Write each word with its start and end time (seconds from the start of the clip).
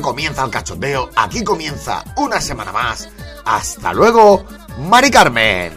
Comienza 0.00 0.44
el 0.44 0.50
cachondeo. 0.50 1.10
Aquí 1.16 1.42
comienza 1.42 2.04
una 2.16 2.40
semana 2.40 2.72
más. 2.72 3.08
Hasta 3.44 3.92
luego, 3.92 4.44
Mari 4.78 5.10
Carmen. 5.10 5.72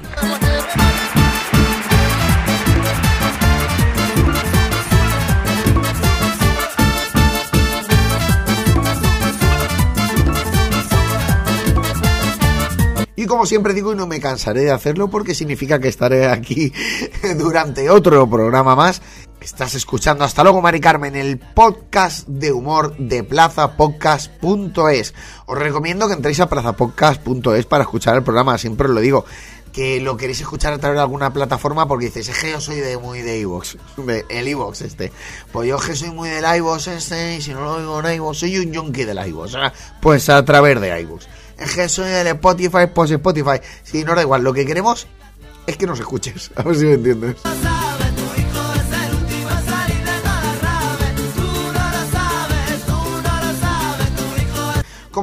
Y 13.20 13.26
como 13.26 13.46
siempre 13.46 13.74
digo, 13.74 13.92
y 13.92 13.98
no 13.98 14.08
me 14.08 14.22
cansaré 14.22 14.62
de 14.62 14.72
hacerlo 14.72 15.10
porque 15.10 15.36
significa 15.36 15.78
que 15.80 15.90
estaré 15.90 16.28
aquí 16.28 16.72
durante 17.38 17.90
otro 17.90 18.30
programa 18.30 18.78
más. 18.78 19.02
Estás 19.60 19.76
escuchando 19.76 20.24
hasta 20.24 20.42
luego, 20.42 20.62
Mari 20.62 20.80
Carmen, 20.80 21.18
el 21.18 21.38
podcast 21.38 22.26
de 22.30 22.54
humor 22.54 22.96
de 22.96 23.26
plazapodcast.es. 23.26 25.14
Os 25.48 25.58
recomiendo 25.58 26.08
que 26.08 26.14
entréis 26.14 26.40
a 26.40 26.48
plazapodcast.es 26.48 27.66
para 27.66 27.84
escuchar 27.84 28.16
el 28.16 28.24
programa, 28.24 28.58
siempre 28.58 28.88
os 28.88 28.94
lo 28.94 29.02
digo. 29.02 29.26
Que 29.74 30.00
lo 30.00 30.16
queréis 30.16 30.40
escuchar 30.40 30.72
a 30.72 30.78
través 30.78 30.96
de 30.96 31.02
alguna 31.02 31.34
plataforma 31.34 31.90
porque 31.90 32.06
dices, 32.06 32.30
es 32.30 32.40
que 32.40 32.52
yo 32.52 32.62
soy 32.62 32.78
de 32.78 32.98
muy 32.98 33.22
de 33.22 33.38
iVoox, 33.40 33.76
de 33.98 34.26
el 34.30 34.48
iVoox 34.48 34.80
este. 34.80 35.12
Pues 35.52 35.68
yo 35.68 35.78
que 35.78 35.94
soy 35.94 36.12
muy 36.12 36.30
del 36.30 36.46
iVoox 36.56 36.88
este, 36.88 37.36
y 37.36 37.42
si 37.42 37.54
no 37.54 37.60
lo 37.60 37.74
oigo 37.74 38.00
en 38.00 38.16
iVoox, 38.16 38.38
soy 38.38 38.60
un 38.60 38.74
junkie 38.74 39.04
del 39.04 39.28
iVoox. 39.28 39.56
Pues 40.00 40.30
a 40.30 40.46
través 40.46 40.80
de 40.80 41.02
iVoox. 41.02 41.26
Es 41.58 41.76
que 41.76 41.90
soy 41.90 42.10
del 42.10 42.28
Spotify, 42.28 42.88
pues 42.96 43.12
Spotify. 43.12 43.60
Si 43.84 44.06
no 44.06 44.16
da 44.16 44.22
igual, 44.22 44.42
lo 44.42 44.54
que 44.54 44.66
queremos 44.66 45.06
es 45.68 45.76
que 45.76 45.86
nos 45.86 46.00
escuches. 46.00 46.50
A 46.56 46.64
ver 46.64 46.78
si 46.78 46.86
me 46.86 46.94
entiendes. 46.94 47.36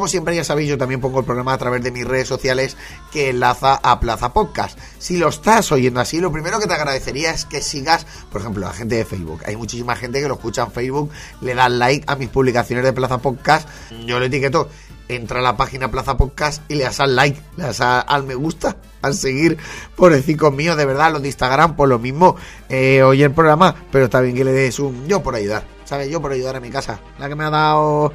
Como 0.07 0.13
siempre 0.13 0.37
ya 0.37 0.45
sabéis, 0.45 0.69
yo 0.69 0.79
también 0.79 1.01
pongo 1.01 1.19
el 1.19 1.25
programa 1.25 1.53
a 1.53 1.59
través 1.59 1.83
de 1.83 1.91
mis 1.91 2.07
redes 2.07 2.29
sociales 2.29 2.77
que 3.11 3.31
enlaza 3.31 3.75
a 3.83 3.99
Plaza 3.99 4.33
Podcast. 4.33 4.79
Si 5.01 5.17
lo 5.17 5.27
estás 5.31 5.73
oyendo 5.73 5.99
así, 5.99 6.21
lo 6.21 6.31
primero 6.31 6.61
que 6.61 6.69
te 6.69 6.75
agradecería 6.75 7.33
es 7.33 7.45
que 7.45 7.61
sigas, 7.61 8.07
por 8.31 8.41
ejemplo, 8.41 8.65
la 8.65 8.73
gente 8.73 8.95
de 8.95 9.05
Facebook. 9.05 9.41
Hay 9.47 9.57
muchísima 9.57 9.97
gente 9.97 10.21
que 10.23 10.29
lo 10.29 10.35
escucha 10.35 10.63
en 10.63 10.71
Facebook, 10.71 11.11
le 11.41 11.57
da 11.57 11.69
like 11.69 12.05
a 12.07 12.15
mis 12.15 12.29
publicaciones 12.29 12.85
de 12.85 12.93
Plaza 12.93 13.19
Podcast. 13.19 13.69
Yo 14.07 14.21
le 14.21 14.27
etiqueto, 14.27 14.69
entra 15.09 15.41
a 15.41 15.43
la 15.43 15.57
página 15.57 15.91
Plaza 15.91 16.17
Podcast 16.17 16.63
y 16.71 16.77
le 16.77 16.85
das 16.85 17.01
al 17.01 17.17
like, 17.17 17.43
le 17.57 17.65
das 17.65 17.81
a- 17.81 17.99
al 18.01 18.23
me 18.23 18.37
gusta, 18.37 18.77
al 19.03 19.15
seguir 19.15 19.59
por 19.97 20.13
el 20.13 20.23
cinco 20.23 20.53
mío, 20.53 20.77
de 20.77 20.87
verdad, 20.87 21.11
los 21.11 21.21
de 21.23 21.27
Instagram, 21.27 21.75
por 21.75 21.89
lo 21.89 21.99
mismo, 21.99 22.37
eh, 22.69 23.03
oye 23.03 23.25
el 23.25 23.33
programa, 23.33 23.75
pero 23.91 24.05
está 24.05 24.21
bien 24.21 24.37
que 24.37 24.45
le 24.45 24.53
des 24.53 24.79
un 24.79 25.09
yo 25.09 25.21
por 25.25 25.35
ayudar, 25.35 25.65
¿sabes? 25.85 26.09
Yo 26.09 26.23
por 26.23 26.31
ayudar 26.31 26.55
a 26.55 26.61
mi 26.61 26.71
casa, 26.71 27.01
la 27.19 27.29
que 27.29 27.35
me 27.35 27.43
ha 27.43 27.51
dado 27.51 28.13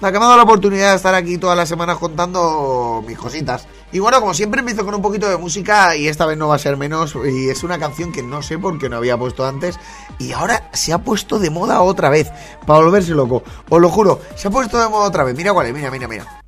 la 0.00 0.10
que 0.10 0.18
me 0.18 0.24
ha 0.24 0.28
dado 0.28 0.36
la 0.38 0.44
oportunidad 0.44 0.90
de 0.90 0.96
estar 0.96 1.14
aquí 1.14 1.36
todas 1.38 1.56
las 1.56 1.68
semanas 1.68 1.98
contando 1.98 3.04
mis 3.06 3.18
cositas. 3.18 3.66
Y 3.92 3.98
bueno, 3.98 4.20
como 4.20 4.32
siempre 4.34 4.60
empiezo 4.60 4.84
con 4.84 4.94
un 4.94 5.02
poquito 5.02 5.28
de 5.28 5.36
música 5.36 5.94
y 5.96 6.08
esta 6.08 6.24
vez 6.26 6.38
no 6.38 6.48
va 6.48 6.54
a 6.54 6.58
ser 6.58 6.76
menos. 6.76 7.14
Y 7.26 7.50
es 7.50 7.62
una 7.64 7.78
canción 7.78 8.12
que 8.12 8.22
no 8.22 8.42
sé 8.42 8.58
por 8.58 8.78
qué 8.78 8.88
no 8.88 8.96
había 8.96 9.18
puesto 9.18 9.46
antes. 9.46 9.78
Y 10.18 10.32
ahora 10.32 10.70
se 10.72 10.92
ha 10.92 10.98
puesto 10.98 11.38
de 11.38 11.50
moda 11.50 11.82
otra 11.82 12.08
vez. 12.08 12.30
Para 12.66 12.80
volverse 12.80 13.12
loco. 13.12 13.42
Os 13.68 13.80
lo 13.80 13.88
juro, 13.90 14.20
se 14.36 14.48
ha 14.48 14.50
puesto 14.50 14.80
de 14.80 14.88
moda 14.88 15.06
otra 15.08 15.24
vez. 15.24 15.36
Mira 15.36 15.52
cuál 15.52 15.66
es, 15.66 15.74
mira, 15.74 15.90
mira, 15.90 16.08
mira. 16.08 16.42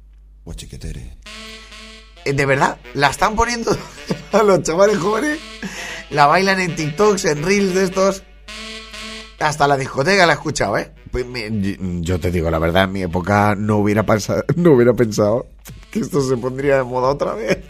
Eh, 2.25 2.33
De 2.33 2.47
verdad, 2.47 2.79
la 2.95 3.09
están 3.09 3.35
poniendo 3.37 3.77
a 4.33 4.43
los 4.43 4.63
chavales 4.63 4.99
jóvenes. 4.99 5.39
La 6.11 6.27
bailan 6.27 6.61
en 6.61 6.75
TikToks, 6.77 7.25
en 7.27 7.43
Reels 7.43 7.75
de 7.75 7.85
estos. 7.85 8.23
Hasta 9.43 9.67
la 9.69 9.77
discoteca 9.77 10.25
la 10.27 10.33
he 10.33 10.37
escuchado, 10.37 10.79
¿eh? 10.79 10.93
Pues 11.11 11.27
me- 11.27 11.51
yo 12.01 12.19
te 12.21 12.31
digo, 12.31 12.51
la 12.51 12.59
verdad, 12.59 12.85
en 12.85 12.93
mi 12.93 13.03
época 13.03 13.55
no 13.57 13.77
hubiera, 13.79 14.05
pensado, 14.05 14.45
no 14.57 14.73
hubiera 14.73 14.95
pensado 14.95 15.47
que 15.91 16.01
esto 16.01 16.23
se 16.23 16.37
pondría 16.37 16.77
de 16.77 16.85
moda 16.85 17.09
otra 17.09 17.35
vez. 17.35 17.59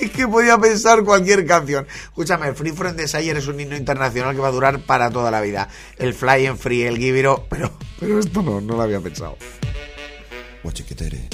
Es 0.00 0.10
que 0.10 0.26
podía 0.26 0.58
pensar 0.58 1.04
cualquier 1.04 1.46
canción. 1.46 1.86
Escúchame, 2.04 2.48
el 2.48 2.56
Free 2.56 2.72
From 2.72 2.96
Desire 2.96 3.38
es 3.38 3.46
un 3.46 3.60
himno 3.60 3.76
internacional 3.76 4.34
que 4.34 4.40
va 4.40 4.48
a 4.48 4.50
durar 4.50 4.80
para 4.80 5.08
toda 5.10 5.30
la 5.30 5.40
vida. 5.40 5.68
El 5.98 6.14
Fly 6.14 6.46
and 6.46 6.58
Free, 6.58 6.82
el 6.82 7.26
Up, 7.28 7.42
pero, 7.48 7.70
pero 8.00 8.18
esto 8.18 8.42
no, 8.42 8.60
no 8.60 8.74
lo 8.74 8.82
había 8.82 8.98
pensado. 8.98 9.36
Guachiquetere. 10.64 11.28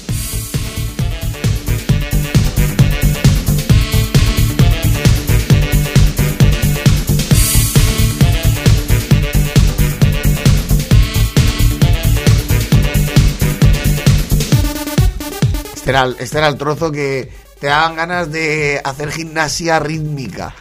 Este 15.88 15.96
era, 15.96 16.04
el- 16.06 16.16
este 16.18 16.36
era 16.36 16.48
el 16.48 16.58
trozo 16.58 16.92
que 16.92 17.30
te 17.58 17.66
daban 17.68 17.96
ganas 17.96 18.30
de 18.30 18.78
hacer 18.84 19.10
gimnasia 19.10 19.78
rítmica. 19.78 20.54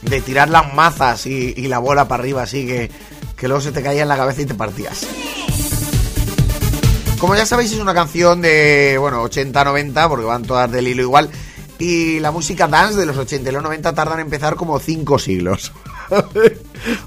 de 0.00 0.20
tirar 0.22 0.48
las 0.48 0.72
mazas 0.72 1.26
y, 1.26 1.54
la 1.68 1.78
bola 1.80 2.08
para 2.08 2.22
arriba 2.22 2.42
así 2.42 2.66
que, 2.66 2.90
que 3.36 3.46
luego 3.46 3.60
se 3.60 3.72
te 3.72 3.82
caía 3.82 4.02
en 4.02 4.08
la 4.08 4.16
cabeza 4.16 4.40
y 4.40 4.46
te 4.46 4.54
partías. 4.54 5.06
Como 7.18 7.36
ya 7.36 7.44
sabéis 7.44 7.72
es 7.72 7.78
una 7.78 7.92
canción 7.92 8.40
de, 8.40 8.96
bueno, 8.98 9.22
80-90 9.22 10.08
porque 10.08 10.24
van 10.24 10.44
todas 10.44 10.72
del 10.72 10.88
hilo 10.88 11.02
igual. 11.02 11.28
Y 11.78 12.20
la 12.20 12.30
música 12.30 12.66
dance 12.66 12.98
de 12.98 13.04
los 13.04 13.18
80 13.18 13.50
y 13.50 13.52
los 13.52 13.62
90 13.62 13.94
tardan 13.94 14.18
en 14.20 14.24
empezar 14.24 14.56
como 14.56 14.78
5 14.78 15.18
siglos. 15.18 15.72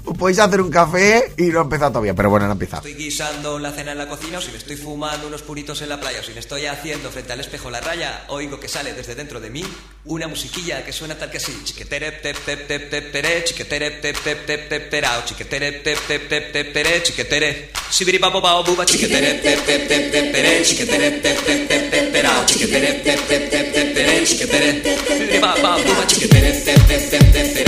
Os 0.04 0.16
podéis 0.16 0.38
hacer 0.38 0.60
un 0.60 0.70
café 0.70 1.34
y 1.36 1.44
no 1.44 1.58
ha 1.60 1.62
empezado 1.62 1.92
todavía, 1.92 2.14
pero 2.14 2.30
bueno, 2.30 2.46
no 2.46 2.52
ha 2.52 2.54
empezado. 2.54 2.86
Estoy 2.86 3.02
guisando 3.02 3.58
la 3.58 3.72
cena 3.72 3.92
en 3.92 3.98
la 3.98 4.08
cocina 4.08 4.38
o 4.38 4.40
si 4.40 4.50
me 4.50 4.58
estoy 4.58 4.76
fumando 4.76 5.26
unos 5.26 5.42
puritos 5.42 5.82
en 5.82 5.88
la 5.88 6.00
playa 6.00 6.20
o 6.20 6.22
si 6.22 6.32
me 6.32 6.40
estoy 6.40 6.66
haciendo 6.66 7.10
frente 7.10 7.32
al 7.32 7.40
espejo 7.40 7.70
la 7.70 7.80
raya, 7.80 8.24
oigo 8.28 8.60
que 8.60 8.68
sale 8.68 8.92
desde 8.92 9.14
dentro 9.14 9.40
de 9.40 9.50
mí 9.50 9.64
una 10.04 10.28
musiquilla 10.28 10.84
que 10.84 10.92
suena 10.92 11.16
tal 11.16 11.30
que 11.30 11.38
así. 11.38 11.52
Chiquetere 11.64 12.12
tep 12.12 12.36
tep 12.44 12.68
tep 12.68 12.90
tep 12.90 13.12
tere, 13.12 13.44
chiquetere 13.44 13.90
tep 13.90 14.16
tep 14.22 14.46
tep 14.46 14.68
tep 14.68 14.90
terao, 14.90 15.24
chiquetere 15.24 15.72
tep 15.72 15.98
tep 16.06 16.28
tep 16.28 16.52
tep 16.52 16.72
tere, 16.72 17.02
chiquetere. 17.02 17.70
Sibiri 17.90 18.18
babo 18.18 18.40
bao 18.40 18.62
buba, 18.62 18.84
chiquetere 18.84 19.40
tep 19.42 19.64
tep 19.64 19.88
tep 19.88 20.12
tep 20.12 20.32
tere, 20.32 20.62
chiquetere 20.64 21.20
tep 21.20 21.44
tep 21.44 21.68
tep 21.68 21.90
tep 21.90 22.12
terao, 22.12 22.44
chiquetere 22.46 23.02
tep 23.02 23.26
tep 23.26 23.50
tep 23.50 23.72
tep 23.72 23.94
tere, 23.94 24.24
chiquetere. 24.24 24.82
Sibiri 24.84 25.38
babo 25.40 25.62
bao 25.62 25.82
buba, 25.82 26.06
chiquetere 26.06 26.52
tep 26.64 26.86
tep 26.86 27.10
tep 27.10 27.32
tep 27.32 27.63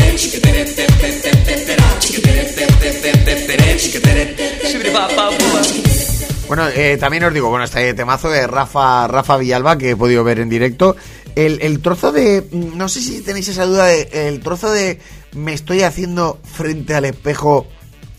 Bueno, 6.49 6.69
eh, 6.69 6.97
también 6.99 7.25
os 7.25 7.35
digo, 7.35 7.51
bueno, 7.51 7.65
este 7.65 7.93
temazo 7.93 8.31
de 8.31 8.47
Rafa, 8.47 9.09
Rafa 9.09 9.37
Villalba 9.37 9.77
que 9.77 9.91
he 9.91 9.97
podido 9.97 10.25
ver 10.25 10.39
en 10.39 10.49
directo. 10.49 10.97
El, 11.35 11.61
el 11.61 11.81
trozo 11.81 12.13
de. 12.13 12.47
No 12.53 12.89
sé 12.89 13.03
si 13.03 13.21
tenéis 13.21 13.49
esa 13.49 13.67
duda 13.67 13.87
de. 13.87 14.09
El 14.13 14.41
trozo 14.41 14.71
de. 14.71 14.99
Me 15.35 15.53
estoy 15.53 15.83
haciendo 15.83 16.39
frente 16.45 16.95
al 16.95 17.05
espejo 17.05 17.67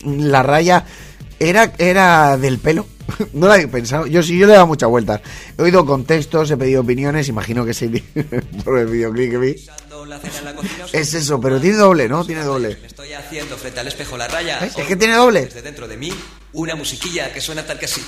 la 0.04 0.44
raya. 0.44 0.84
Era, 1.40 1.72
era 1.78 2.36
del 2.36 2.58
pelo. 2.58 2.86
No 3.32 3.46
lo 3.46 3.54
había 3.54 3.68
pensado. 3.68 4.06
Yo 4.06 4.22
sí, 4.22 4.38
yo 4.38 4.46
le 4.46 4.52
he 4.52 4.56
dado 4.56 4.66
muchas 4.66 4.88
vueltas. 4.88 5.20
He 5.56 5.62
oído 5.62 5.84
contextos, 5.84 6.50
he 6.50 6.56
pedido 6.56 6.82
opiniones. 6.82 7.28
Imagino 7.28 7.64
que 7.64 7.74
sí, 7.74 7.88
por 8.64 8.78
el 8.78 8.86
videoclip 8.86 9.30
que 9.30 9.38
vi. 9.38 9.56
Guisando 9.98 10.04
la 10.06 10.18
cena 10.18 10.38
en 10.38 10.44
la 10.44 10.54
cocina 10.54 10.84
o 10.84 10.88
si 10.88 10.96
Es 10.96 11.14
eso, 11.14 11.40
pero 11.40 11.60
tiene 11.60 11.76
doble, 11.76 12.08
¿no? 12.08 12.24
Tiene 12.24 12.42
doble. 12.42 12.78
Me 12.80 12.86
estoy 12.86 13.12
haciendo 13.12 13.56
frente 13.56 13.80
al 13.80 13.88
espejo 13.88 14.16
la 14.16 14.28
raya. 14.28 14.58
Es 14.58 14.74
que 14.74 14.96
tiene 14.96 15.14
doble. 15.14 15.46
Desde 15.46 15.62
dentro 15.62 15.88
de 15.88 15.96
mí, 15.96 16.12
una 16.52 16.74
musiquilla 16.74 17.32
que 17.32 17.40
suena 17.40 17.66
tal 17.66 17.78
que 17.78 17.86
así. 17.86 18.02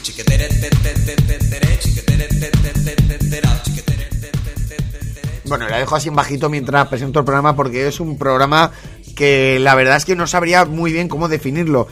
Bueno, 5.44 5.68
la 5.68 5.78
dejo 5.78 5.96
así 5.96 6.08
en 6.08 6.14
bajito 6.14 6.48
mientras 6.48 6.86
presento 6.86 7.18
el 7.18 7.24
programa 7.24 7.56
porque 7.56 7.88
es 7.88 7.98
un 7.98 8.16
programa 8.16 8.70
que 9.16 9.58
la 9.58 9.74
verdad 9.74 9.96
es 9.96 10.04
que 10.04 10.14
no 10.14 10.28
sabría 10.28 10.64
muy 10.64 10.92
bien 10.92 11.08
cómo 11.08 11.28
definirlo. 11.28 11.88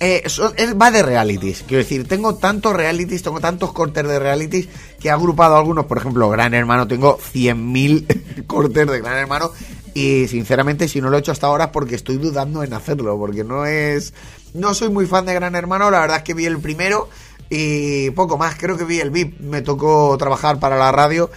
Eh, 0.00 0.22
es- 0.24 0.40
va 0.40 0.90
de 0.90 1.02
realities, 1.02 1.64
quiero 1.66 1.82
decir, 1.82 2.06
tengo 2.08 2.34
tantos 2.34 2.74
realities, 2.74 3.22
tengo 3.22 3.40
tantos 3.40 3.72
cortes 3.72 4.06
de 4.06 4.18
realities 4.18 4.68
que 5.00 5.08
he 5.08 5.10
agrupado 5.10 5.56
algunos, 5.56 5.86
por 5.86 5.98
ejemplo, 5.98 6.28
Gran 6.28 6.52
Hermano, 6.52 6.86
tengo 6.88 7.18
100.000 7.18 8.06
cortes 8.46 8.86
de 8.86 9.00
Gran 9.00 9.16
Hermano. 9.18 9.50
Y 9.94 10.26
sinceramente 10.26 10.88
si 10.88 11.00
no 11.00 11.08
lo 11.08 11.16
he 11.16 11.20
hecho 11.20 11.30
hasta 11.30 11.46
ahora 11.46 11.64
es 11.66 11.70
porque 11.70 11.94
estoy 11.94 12.16
dudando 12.16 12.64
en 12.64 12.72
hacerlo, 12.74 13.16
porque 13.16 13.44
no 13.44 13.64
es... 13.66 14.12
No 14.52 14.74
soy 14.74 14.88
muy 14.90 15.06
fan 15.06 15.24
de 15.26 15.34
Gran 15.34 15.54
Hermano, 15.54 15.90
la 15.90 16.00
verdad 16.00 16.16
es 16.18 16.22
que 16.24 16.34
vi 16.34 16.46
el 16.46 16.58
primero 16.58 17.08
y 17.48 18.10
poco 18.10 18.36
más, 18.36 18.56
creo 18.56 18.76
que 18.76 18.84
vi 18.84 18.98
el 19.00 19.10
VIP, 19.10 19.38
me 19.40 19.62
tocó 19.62 20.16
trabajar 20.18 20.58
para 20.58 20.76
la 20.76 20.90
radio 20.90 21.30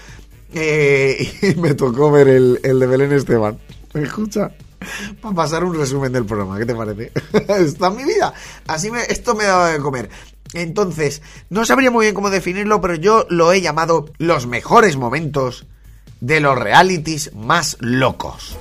eh, 0.54 1.32
y 1.56 1.60
me 1.60 1.74
tocó 1.76 2.10
ver 2.12 2.28
el, 2.30 2.60
el 2.64 2.80
de 2.80 2.88
Belén 2.88 3.12
Esteban. 3.12 3.58
¿Me 3.94 4.02
escucha? 4.04 4.52
Para 5.22 5.36
pasar 5.36 5.64
un 5.64 5.76
resumen 5.76 6.12
del 6.12 6.26
programa, 6.26 6.58
¿qué 6.58 6.66
te 6.66 6.76
parece? 6.76 7.12
Está 7.48 7.90
mi 7.90 8.04
vida. 8.04 8.34
Así 8.68 8.92
me, 8.92 9.04
esto 9.04 9.36
me 9.36 9.46
daba 9.46 9.70
de 9.70 9.80
comer. 9.80 10.10
Entonces, 10.54 11.22
no 11.50 11.66
sabría 11.66 11.92
muy 11.92 12.06
bien 12.06 12.16
cómo 12.16 12.30
definirlo, 12.30 12.80
pero 12.82 12.96
yo 12.96 13.26
lo 13.30 13.52
he 13.52 13.62
llamado 13.62 14.06
los 14.18 14.48
mejores 14.48 14.96
momentos 14.96 15.66
de 16.22 16.40
los 16.40 16.58
realities 16.58 17.34
más 17.34 17.78
locos. 17.80 18.58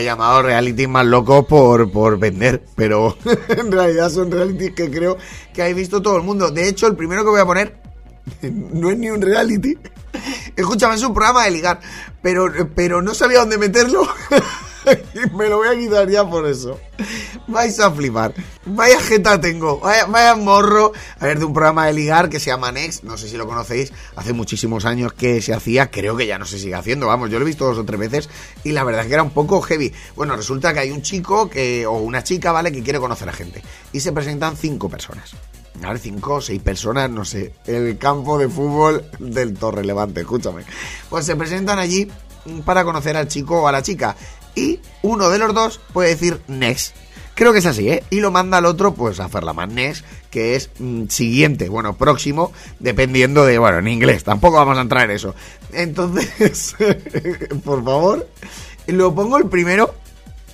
Llamado 0.00 0.42
reality 0.42 0.86
más 0.86 1.06
locos 1.06 1.46
por, 1.46 1.90
por 1.90 2.18
vender, 2.18 2.64
pero 2.74 3.16
en 3.48 3.72
realidad 3.72 4.10
son 4.10 4.30
realities 4.30 4.72
que 4.72 4.90
creo 4.90 5.16
que 5.52 5.62
hay 5.62 5.74
visto 5.74 6.02
todo 6.02 6.16
el 6.16 6.22
mundo. 6.22 6.50
De 6.50 6.68
hecho, 6.68 6.86
el 6.86 6.96
primero 6.96 7.24
que 7.24 7.30
voy 7.30 7.40
a 7.40 7.46
poner 7.46 7.80
no 8.42 8.90
es 8.90 8.98
ni 8.98 9.10
un 9.10 9.22
reality. 9.22 9.76
Escúchame, 10.56 10.96
es 10.96 11.02
un 11.02 11.14
programa 11.14 11.44
de 11.44 11.50
ligar, 11.52 11.80
pero, 12.22 12.46
pero 12.74 13.00
no 13.00 13.14
sabía 13.14 13.40
dónde 13.40 13.58
meterlo. 13.58 14.06
me 15.36 15.48
lo 15.48 15.58
voy 15.58 15.68
a 15.68 15.78
quitar 15.78 16.08
ya 16.08 16.28
por 16.28 16.46
eso. 16.46 16.78
Vais 17.46 17.78
a 17.80 17.90
flipar. 17.90 18.34
Vaya 18.64 19.00
jeta 19.00 19.40
tengo. 19.40 19.80
Vaya, 19.80 20.06
vaya 20.06 20.34
morro. 20.36 20.92
A 21.18 21.26
ver, 21.26 21.38
de 21.38 21.44
un 21.44 21.52
programa 21.52 21.86
de 21.86 21.92
ligar 21.92 22.28
que 22.28 22.40
se 22.40 22.50
llama 22.50 22.72
Next. 22.72 23.02
No 23.04 23.16
sé 23.16 23.28
si 23.28 23.36
lo 23.36 23.46
conocéis. 23.46 23.92
Hace 24.16 24.32
muchísimos 24.32 24.84
años 24.84 25.12
que 25.12 25.42
se 25.42 25.54
hacía. 25.54 25.90
Creo 25.90 26.16
que 26.16 26.26
ya 26.26 26.38
no 26.38 26.44
se 26.44 26.58
sigue 26.58 26.74
haciendo. 26.74 27.06
Vamos, 27.06 27.30
yo 27.30 27.38
lo 27.38 27.44
he 27.44 27.48
visto 27.48 27.66
dos 27.66 27.78
o 27.78 27.84
tres 27.84 27.98
veces. 27.98 28.28
Y 28.64 28.72
la 28.72 28.84
verdad 28.84 29.02
es 29.02 29.08
que 29.08 29.14
era 29.14 29.22
un 29.22 29.30
poco 29.30 29.60
heavy. 29.62 29.92
Bueno, 30.16 30.36
resulta 30.36 30.72
que 30.72 30.80
hay 30.80 30.90
un 30.90 31.02
chico 31.02 31.48
que, 31.48 31.86
o 31.86 31.92
una 31.98 32.22
chica, 32.22 32.52
¿vale? 32.52 32.72
Que 32.72 32.82
quiere 32.82 32.98
conocer 32.98 33.28
a 33.28 33.32
gente. 33.32 33.62
Y 33.92 34.00
se 34.00 34.12
presentan 34.12 34.56
cinco 34.56 34.88
personas. 34.88 35.34
A 35.82 35.88
ver, 35.88 35.98
cinco 35.98 36.34
o 36.34 36.40
seis 36.40 36.60
personas, 36.60 37.10
no 37.10 37.24
sé. 37.24 37.54
El 37.66 37.96
campo 37.96 38.38
de 38.38 38.48
fútbol 38.48 39.04
del 39.18 39.54
Torre 39.54 39.84
Levante, 39.84 40.20
escúchame. 40.20 40.64
Pues 41.08 41.24
se 41.24 41.36
presentan 41.36 41.78
allí 41.78 42.08
para 42.64 42.84
conocer 42.84 43.16
al 43.16 43.28
chico 43.28 43.62
o 43.62 43.68
a 43.68 43.72
la 43.72 43.82
chica. 43.82 44.16
Y 44.54 44.80
uno 45.02 45.28
de 45.30 45.38
los 45.38 45.54
dos 45.54 45.80
puede 45.92 46.10
decir 46.10 46.40
next. 46.48 46.94
Creo 47.34 47.52
que 47.52 47.60
es 47.60 47.66
así, 47.66 47.88
¿eh? 47.88 48.04
Y 48.10 48.20
lo 48.20 48.30
manda 48.30 48.58
al 48.58 48.66
otro, 48.66 48.92
pues 48.92 49.18
a 49.18 49.24
hacer 49.24 49.44
la 49.44 49.54
más 49.54 49.68
next, 49.68 50.04
que 50.30 50.56
es 50.56 50.70
mm, 50.78 51.06
siguiente, 51.08 51.68
bueno, 51.68 51.96
próximo, 51.96 52.52
dependiendo 52.78 53.46
de, 53.46 53.58
bueno, 53.58 53.78
en 53.78 53.88
inglés, 53.88 54.24
tampoco 54.24 54.56
vamos 54.56 54.76
a 54.76 54.82
entrar 54.82 55.08
en 55.08 55.16
eso. 55.16 55.34
Entonces, 55.72 56.76
por 57.64 57.82
favor, 57.82 58.28
lo 58.86 59.14
pongo 59.14 59.38
el 59.38 59.46
primero, 59.46 59.94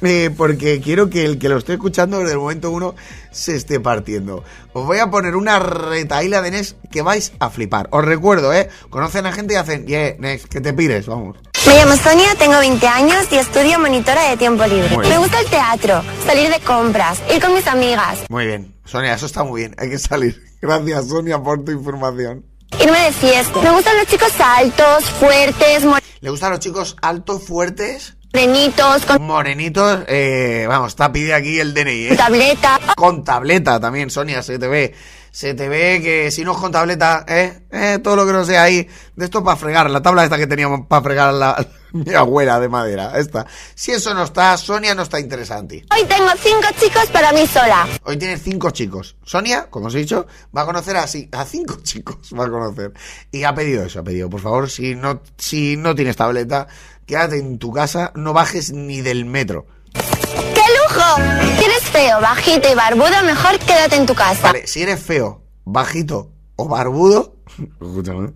eh, 0.02 0.30
porque 0.36 0.80
quiero 0.80 1.08
que 1.08 1.24
el 1.24 1.38
que 1.38 1.48
lo 1.48 1.56
esté 1.56 1.72
escuchando 1.72 2.18
desde 2.18 2.32
el 2.32 2.38
momento 2.38 2.70
uno 2.70 2.94
se 3.30 3.56
esté 3.56 3.80
partiendo. 3.80 4.44
Os 4.72 4.86
voy 4.86 4.98
a 4.98 5.10
poner 5.10 5.36
una 5.36 5.58
retaíla 5.58 6.42
de 6.42 6.50
Next 6.50 6.76
que 6.90 7.02
vais 7.02 7.32
a 7.38 7.50
flipar. 7.50 7.88
Os 7.90 8.04
recuerdo, 8.04 8.52
¿eh? 8.52 8.68
Conocen 8.90 9.26
a 9.26 9.32
gente 9.32 9.54
y 9.54 9.56
hacen, 9.56 9.86
yeah, 9.86 10.14
Next, 10.18 10.46
que 10.46 10.60
te 10.60 10.72
pires, 10.72 11.06
vamos. 11.06 11.36
Me 11.66 11.74
llamo 11.74 11.96
Sonia, 11.96 12.34
tengo 12.38 12.58
20 12.58 12.86
años 12.86 13.26
y 13.30 13.36
estudio 13.36 13.78
monitora 13.78 14.30
de 14.30 14.36
tiempo 14.36 14.64
libre. 14.66 14.96
Me 14.96 15.18
gusta 15.18 15.40
el 15.40 15.46
teatro, 15.46 16.02
salir 16.24 16.50
de 16.50 16.60
compras, 16.60 17.20
ir 17.34 17.40
con 17.42 17.54
mis 17.54 17.66
amigas, 17.66 18.18
Muy 18.28 18.46
bien, 18.46 18.74
Sonia, 18.84 19.14
eso 19.14 19.26
está 19.26 19.42
muy 19.44 19.62
bien, 19.62 19.74
hay 19.78 19.90
que 19.90 19.98
salir. 19.98 20.40
Gracias, 20.60 21.08
Sonia, 21.08 21.38
por 21.42 21.64
tu 21.64 21.72
información. 21.72 22.44
irme 22.80 22.98
de 23.00 23.12
fiesta. 23.12 23.60
Me 23.62 23.70
gustan 23.70 23.96
los 23.96 24.06
chicos 24.06 24.32
altos, 24.38 25.04
fuertes, 25.04 25.82
¿Le 26.20 26.30
gustan 26.30 26.50
los 26.50 26.60
chicos 26.60 26.96
altos, 27.02 27.42
fuertes, 27.42 28.14
morenitos, 28.32 29.04
con 29.04 29.22
morenitos? 29.22 30.00
Eh, 30.08 30.66
vamos, 30.68 30.88
está 30.88 31.12
pide 31.12 31.34
aquí 31.34 31.58
el 31.60 31.74
DNI, 31.74 32.06
¿eh? 32.08 32.16
tableta. 32.16 32.78
Con 32.96 33.24
tableta 33.24 33.80
también, 33.80 34.10
Sonia, 34.10 34.42
se 34.42 34.58
te 34.58 34.68
ve. 34.68 34.94
Se 35.36 35.52
te 35.52 35.68
ve 35.68 36.00
que 36.02 36.30
si 36.30 36.44
no 36.44 36.52
es 36.52 36.56
con 36.56 36.72
tableta, 36.72 37.26
¿eh? 37.28 37.60
eh 37.70 37.98
todo 38.02 38.16
lo 38.16 38.26
que 38.26 38.32
no 38.32 38.42
sea 38.42 38.62
ahí, 38.62 38.88
de 39.16 39.24
esto 39.26 39.44
para 39.44 39.54
fregar, 39.54 39.90
la 39.90 40.00
tabla 40.00 40.24
esta 40.24 40.38
que 40.38 40.46
teníamos 40.46 40.86
para 40.86 41.02
fregar 41.02 41.34
la, 41.34 41.68
mi 41.92 42.14
abuela 42.14 42.58
de 42.58 42.70
madera, 42.70 43.12
esta. 43.18 43.46
Si 43.74 43.92
eso 43.92 44.14
no 44.14 44.22
está, 44.22 44.56
Sonia 44.56 44.94
no 44.94 45.02
está 45.02 45.20
interesante. 45.20 45.84
Hoy 45.94 46.04
tengo 46.06 46.30
cinco 46.38 46.68
chicos 46.80 47.04
para 47.12 47.32
mí 47.32 47.46
sola. 47.46 47.86
Hoy 48.04 48.16
tiene 48.16 48.38
cinco 48.38 48.70
chicos. 48.70 49.18
Sonia, 49.24 49.66
como 49.68 49.88
os 49.88 49.94
he 49.94 49.98
dicho, 49.98 50.26
va 50.56 50.62
a 50.62 50.64
conocer 50.64 50.96
a, 50.96 51.02
a 51.02 51.44
cinco 51.44 51.80
chicos. 51.82 52.16
Va 52.32 52.46
a 52.46 52.50
conocer. 52.50 52.94
Y 53.30 53.44
ha 53.44 53.54
pedido 53.54 53.84
eso, 53.84 54.00
ha 54.00 54.04
pedido, 54.04 54.30
por 54.30 54.40
favor, 54.40 54.70
si 54.70 54.94
no, 54.94 55.20
si 55.36 55.76
no 55.76 55.94
tienes 55.94 56.16
tableta, 56.16 56.66
quédate 57.04 57.36
en 57.36 57.58
tu 57.58 57.70
casa, 57.72 58.10
no 58.14 58.32
bajes 58.32 58.72
ni 58.72 59.02
del 59.02 59.26
metro. 59.26 59.66
¡Qué 59.92 60.62
lujo! 60.94 61.16
Si 61.58 61.64
eres 61.66 61.75
feo, 61.96 62.20
bajito 62.20 62.70
y 62.70 62.74
barbudo, 62.74 63.22
mejor 63.24 63.58
quédate 63.60 63.96
en 63.96 64.04
tu 64.04 64.14
casa. 64.14 64.48
Vale, 64.48 64.66
si 64.66 64.82
eres 64.82 65.00
feo, 65.00 65.42
bajito 65.64 66.30
o 66.56 66.68
barbudo, 66.68 67.36
escúchame, 67.80 68.34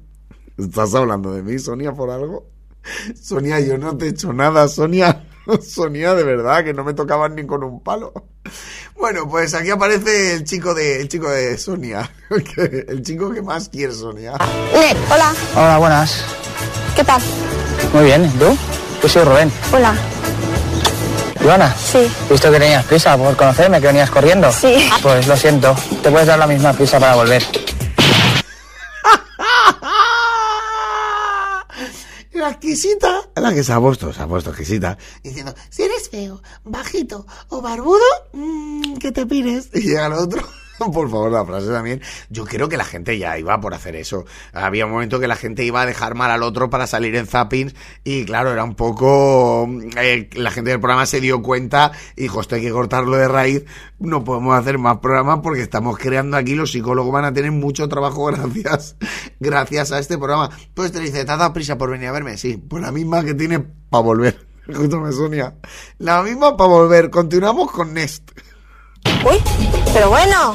¿estás 0.56 0.94
hablando 0.94 1.34
de 1.34 1.42
mí, 1.42 1.58
Sonia, 1.58 1.92
por 1.92 2.08
algo? 2.08 2.48
Sonia, 3.22 3.60
yo 3.60 3.76
no 3.76 3.98
te 3.98 4.06
he 4.06 4.08
hecho 4.08 4.32
nada, 4.32 4.66
Sonia. 4.66 5.26
Sonia, 5.62 6.14
de 6.14 6.24
verdad, 6.24 6.64
que 6.64 6.72
no 6.72 6.84
me 6.84 6.94
tocaban 6.94 7.34
ni 7.34 7.46
con 7.46 7.62
un 7.62 7.82
palo. 7.82 8.14
Bueno, 8.96 9.28
pues 9.28 9.52
aquí 9.52 9.68
aparece 9.68 10.36
el 10.36 10.44
chico 10.44 10.72
de, 10.72 11.02
el 11.02 11.08
chico 11.08 11.28
de 11.28 11.58
Sonia. 11.58 12.10
El 12.56 13.02
chico 13.02 13.30
que 13.30 13.42
más 13.42 13.68
quiere 13.68 13.92
Sonia. 13.92 14.36
Hola, 15.10 15.34
Hola, 15.54 15.78
buenas. 15.78 16.24
¿qué 16.96 17.04
tal? 17.04 17.20
Muy 17.92 18.04
bien, 18.04 18.24
¿y 18.24 18.38
tú? 18.38 18.56
Yo 19.02 19.08
soy 19.08 19.24
Rubén. 19.24 19.52
Hola, 19.72 19.94
Joana, 21.42 21.74
sí. 21.74 22.10
visto 22.28 22.50
que 22.52 22.58
tenías 22.58 22.84
prisa 22.84 23.16
por 23.16 23.34
conocerme, 23.36 23.80
que 23.80 23.86
venías 23.86 24.10
corriendo. 24.10 24.52
Sí. 24.52 24.88
Pues 25.02 25.26
lo 25.26 25.36
siento, 25.36 25.74
te 26.02 26.10
puedes 26.10 26.26
dar 26.26 26.38
la 26.38 26.46
misma 26.46 26.72
prisa 26.72 27.00
para 27.00 27.14
volver. 27.14 27.42
La 32.32 32.50
exquisita, 32.50 33.20
la 33.36 33.52
que 33.52 33.62
se 33.62 33.72
ha 33.72 33.80
puesto, 33.80 34.12
se 34.14 34.22
ha 34.22 34.26
puesto 34.26 34.50
exquisita, 34.50 34.96
diciendo, 35.22 35.54
si 35.68 35.82
eres 35.82 36.08
feo, 36.08 36.40
bajito 36.64 37.26
o 37.48 37.60
barbudo, 37.60 37.98
mm, 38.32 38.96
que 38.96 39.12
te 39.12 39.26
pires. 39.26 39.68
Y 39.74 39.80
llega 39.80 40.06
el 40.06 40.14
otro, 40.14 40.42
por 40.92 41.10
favor, 41.10 41.30
la 41.30 41.44
frase 41.44 41.68
también. 41.68 42.00
Yo 42.30 42.44
creo 42.44 42.68
que 42.68 42.76
la 42.76 42.84
gente 42.84 43.18
ya 43.18 43.38
iba 43.38 43.60
por 43.60 43.74
hacer 43.74 43.96
eso. 43.96 44.24
Había 44.52 44.86
un 44.86 44.92
momento 44.92 45.20
que 45.20 45.28
la 45.28 45.36
gente 45.36 45.64
iba 45.64 45.82
a 45.82 45.86
dejar 45.86 46.14
mal 46.14 46.30
al 46.30 46.42
otro 46.42 46.70
para 46.70 46.86
salir 46.86 47.14
en 47.16 47.26
zappings 47.26 47.74
y 48.04 48.24
claro, 48.24 48.50
era 48.52 48.64
un 48.64 48.74
poco... 48.74 49.68
eh, 50.00 50.30
la 50.34 50.50
gente 50.50 50.70
del 50.70 50.80
programa 50.80 51.06
se 51.06 51.20
dio 51.20 51.42
cuenta 51.42 51.92
y 52.16 52.22
dijo, 52.22 52.40
esto 52.40 52.54
hay 52.54 52.62
que 52.62 52.70
cortarlo 52.70 53.16
de 53.16 53.28
raíz, 53.28 53.64
no 53.98 54.24
podemos 54.24 54.58
hacer 54.58 54.78
más 54.78 54.98
programas 54.98 55.40
porque 55.42 55.62
estamos 55.62 55.98
creando 55.98 56.36
aquí, 56.36 56.54
los 56.54 56.72
psicólogos 56.72 57.12
van 57.12 57.26
a 57.26 57.32
tener 57.32 57.52
mucho 57.52 57.88
trabajo 57.88 58.24
gracias, 58.30 58.96
gracias 59.38 59.92
a 59.92 59.98
este 59.98 60.16
programa. 60.16 60.50
Pues 60.74 60.92
te 60.92 61.00
dice, 61.00 61.24
¿te 61.24 61.32
has 61.32 61.38
dado 61.38 61.52
prisa 61.52 61.76
por 61.76 61.90
venir 61.90 62.08
a 62.08 62.12
verme? 62.12 62.38
Sí, 62.38 62.56
pues 62.56 62.82
la 62.82 62.92
misma 62.92 63.24
que 63.24 63.34
tiene 63.34 63.60
para 63.60 64.02
volver. 64.02 64.46
Escúchame, 64.68 65.12
Sonia. 65.12 65.54
La 65.98 66.22
misma 66.22 66.56
para 66.56 66.70
volver. 66.70 67.10
Continuamos 67.10 67.70
con 67.70 67.92
Nest. 67.94 68.30
Uy, 69.24 69.38
pero 69.92 70.10
bueno, 70.10 70.54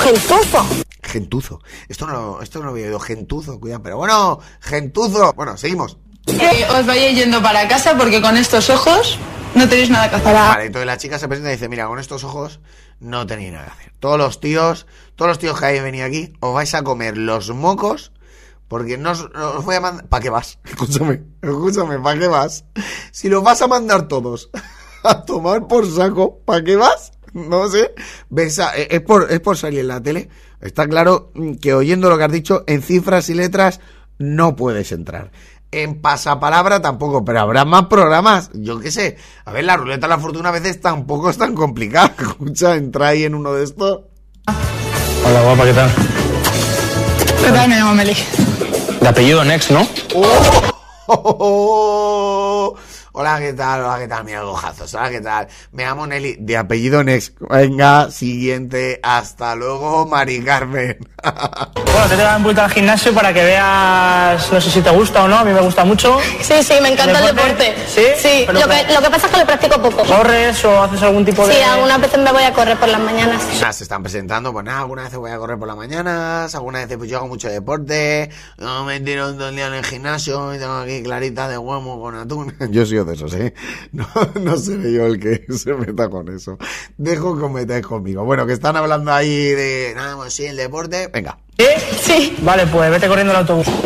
gentuzo. 0.00 0.66
Gentuzo. 1.02 1.60
Esto 1.88 2.06
no, 2.06 2.40
esto 2.40 2.58
no 2.58 2.66
lo 2.66 2.70
había 2.72 2.86
oído. 2.86 3.00
Gentuzo, 3.00 3.60
cuidado. 3.60 3.82
Pero 3.82 3.96
bueno, 3.96 4.40
gentuzo. 4.60 5.32
Bueno, 5.34 5.56
seguimos. 5.56 5.98
Que 6.26 6.64
os 6.70 6.86
vayáis 6.86 7.18
yendo 7.18 7.42
para 7.42 7.66
casa 7.68 7.96
porque 7.96 8.22
con 8.22 8.36
estos 8.36 8.70
ojos 8.70 9.18
no 9.54 9.68
tenéis 9.68 9.90
nada 9.90 10.08
que 10.08 10.16
hacer. 10.16 10.34
Vale, 10.34 10.66
entonces 10.66 10.86
la 10.86 10.96
chica 10.96 11.18
se 11.18 11.28
presenta 11.28 11.50
y 11.50 11.54
dice, 11.54 11.68
mira, 11.68 11.86
con 11.86 11.98
estos 11.98 12.24
ojos 12.24 12.60
no 13.00 13.26
tenéis 13.26 13.52
nada 13.52 13.66
que 13.66 13.72
hacer. 13.72 13.92
Todos 13.98 14.18
los 14.18 14.40
tíos, 14.40 14.86
todos 15.16 15.28
los 15.28 15.38
tíos 15.38 15.58
que 15.58 15.66
habéis 15.66 15.82
venido 15.82 16.06
aquí, 16.06 16.32
os 16.40 16.54
vais 16.54 16.72
a 16.74 16.82
comer 16.82 17.16
los 17.16 17.50
mocos 17.50 18.12
porque 18.68 18.96
no 18.96 19.10
os, 19.10 19.30
no 19.34 19.50
os 19.50 19.64
voy 19.66 19.74
a 19.74 19.80
mandar... 19.80 20.06
¿Para 20.06 20.22
qué 20.22 20.30
vas? 20.30 20.58
Escúchame, 20.64 21.22
escúchame, 21.42 21.98
¿para 21.98 22.18
qué 22.18 22.28
vas? 22.28 22.64
Si 23.10 23.28
los 23.28 23.42
vas 23.42 23.60
a 23.60 23.66
mandar 23.66 24.08
todos 24.08 24.50
a 25.04 25.24
tomar 25.24 25.66
por 25.66 25.86
saco, 25.90 26.38
¿para 26.46 26.64
qué 26.64 26.76
vas? 26.76 27.12
No 27.34 27.68
sé. 27.68 27.92
Ves 28.30 28.58
a- 28.58 28.76
eh, 28.76 28.88
es, 28.90 29.00
por, 29.00 29.30
es 29.30 29.40
por 29.40 29.56
salir 29.56 29.80
en 29.80 29.88
la 29.88 30.02
tele. 30.02 30.28
Está 30.60 30.86
claro 30.86 31.32
que 31.60 31.74
oyendo 31.74 32.08
lo 32.08 32.18
que 32.18 32.24
has 32.24 32.32
dicho, 32.32 32.64
en 32.66 32.82
cifras 32.82 33.28
y 33.28 33.34
letras 33.34 33.80
no 34.18 34.54
puedes 34.56 34.92
entrar. 34.92 35.32
En 35.70 36.00
pasapalabra 36.02 36.82
tampoco, 36.82 37.24
pero 37.24 37.40
habrá 37.40 37.64
más 37.64 37.86
programas. 37.86 38.50
Yo 38.52 38.78
qué 38.78 38.90
sé. 38.90 39.16
A 39.46 39.52
ver, 39.52 39.64
la 39.64 39.76
ruleta 39.76 40.06
de 40.06 40.10
la 40.14 40.18
fortuna 40.18 40.50
a 40.50 40.52
veces 40.52 40.80
tampoco 40.80 41.30
es 41.30 41.38
tan 41.38 41.54
complicada. 41.54 42.14
Escucha, 42.20 42.76
entra 42.76 43.08
ahí 43.08 43.24
en 43.24 43.34
uno 43.34 43.52
de 43.54 43.64
estos. 43.64 44.00
Hola, 45.24 45.42
guapa, 45.42 45.64
¿qué 45.64 45.72
tal? 45.72 45.90
¿Qué 47.44 47.50
tal? 47.52 47.68
Me 47.68 47.76
llamo 47.76 47.94
Meli. 47.94 48.14
De 49.00 49.08
apellido 49.08 49.42
Next, 49.44 49.70
¿no? 49.70 49.88
¡Oh! 51.06 52.74
Hola, 53.14 53.38
¿qué 53.40 53.52
tal? 53.52 53.82
Hola, 53.82 53.98
¿qué 53.98 54.08
tal? 54.08 54.24
Mira, 54.24 54.40
gojazos. 54.40 54.94
Hola, 54.94 55.10
¿qué 55.10 55.20
tal? 55.20 55.46
Me 55.72 55.84
llamo 55.84 56.06
Nelly, 56.06 56.38
de 56.40 56.56
apellido 56.56 57.04
Nex. 57.04 57.34
Venga, 57.40 58.10
siguiente. 58.10 59.00
Hasta 59.02 59.54
luego, 59.54 60.06
Mari 60.06 60.42
Carmen. 60.42 60.96
Bueno, 61.92 62.08
te 62.08 62.16
dar 62.16 62.42
vuelta 62.42 62.64
al 62.64 62.70
gimnasio 62.70 63.12
para 63.12 63.34
que 63.34 63.44
veas, 63.44 64.50
no 64.50 64.60
sé 64.62 64.70
si 64.70 64.80
te 64.80 64.88
gusta 64.88 65.24
o 65.24 65.28
no, 65.28 65.36
a 65.36 65.44
mí 65.44 65.52
me 65.52 65.60
gusta 65.60 65.84
mucho. 65.84 66.18
Sí, 66.40 66.54
sí, 66.62 66.72
me 66.80 66.88
encanta 66.88 67.18
el 67.20 67.36
deporte. 67.36 67.74
¿Sí? 67.86 68.00
Sí, 68.16 68.44
Pero 68.46 68.60
lo 68.60 68.66
que, 68.66 68.94
lo 68.94 69.02
que 69.02 69.10
pasa 69.10 69.26
es 69.26 69.32
que 69.32 69.38
lo 69.38 69.44
practico 69.44 69.82
poco. 69.82 70.02
¿Corres 70.06 70.64
o 70.64 70.82
haces 70.82 71.02
algún 71.02 71.22
tipo 71.26 71.46
de...? 71.46 71.52
Sí, 71.52 71.60
algunas 71.60 72.00
veces 72.00 72.18
me 72.18 72.32
voy 72.32 72.44
a 72.44 72.52
correr 72.54 72.78
por 72.78 72.88
las 72.88 72.98
mañanas. 72.98 73.42
Nada, 73.60 73.74
se 73.74 73.82
están 73.82 74.02
presentando, 74.02 74.54
pues 74.54 74.64
nada, 74.64 74.80
algunas 74.80 75.04
veces 75.04 75.18
voy 75.18 75.32
a 75.32 75.36
correr 75.36 75.58
por 75.58 75.68
las 75.68 75.76
mañanas, 75.76 76.54
algunas 76.54 76.84
veces 76.84 76.96
pues 76.96 77.10
yo 77.10 77.18
hago 77.18 77.28
mucho 77.28 77.48
deporte, 77.50 78.30
yo 78.56 78.84
me 78.84 78.98
tiro 79.00 79.34
todo 79.34 79.50
el 79.50 79.54
día 79.56 79.66
en 79.66 79.74
el 79.74 79.84
gimnasio 79.84 80.54
y 80.54 80.58
tengo 80.58 80.78
aquí 80.78 81.02
clarita 81.02 81.46
de 81.46 81.58
huevo 81.58 82.00
con 82.00 82.14
atún. 82.14 82.54
Yo 82.70 82.86
soy 82.86 83.01
de 83.04 83.14
esos, 83.14 83.34
¿eh? 83.34 83.54
No, 83.92 84.06
no 84.40 84.56
seré 84.56 84.92
yo 84.92 85.06
el 85.06 85.18
que 85.20 85.44
se 85.56 85.74
meta 85.74 86.08
con 86.08 86.28
eso. 86.28 86.58
Dejo 86.96 87.36
que 87.36 87.44
os 87.44 87.50
metáis 87.50 87.86
conmigo. 87.86 88.24
Bueno, 88.24 88.46
que 88.46 88.52
están 88.52 88.76
hablando 88.76 89.12
ahí 89.12 89.50
de, 89.50 89.92
nada, 89.94 90.16
pues 90.16 90.34
sí, 90.34 90.44
el 90.44 90.56
deporte. 90.56 91.08
Venga. 91.12 91.38
¿Sí? 91.58 91.66
Sí. 92.02 92.36
Vale, 92.42 92.66
pues 92.66 92.90
vete 92.90 93.08
corriendo 93.08 93.32
al 93.32 93.40
autobús. 93.40 93.66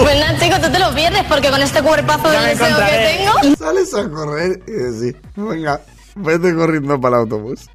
Pues 0.00 0.18
nada, 0.18 0.38
chicos, 0.38 0.60
tú 0.60 0.70
te 0.70 0.78
lo 0.78 0.94
pierdes 0.94 1.24
porque 1.24 1.50
con 1.50 1.60
este 1.60 1.82
cuerpazo 1.82 2.28
me 2.28 2.48
deseo 2.48 2.76
que 2.78 3.18
tengo. 3.42 3.56
Sales 3.56 3.94
a 3.94 4.08
correr 4.08 4.62
y 4.66 4.72
decís, 4.72 5.20
venga, 5.36 5.80
vete 6.14 6.54
corriendo 6.54 7.00
para 7.00 7.16
el 7.16 7.22
autobús. 7.22 7.68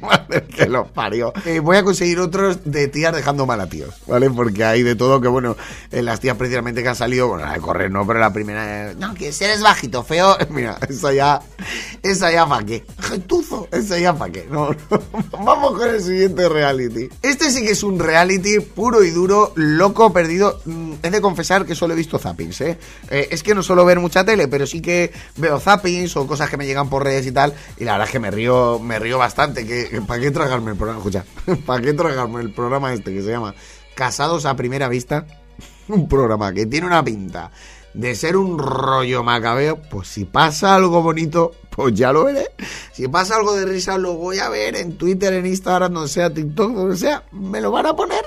Madre 0.00 0.44
que 0.44 0.66
los 0.66 0.88
parió. 0.88 1.32
Eh, 1.44 1.60
voy 1.60 1.76
a 1.76 1.82
conseguir 1.82 2.20
otros 2.20 2.58
de 2.64 2.88
tías 2.88 3.14
dejando 3.14 3.46
mal 3.46 3.60
a 3.60 3.68
tíos, 3.68 3.94
¿vale? 4.06 4.30
Porque 4.30 4.64
hay 4.64 4.82
de 4.82 4.94
todo 4.94 5.20
que, 5.20 5.28
bueno, 5.28 5.56
eh, 5.90 6.02
las 6.02 6.20
tías 6.20 6.36
precisamente 6.36 6.82
que 6.82 6.88
han 6.88 6.96
salido, 6.96 7.28
bueno, 7.28 7.46
la 7.46 7.54
de 7.54 7.60
correr 7.60 7.90
no, 7.90 8.06
pero 8.06 8.20
la 8.20 8.32
primera, 8.32 8.94
no, 8.94 9.14
que 9.14 9.32
si 9.32 9.44
eres 9.44 9.62
bajito, 9.62 10.04
feo, 10.04 10.36
mira, 10.50 10.78
esa 10.88 11.12
ya, 11.12 11.40
esa 12.02 12.30
ya 12.30 12.46
pa' 12.46 12.62
qué. 12.64 12.84
Gentuzo, 13.00 13.47
esa 13.70 13.98
ya 13.98 14.14
pa' 14.16 14.30
qué. 14.30 14.46
No. 14.50 14.70
Vamos 15.44 15.78
con 15.78 15.88
el 15.88 16.00
siguiente 16.02 16.48
reality. 16.48 17.08
Este 17.22 17.50
sí 17.50 17.62
que 17.62 17.72
es 17.72 17.82
un 17.82 17.98
reality 17.98 18.60
puro 18.60 19.02
y 19.04 19.10
duro, 19.10 19.52
loco, 19.56 20.12
perdido. 20.12 20.60
Mm, 20.64 20.92
He 21.02 21.10
de 21.10 21.20
confesar 21.20 21.64
que 21.64 21.74
solo 21.74 21.94
he 21.94 21.96
visto 21.96 22.18
zappings, 22.18 22.60
¿eh? 22.62 22.78
Eh, 23.10 23.28
Es 23.30 23.42
que 23.42 23.54
no 23.54 23.62
suelo 23.62 23.84
ver 23.84 24.00
mucha 24.00 24.24
tele, 24.24 24.48
pero 24.48 24.66
sí 24.66 24.80
que 24.80 25.12
veo 25.36 25.58
zappings 25.60 26.16
o 26.16 26.26
cosas 26.26 26.50
que 26.50 26.56
me 26.56 26.66
llegan 26.66 26.88
por 26.88 27.04
redes 27.04 27.26
y 27.26 27.32
tal. 27.32 27.54
Y 27.78 27.84
la 27.84 27.92
verdad 27.92 28.06
es 28.08 28.12
que 28.12 28.18
me 28.20 28.30
río, 28.30 28.78
me 28.78 28.98
río 28.98 29.18
bastante. 29.18 29.66
Que, 29.66 30.00
¿Para 30.06 30.20
qué 30.20 30.30
tragarme 30.30 30.72
el 30.72 30.76
programa? 30.76 30.98
Escucha, 31.00 31.24
¿para 31.66 31.82
qué 31.82 31.92
tragarme 31.92 32.40
el 32.40 32.52
programa 32.52 32.92
este 32.92 33.12
que 33.12 33.22
se 33.22 33.30
llama 33.30 33.54
Casados 33.94 34.44
a 34.46 34.56
Primera 34.56 34.88
Vista? 34.88 35.26
Un 35.88 36.08
programa 36.08 36.52
que 36.52 36.66
tiene 36.66 36.86
una 36.86 37.02
pinta 37.04 37.50
de 37.94 38.14
ser 38.14 38.36
un 38.36 38.58
rollo 38.58 39.24
macabeo, 39.24 39.80
pues 39.90 40.08
si 40.08 40.24
pasa 40.24 40.74
algo 40.76 41.02
bonito, 41.02 41.52
pues 41.78 41.94
ya 41.94 42.12
lo 42.12 42.24
veré. 42.24 42.50
Si 42.92 43.06
pasa 43.06 43.36
algo 43.36 43.54
de 43.54 43.64
risa, 43.64 43.98
lo 43.98 44.14
voy 44.14 44.40
a 44.40 44.48
ver 44.48 44.74
en 44.74 44.98
Twitter, 44.98 45.32
en 45.32 45.46
Instagram, 45.46 45.94
donde 45.94 46.08
sea, 46.08 46.34
TikTok, 46.34 46.72
donde 46.72 46.96
sea, 46.96 47.22
me 47.30 47.60
lo 47.60 47.70
van 47.70 47.86
a 47.86 47.94
poner. 47.94 48.24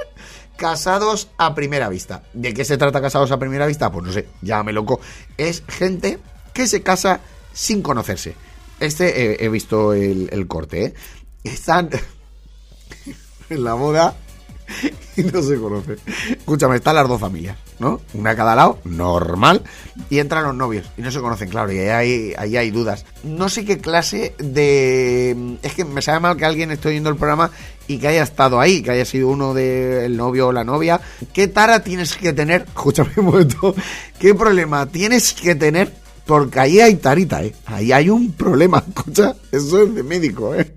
Casados 0.56 1.28
a 1.38 1.54
primera 1.54 1.90
vista. 1.90 2.24
¿De 2.32 2.54
qué 2.54 2.64
se 2.64 2.78
trata 2.78 3.02
Casados 3.02 3.30
a 3.30 3.40
primera 3.40 3.66
vista? 3.66 3.92
Pues 3.92 4.06
no 4.06 4.14
sé, 4.14 4.30
ya 4.42 4.64
me 4.64 4.72
loco. 4.72 5.02
Es 5.38 5.64
gente 5.68 6.20
que 6.54 6.66
se 6.66 6.82
casa 6.82 7.20
sin 7.52 7.82
conocerse. 7.82 8.36
Este 8.80 9.34
eh, 9.34 9.38
he 9.42 9.50
visto 9.50 9.92
el, 9.92 10.30
el 10.32 10.48
corte, 10.48 10.86
¿eh? 10.86 10.94
Están 11.44 11.90
en 13.50 13.64
la 13.66 13.74
boda 13.74 14.16
no 15.34 15.42
se 15.42 15.58
conoce. 15.58 15.98
Escúchame, 16.30 16.78
están 16.78 16.96
las 16.96 17.08
dos 17.08 17.20
familias, 17.20 17.58
¿no? 17.80 18.02
Una 18.14 18.32
a 18.32 18.36
cada 18.36 18.56
lado, 18.56 18.80
normal, 18.86 19.64
y 20.10 20.20
entran 20.20 20.44
los 20.44 20.56
novios 20.56 20.90
y 20.98 21.02
no 21.02 21.12
se 21.12 21.20
conocen, 21.20 21.50
claro, 21.50 21.72
y 21.72 21.80
ahí 21.80 21.90
hay, 21.90 22.34
ahí 22.38 22.58
hay 22.58 22.72
dudas. 22.72 23.06
No 23.24 23.50
sé 23.50 23.66
qué 23.66 23.80
clase 23.80 24.36
de... 24.38 25.58
Es 25.62 25.74
que 25.74 25.86
me 25.86 26.02
sabe 26.02 26.20
mal 26.20 26.38
que 26.38 26.46
alguien 26.46 26.72
esté 26.72 26.90
oyendo 26.90 27.10
el 27.10 27.16
programa 27.16 27.52
y 27.88 27.98
que 27.98 28.08
haya 28.08 28.24
estado 28.24 28.60
ahí, 28.60 28.82
que 28.82 28.92
haya 28.92 29.06
sido 29.06 29.28
uno 29.28 29.54
del 29.54 30.16
novio 30.16 30.48
o 30.48 30.52
la 30.52 30.64
novia. 30.64 31.02
¿Qué 31.34 31.48
tara 31.48 31.82
tienes 31.82 32.16
que 32.16 32.34
tener? 32.34 32.62
Escúchame 32.68 33.12
un 33.18 33.26
momento. 33.26 33.76
¿Qué 34.20 34.34
problema 34.34 34.86
tienes 34.86 35.34
que 35.34 35.56
tener? 35.56 36.01
Porque 36.26 36.60
ahí 36.60 36.80
hay 36.80 36.96
tarita, 36.96 37.44
¿eh? 37.44 37.54
Ahí 37.66 37.92
hay 37.92 38.10
un 38.10 38.32
problema, 38.34 38.84
escucha, 38.96 39.36
eso 39.52 39.84
es 39.84 39.96
de 39.96 40.04
médico, 40.04 40.56
¿eh? 40.56 40.76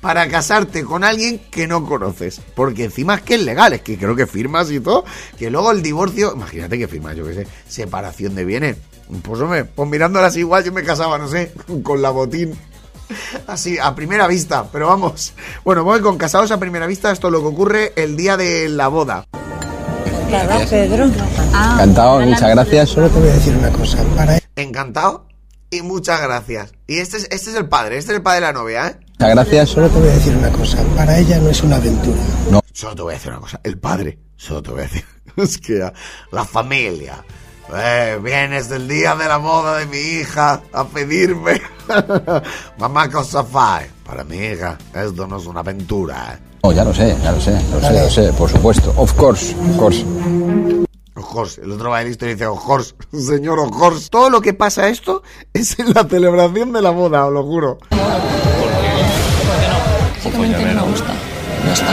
Para 0.00 0.28
casarte 0.28 0.84
con 0.84 1.04
alguien 1.04 1.40
que 1.50 1.66
no 1.66 1.84
conoces. 1.84 2.40
Porque 2.54 2.84
encima 2.84 3.16
es 3.16 3.22
que 3.22 3.34
es 3.34 3.42
legal, 3.42 3.72
es 3.72 3.82
que 3.82 3.98
creo 3.98 4.14
que 4.14 4.26
firmas 4.26 4.70
y 4.70 4.80
todo. 4.80 5.04
Que 5.38 5.50
luego 5.50 5.72
el 5.72 5.82
divorcio, 5.82 6.32
imagínate 6.34 6.78
que 6.78 6.88
firmas, 6.88 7.16
yo 7.16 7.24
qué 7.26 7.34
sé, 7.34 7.46
separación 7.66 8.34
de 8.34 8.44
bienes. 8.44 8.76
Pues 9.22 9.40
hombre, 9.40 9.64
pues 9.64 9.88
mirándolas 9.88 10.36
igual 10.36 10.64
yo 10.64 10.72
me 10.72 10.84
casaba, 10.84 11.18
no 11.18 11.28
sé, 11.28 11.52
con 11.82 12.02
la 12.02 12.10
botín. 12.10 12.54
Así, 13.46 13.78
a 13.78 13.94
primera 13.94 14.26
vista, 14.26 14.68
pero 14.70 14.88
vamos. 14.88 15.32
Bueno, 15.64 15.82
voy 15.82 16.00
con 16.00 16.18
casados 16.18 16.50
a 16.50 16.60
primera 16.60 16.86
vista, 16.86 17.10
esto 17.10 17.28
es 17.28 17.32
lo 17.32 17.40
que 17.40 17.46
ocurre 17.46 17.92
el 17.96 18.16
día 18.16 18.36
de 18.36 18.68
la 18.68 18.88
boda. 18.88 19.24
Encantado, 21.72 22.20
muchas 22.20 22.50
gracias. 22.50 22.90
Solo 22.90 23.08
te 23.08 23.18
voy 23.18 23.28
a 23.30 23.32
decir 23.32 23.56
una 23.56 23.70
cosa. 23.70 24.04
Para 24.14 24.38
Encantado 24.58 25.28
y 25.70 25.82
muchas 25.82 26.20
gracias. 26.20 26.72
Y 26.88 26.98
este 26.98 27.18
es, 27.18 27.28
este 27.30 27.50
es 27.50 27.56
el 27.56 27.68
padre, 27.68 27.96
este 27.96 28.10
es 28.10 28.16
el 28.16 28.22
padre 28.24 28.40
de 28.40 28.46
la 28.46 28.52
novia, 28.52 28.88
¿eh? 28.88 28.98
Muchas 29.20 29.30
gracias. 29.30 29.68
Solo 29.68 29.88
te 29.88 29.98
voy 30.00 30.08
a 30.08 30.12
decir 30.12 30.36
una 30.36 30.50
cosa. 30.50 30.82
Para 30.96 31.16
ella 31.16 31.38
no 31.38 31.48
es 31.48 31.62
una 31.62 31.76
aventura. 31.76 32.18
Solo 32.72 32.94
te 32.96 33.02
voy 33.02 33.12
a 33.12 33.14
decir 33.14 33.30
una 33.30 33.40
cosa, 33.40 33.60
el 33.62 33.78
padre, 33.78 34.18
solo 34.36 34.62
te 34.62 34.70
voy 34.70 34.80
a 34.80 34.82
decir, 34.82 35.04
es 35.36 35.58
que 35.58 35.92
la 36.30 36.44
familia, 36.44 37.24
eh, 37.74 38.18
vienes 38.22 38.68
del 38.68 38.86
día 38.86 39.16
de 39.16 39.26
la 39.26 39.36
boda 39.36 39.78
de 39.78 39.86
mi 39.86 39.98
hija 39.98 40.60
a 40.72 40.84
pedirme, 40.84 41.60
mamá, 42.78 43.10
cosa 43.10 43.42
fai? 43.42 43.86
Para 44.04 44.22
mi 44.22 44.36
hija, 44.36 44.78
esto 44.94 45.26
no 45.26 45.38
es 45.38 45.46
una 45.46 45.60
aventura, 45.60 46.34
eh. 46.34 46.38
No, 46.62 46.72
ya 46.72 46.84
lo 46.84 46.94
sé, 46.94 47.16
ya 47.22 47.32
lo 47.32 47.40
sé, 47.40 47.60
lo 47.72 47.80
sé, 47.80 47.92
lo 47.92 48.10
sé, 48.10 48.32
por 48.32 48.48
supuesto. 48.48 48.92
Of 48.96 49.12
course, 49.14 49.54
of 49.54 49.76
course. 49.76 50.04
Ojos, 51.18 51.58
el 51.58 51.72
otro 51.72 51.90
va 51.90 52.02
listo 52.02 52.26
y 52.26 52.30
dice, 52.34 52.46
ojos, 52.46 52.94
señor 53.12 53.58
ojos. 53.58 54.08
Todo 54.08 54.30
lo 54.30 54.40
que 54.40 54.54
pasa 54.54 54.88
esto 54.88 55.22
es 55.52 55.78
en 55.78 55.92
la 55.92 56.04
celebración 56.04 56.72
de 56.72 56.80
la 56.80 56.90
boda, 56.90 57.26
os 57.26 57.32
lo 57.32 57.42
juro. 57.42 57.78
Básicamente 60.14 60.64
no 60.74 60.84
me 60.84 60.90
gusta. 60.90 61.14
Ya 61.64 61.72
está. 61.72 61.92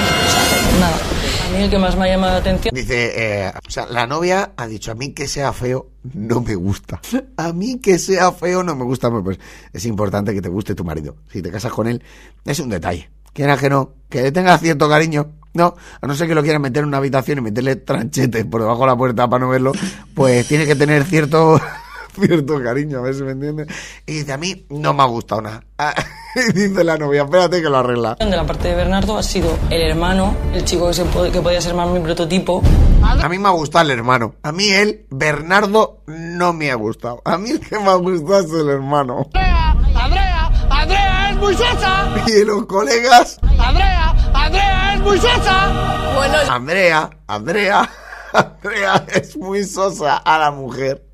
Nada. 0.79 0.97
A 1.45 1.57
mí 1.57 1.63
el 1.63 1.69
que 1.69 1.77
más 1.77 1.95
me 1.95 2.05
ha 2.05 2.07
llamado 2.07 2.33
la 2.33 2.39
atención. 2.39 2.75
Dice, 2.75 3.13
eh, 3.15 3.51
o 3.67 3.71
sea, 3.71 3.87
la 3.87 4.05
novia 4.05 4.51
ha 4.57 4.67
dicho, 4.67 4.91
a 4.91 4.95
mí 4.95 5.13
que 5.13 5.27
sea 5.27 5.53
feo 5.53 5.89
no 6.13 6.41
me 6.41 6.55
gusta. 6.55 7.01
A 7.37 7.53
mí 7.53 7.79
que 7.79 7.97
sea 7.97 8.31
feo 8.31 8.63
no 8.63 8.75
me 8.75 8.83
gusta. 8.83 9.09
Pues 9.09 9.39
es 9.73 9.85
importante 9.85 10.33
que 10.33 10.41
te 10.41 10.49
guste 10.49 10.75
tu 10.75 10.83
marido. 10.83 11.15
Si 11.31 11.41
te 11.41 11.51
casas 11.51 11.71
con 11.71 11.87
él, 11.87 12.03
es 12.45 12.59
un 12.59 12.69
detalle. 12.69 13.09
Quieras 13.33 13.59
que 13.59 13.69
no, 13.69 13.93
que 14.09 14.21
le 14.21 14.31
tengas 14.31 14.61
cierto 14.61 14.87
cariño. 14.87 15.31
No, 15.55 15.75
a 16.01 16.05
no 16.07 16.13
ser 16.15 16.27
que 16.27 16.35
lo 16.35 16.43
quieras 16.43 16.61
meter 16.61 16.83
en 16.83 16.89
una 16.89 16.97
habitación 16.97 17.39
y 17.39 17.41
meterle 17.41 17.77
tranchetes 17.77 18.45
por 18.45 18.61
debajo 18.61 18.81
de 18.81 18.87
la 18.87 18.95
puerta 18.95 19.27
para 19.29 19.43
no 19.45 19.49
verlo, 19.49 19.71
pues 20.13 20.47
tiene 20.47 20.65
que 20.67 20.75
tener 20.75 21.03
cierto 21.05 21.59
cierto 22.19 22.61
cariño, 22.63 22.99
a 22.99 23.01
ver 23.01 23.15
si 23.15 23.23
me 23.23 23.31
entiendes. 23.31 23.67
Y 24.05 24.13
dice, 24.19 24.33
a 24.33 24.37
mí 24.37 24.65
no 24.69 24.93
me 24.93 25.03
ha 25.03 25.05
gustado 25.07 25.41
nada. 25.41 25.63
y 26.35 26.53
dice 26.53 26.83
la 26.83 26.97
novia, 26.97 27.23
espérate 27.23 27.61
que 27.61 27.69
lo 27.69 27.77
arregla. 27.77 28.15
De 28.15 28.25
la 28.29 28.45
parte 28.45 28.67
de 28.69 28.75
Bernardo 28.75 29.17
ha 29.17 29.23
sido 29.23 29.57
el 29.69 29.81
hermano, 29.81 30.35
el 30.53 30.63
chico 30.65 30.87
que, 30.87 30.93
se 30.93 31.05
puede- 31.05 31.31
que 31.31 31.41
podía 31.41 31.59
ser 31.61 31.73
más 31.73 31.89
mi 31.89 31.99
prototipo. 31.99 32.61
A 33.01 33.29
mí 33.29 33.37
me 33.39 33.47
ha 33.47 33.51
gustado 33.51 33.85
el 33.85 33.91
hermano. 33.97 34.35
A 34.43 34.51
mí 34.51 34.69
él, 34.69 35.05
Bernardo, 35.09 36.01
no 36.07 36.53
me 36.53 36.69
ha 36.71 36.75
gustado. 36.75 37.21
A 37.25 37.37
mí 37.37 37.49
el 37.51 37.59
que 37.59 37.77
me 37.79 37.89
ha 37.89 37.95
gustado 37.95 38.39
es 38.39 38.51
el 38.51 38.69
hermano. 38.69 39.27
¡Andrea! 39.33 40.51
¡Andrea 40.69 41.29
es 41.31 41.37
muy 41.37 41.53
sosa! 41.55 42.13
Y 42.27 42.43
los 42.45 42.65
colegas, 42.65 43.39
¡Andrea! 43.57 44.11
¡Andrea 44.33 44.71
es 44.71 44.74
muy 45.05 45.19
sosa! 45.19 46.13
Bueno, 46.15 46.37
Andrea, 46.49 47.09
Andrea, 47.27 47.89
Andrea 48.33 49.05
es 49.13 49.37
muy 49.37 49.63
sosa 49.63 50.17
a 50.17 50.39
la 50.39 50.51
mujer. 50.51 51.05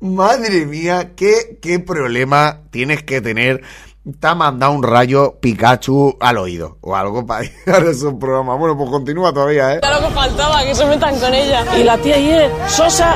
Madre 0.00 0.66
mía, 0.66 1.12
qué, 1.16 1.58
qué 1.60 1.78
problema 1.78 2.60
tienes 2.70 3.02
que 3.02 3.20
tener. 3.20 3.62
Te 4.20 4.26
ha 4.26 4.34
mandado 4.34 4.72
un 4.72 4.82
rayo 4.82 5.38
Pikachu 5.40 6.18
al 6.20 6.36
oído 6.36 6.76
o 6.82 6.94
algo 6.94 7.26
para 7.26 7.44
ir 7.44 7.52
a 7.66 7.78
esos 7.78 8.14
programas. 8.14 8.58
Bueno, 8.58 8.76
pues 8.76 8.90
continúa 8.90 9.32
todavía, 9.32 9.74
¿eh? 9.74 9.80
Lo 9.82 10.06
que 10.06 10.14
faltaba, 10.14 10.62
que 10.62 10.74
se 10.74 10.84
metan 10.84 11.18
con 11.18 11.32
ella. 11.32 11.64
Y 11.78 11.84
la 11.84 11.96
tía 11.98 12.16
ahí 12.16 12.30
es 12.30 12.72
sosa, 12.72 13.14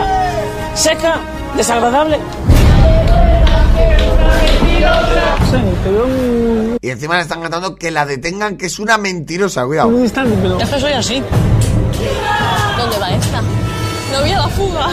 seca, 0.74 1.20
desagradable. 1.56 2.18
Y 6.80 6.90
encima 6.90 7.16
le 7.16 7.22
están 7.22 7.40
cantando 7.40 7.74
que 7.76 7.90
la 7.90 8.06
detengan, 8.06 8.56
que 8.56 8.66
es 8.66 8.78
una 8.78 8.98
mentirosa, 8.98 9.66
cuidado. 9.66 10.04
Es 10.04 10.12
que 10.12 10.80
soy 10.80 10.92
así. 10.92 11.22
¿Dónde 12.78 12.98
va 12.98 13.10
esta? 13.10 13.42
No 14.12 14.20
voy 14.20 14.30
a 14.30 14.38
la 14.38 14.48
fuga. 14.48 14.88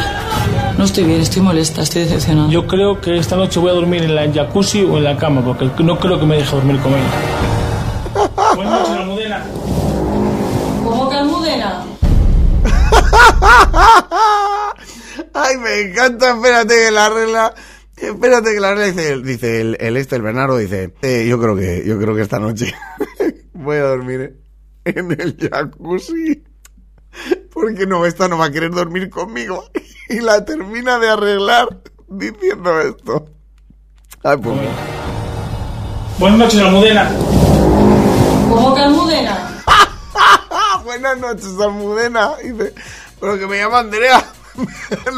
No 0.77 0.83
estoy 0.83 1.05
bien, 1.05 1.21
estoy 1.21 1.41
molesta, 1.41 1.83
estoy 1.83 2.03
decepcionada. 2.03 2.49
Yo 2.49 2.67
creo 2.67 2.99
que 2.99 3.17
esta 3.17 3.37
noche 3.37 3.59
voy 3.59 3.71
a 3.71 3.73
dormir 3.73 4.03
en 4.03 4.15
la 4.15 4.31
jacuzzi 4.31 4.83
o 4.83 4.97
en 4.97 5.05
la 5.05 5.17
cama, 5.17 5.41
porque 5.41 5.83
no 5.83 5.97
creo 5.97 6.19
que 6.19 6.25
me 6.25 6.35
deje 6.35 6.53
dormir 6.55 6.79
con 6.81 6.93
ella. 6.93 7.05
Buenas 8.55 8.79
noches, 8.81 8.97
Almudena. 8.97 9.43
¿Cómo 10.83 11.09
que 11.09 11.15
almudena? 11.15 11.83
Ay, 15.33 15.57
me 15.57 15.81
encanta, 15.81 16.31
espérate 16.31 16.75
que 16.75 16.91
la 16.91 17.09
regla. 17.09 17.53
Espérate 18.07 18.53
que 18.53 18.59
la 18.59 18.69
verdad 18.69 18.85
dice, 18.85 19.11
el- 19.13 19.23
dice 19.23 19.61
el, 19.61 19.77
el 19.79 19.97
este, 19.97 20.15
el 20.15 20.21
Bernardo, 20.21 20.57
dice, 20.57 20.93
"Eh, 21.01 21.25
yo 21.29 21.39
creo 21.39 21.55
que, 21.55 21.83
yo 21.85 21.97
creo 21.99 22.15
que 22.15 22.21
esta 22.21 22.39
noche 22.39 22.73
voy 23.53 23.77
a 23.77 23.83
dormir 23.83 24.39
en 24.85 25.11
el 25.11 25.37
jacuzzi. 25.51 26.43
Porque 27.53 27.85
no, 27.87 28.05
esta 28.05 28.27
no 28.27 28.37
va 28.37 28.45
a 28.45 28.51
querer 28.51 28.71
dormir 28.71 29.09
conmigo. 29.09 29.63
Y 30.07 30.19
la 30.19 30.45
termina 30.45 30.99
de 30.99 31.09
arreglar 31.09 31.81
diciendo 32.07 32.79
esto. 32.79 33.25
Ay, 34.23 34.37
pues. 34.37 34.55
Buenas 36.19 36.37
noches, 36.39 36.61
Almudena. 36.61 37.11
¿Cómo 38.47 38.75
que 38.75 38.81
Almudena? 38.81 39.63
Buenas 40.83 41.17
noches, 41.17 41.47
Almudena. 41.59 42.33
Dice, 42.37 42.71
pero 43.19 43.39
que 43.39 43.47
me 43.47 43.57
llama 43.57 43.79
Andrea. 43.79 44.23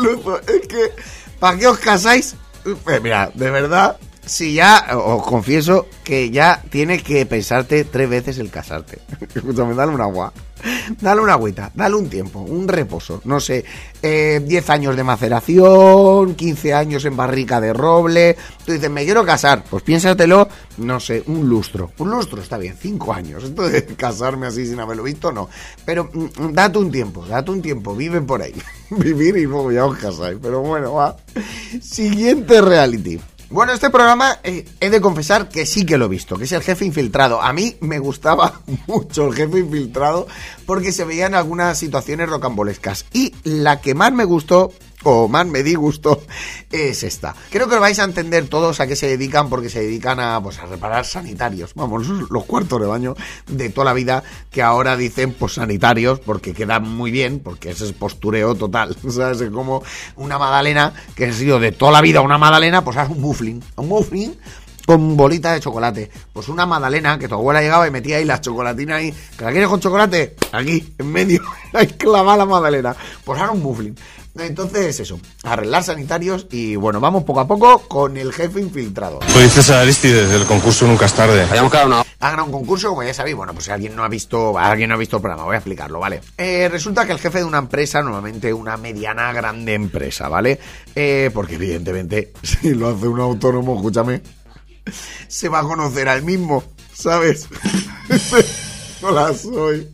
Luzo, 0.01 0.39
es 0.39 0.67
que, 0.69 0.91
¿para 1.37 1.57
qué 1.57 1.67
os 1.67 1.77
casáis? 1.79 2.37
Eh, 2.67 2.99
mira, 3.01 3.31
de 3.33 3.49
verdad, 3.49 3.97
si 4.25 4.53
ya, 4.53 4.85
os 4.93 5.23
confieso 5.23 5.87
que 6.03 6.29
ya 6.31 6.61
tienes 6.69 7.01
que 7.03 7.25
pensarte 7.25 7.85
tres 7.85 8.09
veces 8.09 8.37
el 8.39 8.49
casarte. 8.49 8.99
Escúchame, 9.35 9.73
dale 9.73 9.93
un 9.93 10.01
agua. 10.01 10.33
Dale 11.01 11.21
una 11.21 11.33
agüita, 11.33 11.71
dale 11.73 11.95
un 11.95 12.09
tiempo, 12.09 12.39
un 12.39 12.67
reposo. 12.67 13.21
No 13.25 13.39
sé, 13.39 13.63
eh, 14.01 14.41
10 14.43 14.69
años 14.69 14.95
de 14.95 15.03
maceración, 15.03 16.35
15 16.35 16.73
años 16.73 17.05
en 17.05 17.15
barrica 17.15 17.61
de 17.61 17.73
roble. 17.73 18.37
Tú 18.65 18.71
dices, 18.71 18.89
me 18.89 19.05
quiero 19.05 19.25
casar. 19.25 19.63
Pues 19.69 19.83
piénsatelo, 19.83 20.47
no 20.77 20.99
sé, 20.99 21.23
un 21.27 21.47
lustro. 21.47 21.91
Un 21.97 22.11
lustro 22.11 22.41
está 22.41 22.57
bien, 22.57 22.75
5 22.79 23.13
años. 23.13 23.43
Esto 23.43 23.67
de 23.67 23.85
casarme 23.97 24.47
así 24.47 24.65
sin 24.65 24.79
haberlo 24.79 25.03
visto, 25.03 25.31
no. 25.31 25.49
Pero 25.85 26.09
mm, 26.11 26.53
date 26.53 26.77
un 26.77 26.91
tiempo, 26.91 27.25
date 27.25 27.51
un 27.51 27.61
tiempo, 27.61 27.95
vive 27.95 28.21
por 28.21 28.41
ahí. 28.41 28.55
Vivir 28.89 29.37
y 29.37 29.45
luego 29.45 29.71
ya 29.71 29.85
os 29.85 29.97
casáis. 29.97 30.37
Pero 30.41 30.61
bueno, 30.61 30.93
va. 30.93 31.15
Siguiente 31.81 32.61
reality. 32.61 33.19
Bueno, 33.49 33.71
este 33.71 33.89
programa 33.89 34.39
eh, 34.43 34.65
he 34.81 34.89
de 34.89 34.99
confesar 34.99 35.47
que 35.47 35.65
sí 35.65 35.85
que 35.85 35.97
lo 35.97 36.05
he 36.05 36.09
visto, 36.09 36.37
que 36.37 36.43
es 36.43 36.51
el 36.51 36.61
jefe 36.61 36.83
infiltrado. 36.83 37.41
A 37.41 37.53
mí 37.53 37.77
me 37.79 37.97
gustaba 37.97 38.61
mucho 38.87 39.27
el 39.27 39.35
jefe 39.35 39.59
infiltrado 39.59 40.27
porque 40.65 40.91
se 40.91 41.05
veían 41.05 41.33
algunas 41.33 41.77
situaciones 41.77 42.29
rocambolescas. 42.29 43.05
Y 43.13 43.33
la 43.43 43.79
que 43.79 43.95
más 43.95 44.11
me 44.11 44.25
gustó, 44.25 44.73
o 45.03 45.27
más 45.27 45.45
me 45.45 45.63
disgustó, 45.63 46.23
es 46.71 47.03
esta. 47.03 47.35
Creo 47.49 47.67
que 47.67 47.75
lo 47.75 47.81
vais 47.81 47.99
a 47.99 48.03
entender 48.03 48.47
todos 48.47 48.79
a 48.79 48.87
qué 48.87 48.95
se 48.95 49.07
dedican 49.07 49.49
porque 49.49 49.69
se 49.69 49.81
dedican 49.81 50.19
a, 50.19 50.41
pues, 50.41 50.59
a 50.59 50.65
reparar 50.65 51.05
sanitarios. 51.05 51.73
Vamos, 51.75 52.07
los 52.07 52.45
cuartos 52.45 52.81
de 52.81 52.87
baño 52.87 53.15
de 53.47 53.69
toda 53.69 53.85
la 53.85 53.93
vida 53.93 54.23
que 54.51 54.61
ahora 54.61 54.97
dicen 54.97 55.33
pues 55.33 55.53
sanitarios 55.53 56.19
porque 56.19 56.53
quedan 56.53 56.83
muy 56.83 57.11
bien, 57.11 57.39
porque 57.39 57.71
ese 57.71 57.85
es 57.85 57.93
postureo 57.93 58.55
total. 58.55 58.95
Sea, 59.09 59.31
es 59.31 59.43
como 59.51 59.83
una 60.15 60.37
magdalena 60.37 60.93
que 61.15 61.25
ha 61.25 61.33
sido 61.33 61.59
de 61.59 61.71
toda 61.71 61.91
la 61.91 62.01
vida 62.01 62.21
una 62.21 62.37
magdalena, 62.37 62.83
pues 62.83 62.97
haz 62.97 63.09
un 63.09 63.21
muffling. 63.21 63.63
Un 63.75 63.87
muffling 63.87 64.37
con 64.87 65.17
bolita 65.17 65.51
de 65.51 65.59
chocolate. 65.59 66.09
Pues 66.31 66.47
una 66.47 66.65
magdalena 66.65 67.19
que 67.19 67.27
tu 67.27 67.35
abuela 67.35 67.61
llegaba 67.61 67.85
y 67.87 67.91
metía 67.91 68.17
ahí 68.17 68.25
las 68.25 68.39
chocolatinas 68.39 68.99
ahí. 68.99 69.13
¿Que 69.37 69.43
la 69.43 69.51
quieres 69.51 69.67
con 69.67 69.81
chocolate? 69.81 70.37
Aquí, 70.53 70.93
en 70.97 71.11
medio. 71.11 71.41
Hay 71.73 71.87
clavada 71.87 72.37
la 72.37 72.45
magdalena. 72.45 72.95
Pues 73.25 73.37
ahora 73.37 73.51
un 73.51 73.61
muffling. 73.61 73.95
Entonces, 74.39 74.99
eso, 74.99 75.19
arreglar 75.43 75.83
sanitarios 75.83 76.47
y 76.51 76.75
bueno, 76.75 76.99
vamos 76.99 77.23
poco 77.23 77.39
a 77.41 77.47
poco 77.47 77.79
con 77.87 78.15
el 78.17 78.31
jefe 78.31 78.61
infiltrado. 78.61 79.19
Soy 79.27 79.49
César 79.49 79.79
Aristides, 79.79 80.29
del 80.29 80.45
concurso 80.45 80.87
Nunca 80.87 81.07
es 81.07 81.13
tarde. 81.13 81.45
Quedado 81.47 81.87
una... 81.87 82.03
Ha 82.19 82.31
ganado 82.31 82.47
un 82.47 82.51
concurso, 82.51 82.89
como 82.89 83.03
ya 83.03 83.13
sabéis, 83.13 83.35
bueno, 83.35 83.53
pues 83.53 83.65
si 83.65 83.71
alguien 83.71 83.95
no 83.95 84.03
ha 84.03 84.07
visto, 84.07 84.57
alguien 84.57 84.89
no 84.89 84.95
ha 84.95 84.97
visto 84.97 85.17
el 85.17 85.21
programa, 85.21 85.43
voy 85.43 85.53
a 85.53 85.59
explicarlo, 85.59 85.99
¿vale? 85.99 86.21
Eh, 86.35 86.67
resulta 86.67 87.05
que 87.05 87.11
el 87.11 87.19
jefe 87.19 87.39
de 87.39 87.43
una 87.43 87.59
empresa, 87.59 88.01
normalmente 88.01 88.51
una 88.51 88.75
mediana 88.75 89.31
grande 89.33 89.75
empresa, 89.75 90.27
¿vale? 90.27 90.59
Eh, 90.95 91.29
porque 91.31 91.55
evidentemente, 91.55 92.33
si 92.41 92.73
lo 92.73 92.89
hace 92.89 93.07
un 93.07 93.19
autónomo, 93.19 93.75
escúchame, 93.75 94.23
se 95.27 95.49
va 95.49 95.59
a 95.59 95.63
conocer 95.63 96.09
al 96.09 96.23
mismo, 96.23 96.63
¿sabes? 96.93 97.47
Hola, 99.01 99.33
soy. 99.33 99.91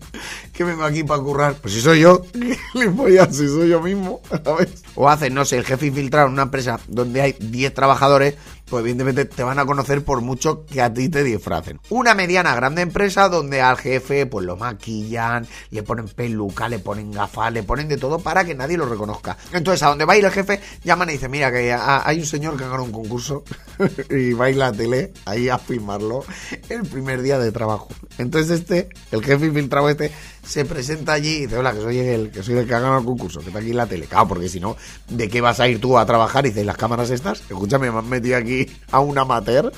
Que 0.54 0.64
vengo 0.64 0.84
aquí 0.84 1.04
para 1.04 1.22
currar. 1.22 1.56
Pues 1.56 1.74
si 1.74 1.82
soy 1.82 2.02
yo, 2.02 2.22
a 3.22 3.26
si 3.32 3.48
soy 3.48 3.70
yo 3.70 3.82
mismo, 3.82 4.22
¿sabes? 4.44 4.84
O 4.96 5.10
hacen, 5.10 5.34
no 5.34 5.46
sé, 5.46 5.58
el 5.58 5.66
jefe 5.66 5.88
infiltrado 5.88 6.28
en 6.28 6.34
una 6.34 6.44
empresa 6.44 6.80
donde 6.88 7.22
hay 7.22 7.36
10 7.40 7.74
trabajadores, 7.74 8.36
pues 8.70 8.82
evidentemente 8.82 9.26
te 9.26 9.44
van 9.44 9.58
a 9.60 9.66
conocer 9.66 10.04
por 10.04 10.22
mucho 10.22 10.66
que 10.68 10.82
a 10.82 10.94
ti 10.94 11.10
te 11.10 11.24
disfracen. 11.24 11.80
Una 11.90 12.14
mediana 12.14 12.56
grande 12.56 12.82
empresa 12.84 13.30
donde 13.30 13.62
al 13.62 13.78
jefe 13.78 14.26
pues 14.28 14.46
lo 14.46 14.56
maquillan, 14.56 15.48
le 15.72 15.82
ponen 15.84 16.08
peluca, 16.08 16.70
le 16.70 16.80
ponen 16.80 17.12
gafas, 17.12 17.52
le 17.52 17.64
ponen 17.64 17.88
de 17.88 17.98
todo 17.98 18.20
para 18.20 18.46
que 18.46 18.54
nadie 18.56 18.78
lo 18.78 18.86
reconozca. 18.88 19.38
Entonces 19.54 19.82
a 19.84 19.90
donde 19.90 20.06
va 20.06 20.14
a 20.14 20.18
ir 20.18 20.26
el 20.26 20.32
jefe 20.32 20.60
llaman 20.84 21.10
y 21.10 21.14
dicen, 21.14 21.32
mira 21.32 21.52
que 21.52 21.74
ha- 21.74 22.08
hay 22.08 22.20
un 22.20 22.26
señor 22.26 22.56
que 22.58 22.64
ganado 22.64 22.84
un 22.84 22.92
concurso 22.92 23.44
y 24.10 24.34
va 24.34 24.46
a 24.46 24.50
ir 24.52 24.58
la 24.58 24.72
tele 24.72 25.14
ahí 25.26 25.50
a 25.50 25.58
filmarlo 25.58 26.24
el 26.70 26.84
primer 26.84 27.22
día 27.24 27.38
de 27.40 27.52
trabajo. 27.52 27.90
Entonces 28.20 28.60
este, 28.62 28.90
el 29.12 29.24
jefe 29.24 29.48
infiltrado 29.48 29.90
este, 29.90 30.12
se 30.46 30.66
presenta 30.66 31.14
allí 31.14 31.30
y 31.30 31.40
dice, 31.42 31.58
hola, 31.58 31.74
que 31.74 31.82
soy 31.82 32.00
el 32.00 32.32
que 32.32 32.44
soy 32.44 32.58
el 32.58 32.68
que 32.68 32.74
ha 32.74 32.80
ganado 32.80 33.00
el 33.00 33.06
concurso, 33.06 33.40
que 33.40 33.48
está 33.48 33.60
aquí 33.60 33.72
en 33.72 33.78
la 33.78 33.88
tele. 33.88 34.06
Claro, 34.08 34.28
porque 34.28 34.50
si 34.50 34.60
no, 34.60 34.76
¿de 35.10 35.30
qué 35.30 35.42
vas 35.42 35.60
a 35.60 35.68
ir 35.68 35.80
tú 35.80 35.98
a 35.98 36.06
trabajar? 36.06 36.46
Y 36.46 36.50
dices, 36.50 36.66
las 36.66 36.78
cámaras 36.78 37.10
estas, 37.10 37.42
escúchame, 37.42 37.92
me 37.92 38.00
han 38.00 38.10
metido 38.10 38.38
aquí 38.38 38.68
a 38.92 39.00
un 39.00 39.18
amateur. 39.18 39.72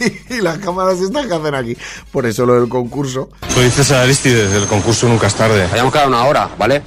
y 0.30 0.40
las 0.40 0.58
cámaras 0.58 1.00
estas 1.00 1.26
que 1.26 1.34
hacen 1.34 1.54
aquí. 1.54 1.76
Por 2.10 2.26
eso 2.26 2.44
lo 2.44 2.54
del 2.54 2.68
concurso. 2.68 3.30
Soy 3.48 3.70
César 3.70 4.02
Aristides, 4.02 4.50
del 4.50 4.66
concurso 4.66 5.08
Nunca 5.08 5.28
es 5.28 5.34
tarde. 5.34 5.64
Habíamos 5.64 5.92
quedado 5.92 6.08
una 6.08 6.24
hora, 6.24 6.50
¿vale? 6.58 6.82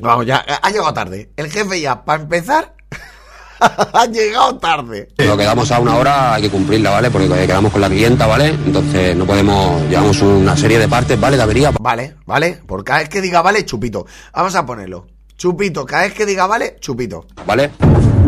Vamos, 0.00 0.26
ya 0.26 0.38
ha 0.38 0.70
llegado 0.70 0.92
tarde. 0.92 1.30
El 1.36 1.50
jefe 1.50 1.80
ya, 1.80 2.04
para 2.04 2.22
empezar, 2.22 2.74
ha 3.92 4.06
llegado 4.06 4.56
tarde. 4.56 5.08
Lo 5.18 5.36
que 5.36 5.44
damos 5.44 5.70
a 5.70 5.78
una 5.78 5.96
hora 5.96 6.34
hay 6.34 6.42
que 6.42 6.50
cumplirla, 6.50 6.90
¿vale? 6.90 7.10
Porque 7.10 7.28
quedamos 7.28 7.72
con 7.72 7.80
la 7.80 7.88
clienta, 7.88 8.26
¿vale? 8.26 8.48
Entonces 8.48 9.16
no 9.16 9.24
podemos... 9.26 9.82
Llevamos 9.88 10.20
una 10.22 10.56
serie 10.56 10.78
de 10.78 10.88
partes, 10.88 11.20
¿vale? 11.20 11.36
De 11.36 11.42
avería. 11.42 11.72
Vale, 11.80 12.16
vale. 12.26 12.58
Por 12.66 12.84
cada 12.84 13.00
vez 13.00 13.08
que 13.08 13.20
diga 13.20 13.42
vale, 13.42 13.64
chupito. 13.64 14.06
Vamos 14.32 14.54
a 14.54 14.64
ponerlo. 14.64 15.06
Chupito, 15.36 15.86
cada 15.86 16.02
vez 16.02 16.12
que 16.12 16.26
diga 16.26 16.46
vale, 16.46 16.76
chupito. 16.80 17.24
¿Vale? 17.46 17.70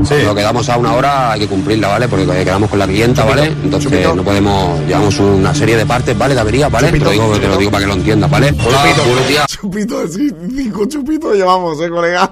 Sí. 0.04 0.14
Lo 0.24 0.34
que 0.34 0.42
damos 0.42 0.68
a 0.68 0.78
una 0.78 0.94
hora 0.94 1.32
hay 1.32 1.40
que 1.40 1.46
cumplirla, 1.46 1.88
¿vale? 1.88 2.08
Porque 2.08 2.26
quedamos 2.26 2.68
con 2.70 2.78
la 2.78 2.86
clienta, 2.86 3.22
Chupito, 3.22 3.40
¿vale? 3.40 3.52
Entonces 3.64 3.90
chupito. 3.90 4.14
no 4.14 4.22
podemos... 4.24 4.80
Llevamos 4.86 5.18
una 5.20 5.54
serie 5.54 5.76
de 5.76 5.86
partes, 5.86 6.16
¿vale? 6.16 6.34
De 6.34 6.40
avería, 6.40 6.68
¿vale? 6.68 6.88
Chupito, 6.88 7.10
te, 7.10 7.16
lo 7.16 7.22
digo, 7.22 7.38
te 7.38 7.48
lo 7.48 7.56
digo 7.56 7.70
para 7.70 7.84
que 7.84 7.88
lo 7.88 7.94
entiendas, 7.94 8.30
¿vale? 8.30 8.46
Hola, 8.48 8.82
Chupito, 8.82 9.04
buenos 9.04 9.28
días. 9.28 9.46
chupito, 9.46 10.08
sí, 10.08 10.30
cinco 10.56 10.86
chupitos 10.86 11.36
llevamos, 11.36 11.80
eh, 11.80 11.88
colega. 11.90 12.30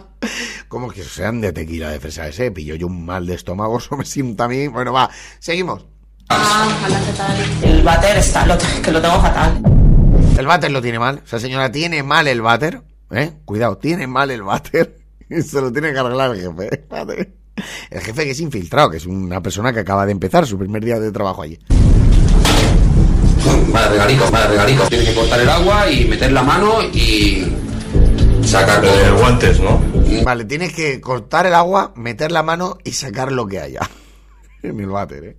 Como 0.71 0.89
que 0.89 1.03
sean 1.03 1.41
de 1.41 1.53
tequila 1.53 1.91
de 1.91 1.99
fresa 1.99 2.29
ese, 2.29 2.53
pillo 2.53 2.77
yo 2.77 2.87
un 2.87 3.05
mal 3.05 3.27
de 3.27 3.35
estómago, 3.35 3.79
eso 3.79 3.97
me 3.97 4.05
sienta 4.05 4.45
a 4.45 4.49
mí. 4.49 4.69
Bueno, 4.69 4.93
va, 4.93 5.11
seguimos. 5.41 5.85
El 7.61 7.83
váter 7.83 8.19
está, 8.19 8.47
lo, 8.47 8.57
que 8.81 8.93
lo 8.93 9.03
tengo 9.03 9.21
fatal. 9.21 9.61
El 10.39 10.47
váter 10.47 10.71
lo 10.71 10.81
tiene 10.81 11.01
mal. 11.01 11.23
O 11.25 11.27
sea, 11.27 11.41
señora, 11.41 11.73
tiene 11.73 12.05
mal 12.05 12.29
el 12.29 12.41
váter. 12.41 12.83
¿Eh? 13.11 13.33
Cuidado, 13.45 13.79
tiene 13.79 14.07
mal 14.07 14.31
el 14.31 14.45
váter. 14.45 14.97
Se 15.45 15.61
lo 15.61 15.73
tiene 15.73 15.93
que 15.93 15.99
arreglar 15.99 16.37
el 16.37 16.41
jefe. 16.41 16.69
Espérate. 16.71 17.33
El 17.91 18.01
jefe 18.01 18.25
que 18.25 18.31
es 18.31 18.41
infiltrado, 18.41 18.91
que 18.91 18.99
es 18.99 19.07
una 19.07 19.43
persona 19.43 19.73
que 19.73 19.81
acaba 19.81 20.07
de 20.07 20.13
empezar 20.13 20.47
su 20.47 20.57
primer 20.57 20.85
día 20.85 21.01
de 21.01 21.11
trabajo 21.11 21.43
allí. 21.43 21.59
Vale, 23.73 23.89
regalito, 23.89 24.31
vale, 24.31 24.47
regalito. 24.47 24.87
Tienes 24.87 25.09
que 25.09 25.15
cortar 25.17 25.41
el 25.41 25.49
agua 25.49 25.91
y 25.91 26.05
meter 26.05 26.31
la 26.31 26.45
mano 26.45 26.81
y... 26.93 27.57
Sacar. 28.45 28.85
Eh, 28.85 29.11
guantes, 29.19 29.59
¿no? 29.59 29.90
Vale, 30.25 30.45
tienes 30.45 30.73
que 30.75 31.01
cortar 31.01 31.47
el 31.47 31.55
agua, 31.55 31.93
meter 31.97 32.31
la 32.33 32.43
mano 32.43 32.79
y 32.85 32.93
sacar 32.93 33.33
lo 33.33 33.47
que 33.47 33.61
haya. 33.61 33.81
En 34.63 34.79
el 34.79 34.89
váter, 34.89 35.25
¿eh? 35.25 35.37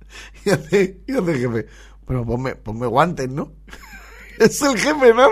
Y 0.44 0.50
hace, 0.50 1.00
y 1.06 1.12
hace 1.16 1.30
el 1.32 1.38
jefe. 1.40 1.66
Pero 2.06 2.24
ponme, 2.24 2.54
ponme 2.56 2.86
guantes, 2.86 3.28
¿no? 3.28 3.52
Es 4.38 4.62
el 4.62 4.78
jefe, 4.78 5.12
¿no? 5.12 5.28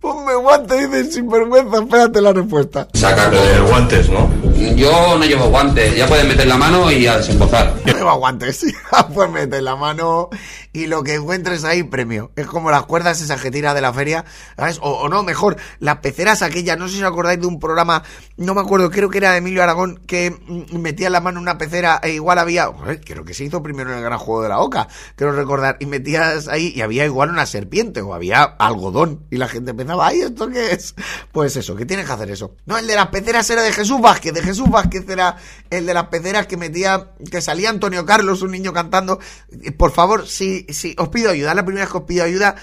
Ponme 0.00 0.34
guantes, 0.34 0.90
dice 0.90 1.12
sin 1.12 1.28
vergüenza. 1.30 1.78
Espérate 1.78 2.20
la 2.20 2.32
respuesta. 2.32 2.88
Sacar 2.92 3.32
Eh, 3.32 3.38
todo. 3.56 3.68
guantes, 3.68 4.08
¿no? 4.10 4.28
Yo 4.76 5.16
no 5.18 5.24
llevo 5.24 5.48
guantes. 5.48 5.96
Ya 5.96 6.06
puedes 6.06 6.26
meter 6.28 6.46
la 6.46 6.56
mano 6.58 6.90
y 6.92 7.06
a 7.06 7.16
desembozar. 7.18 7.72
No 8.06 8.12
lleva 8.12 8.18
guantes. 8.18 8.64
pues 9.14 9.30
mete 9.30 9.60
la 9.60 9.74
mano 9.74 10.28
y 10.72 10.86
lo 10.86 11.02
que 11.02 11.14
encuentres 11.14 11.64
ahí, 11.64 11.82
premio. 11.82 12.30
Es 12.36 12.46
como 12.46 12.70
las 12.70 12.84
cuerdas 12.84 13.20
esas 13.20 13.40
que 13.40 13.50
tira 13.50 13.74
de 13.74 13.80
la 13.80 13.92
feria, 13.92 14.24
¿sabes? 14.56 14.78
O, 14.82 15.08
no, 15.08 15.22
mejor, 15.22 15.56
las 15.80 15.98
peceras 15.98 16.42
aquellas. 16.42 16.78
No 16.78 16.86
sé 16.86 16.96
si 16.96 17.02
os 17.02 17.08
acordáis 17.08 17.40
de 17.40 17.46
un 17.46 17.58
programa, 17.58 18.02
no 18.36 18.54
me 18.54 18.60
acuerdo, 18.60 18.90
creo 18.90 19.08
que 19.08 19.18
era 19.18 19.32
de 19.32 19.38
Emilio 19.38 19.62
Aragón, 19.62 20.02
que 20.06 20.30
mm, 20.30 20.76
metía 20.78 21.08
la 21.08 21.20
mano 21.20 21.38
en 21.38 21.42
una 21.42 21.56
pecera 21.56 21.98
e 22.02 22.12
igual 22.12 22.38
había, 22.38 22.68
creo 23.04 23.24
que 23.24 23.34
se 23.34 23.44
hizo 23.44 23.62
primero 23.62 23.90
en 23.90 23.96
el 23.96 24.04
gran 24.04 24.18
juego 24.18 24.42
de 24.42 24.50
la 24.50 24.58
oca, 24.58 24.86
quiero 25.16 25.32
recordar, 25.32 25.78
y 25.80 25.86
metías 25.86 26.46
ahí 26.48 26.72
y 26.76 26.82
había 26.82 27.06
igual 27.06 27.30
una 27.30 27.46
serpiente 27.46 28.02
o 28.02 28.12
había 28.12 28.42
algodón 28.42 29.24
y 29.30 29.38
la 29.38 29.48
gente 29.48 29.70
empezaba, 29.70 30.08
ay, 30.08 30.20
¿esto 30.20 30.48
qué 30.48 30.72
es? 30.72 30.94
Pues 31.32 31.56
eso, 31.56 31.74
que 31.74 31.86
tienes 31.86 32.06
que 32.06 32.12
hacer 32.12 32.30
eso. 32.30 32.54
No, 32.66 32.76
el 32.76 32.86
de 32.86 32.94
las 32.94 33.08
peceras 33.08 33.48
era 33.48 33.62
de 33.62 33.72
Jesús 33.72 34.00
Vázquez, 34.00 34.34
de 34.34 34.42
Jesús 34.42 34.68
Vázquez 34.68 35.08
era 35.08 35.36
el 35.70 35.86
de 35.86 35.94
las 35.94 36.08
peceras 36.08 36.46
que 36.46 36.56
metía, 36.56 37.12
que 37.30 37.40
salía 37.40 37.70
Antonio 37.70 37.95
Carlos, 38.04 38.42
un 38.42 38.50
niño 38.50 38.72
cantando. 38.72 39.18
Eh, 39.62 39.72
Por 39.72 39.92
favor, 39.92 40.26
si, 40.26 40.66
si 40.68 40.94
os 40.98 41.08
pido 41.08 41.30
ayuda, 41.30 41.54
la 41.54 41.64
primera 41.64 41.84
vez 41.86 41.92
que 41.92 41.98
os 41.98 42.04
pido 42.04 42.24
ayuda, 42.24 42.56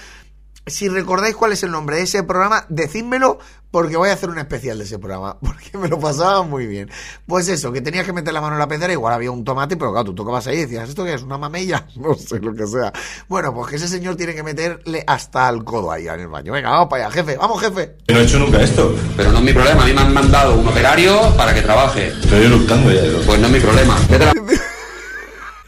Si 0.66 0.88
recordáis 0.88 1.36
cuál 1.36 1.52
es 1.52 1.62
el 1.62 1.70
nombre 1.70 1.96
de 1.96 2.02
ese 2.04 2.22
programa, 2.22 2.64
decídmelo 2.70 3.38
porque 3.70 3.96
voy 3.98 4.08
a 4.08 4.14
hacer 4.14 4.30
un 4.30 4.38
especial 4.38 4.78
de 4.78 4.84
ese 4.84 4.98
programa, 4.98 5.36
porque 5.42 5.76
me 5.76 5.88
lo 5.88 5.98
pasaba 5.98 6.42
muy 6.42 6.66
bien. 6.66 6.88
Pues 7.26 7.48
eso, 7.48 7.70
que 7.70 7.82
tenías 7.82 8.06
que 8.06 8.14
meter 8.14 8.32
la 8.32 8.40
mano 8.40 8.54
en 8.54 8.60
la 8.60 8.66
pecera, 8.68 8.90
igual 8.92 9.12
había 9.12 9.30
un 9.30 9.44
tomate, 9.44 9.76
pero 9.76 9.90
claro, 9.92 10.06
tú 10.06 10.14
tocabas 10.14 10.46
ahí 10.46 10.56
y 10.56 10.60
decías, 10.60 10.88
¿esto 10.88 11.04
qué 11.04 11.12
es? 11.14 11.22
¿Una 11.22 11.36
mamella? 11.36 11.86
No 11.96 12.14
sé 12.14 12.38
lo 12.40 12.54
que 12.54 12.66
sea. 12.66 12.92
Bueno, 13.28 13.52
pues 13.52 13.68
que 13.68 13.76
ese 13.76 13.88
señor 13.88 14.16
tiene 14.16 14.34
que 14.34 14.42
meterle 14.42 15.04
hasta 15.06 15.46
el 15.50 15.64
codo 15.64 15.90
ahí 15.92 16.08
en 16.08 16.20
el 16.20 16.28
baño. 16.28 16.52
Venga, 16.52 16.70
vamos 16.70 16.88
para 16.88 17.06
allá, 17.06 17.14
jefe, 17.14 17.36
vamos, 17.36 17.60
jefe. 17.60 17.96
Yo 18.08 18.14
no 18.14 18.20
he 18.20 18.24
hecho 18.24 18.38
nunca 18.38 18.62
esto. 18.62 18.94
Pero 19.18 19.32
no 19.32 19.38
es 19.38 19.44
mi 19.44 19.52
problema, 19.52 19.82
a 19.82 19.86
mí 19.86 19.92
me 19.92 20.00
han 20.00 20.14
mandado 20.14 20.54
un 20.54 20.66
operario 20.66 21.20
para 21.36 21.52
que 21.52 21.60
trabaje. 21.60 22.08
Estoy 22.08 22.44
eructando 22.44 22.90
ya. 22.90 23.02
Pues 23.26 23.38
no 23.38 23.48
es 23.48 23.52
mi 23.52 23.60
problema. 23.60 23.98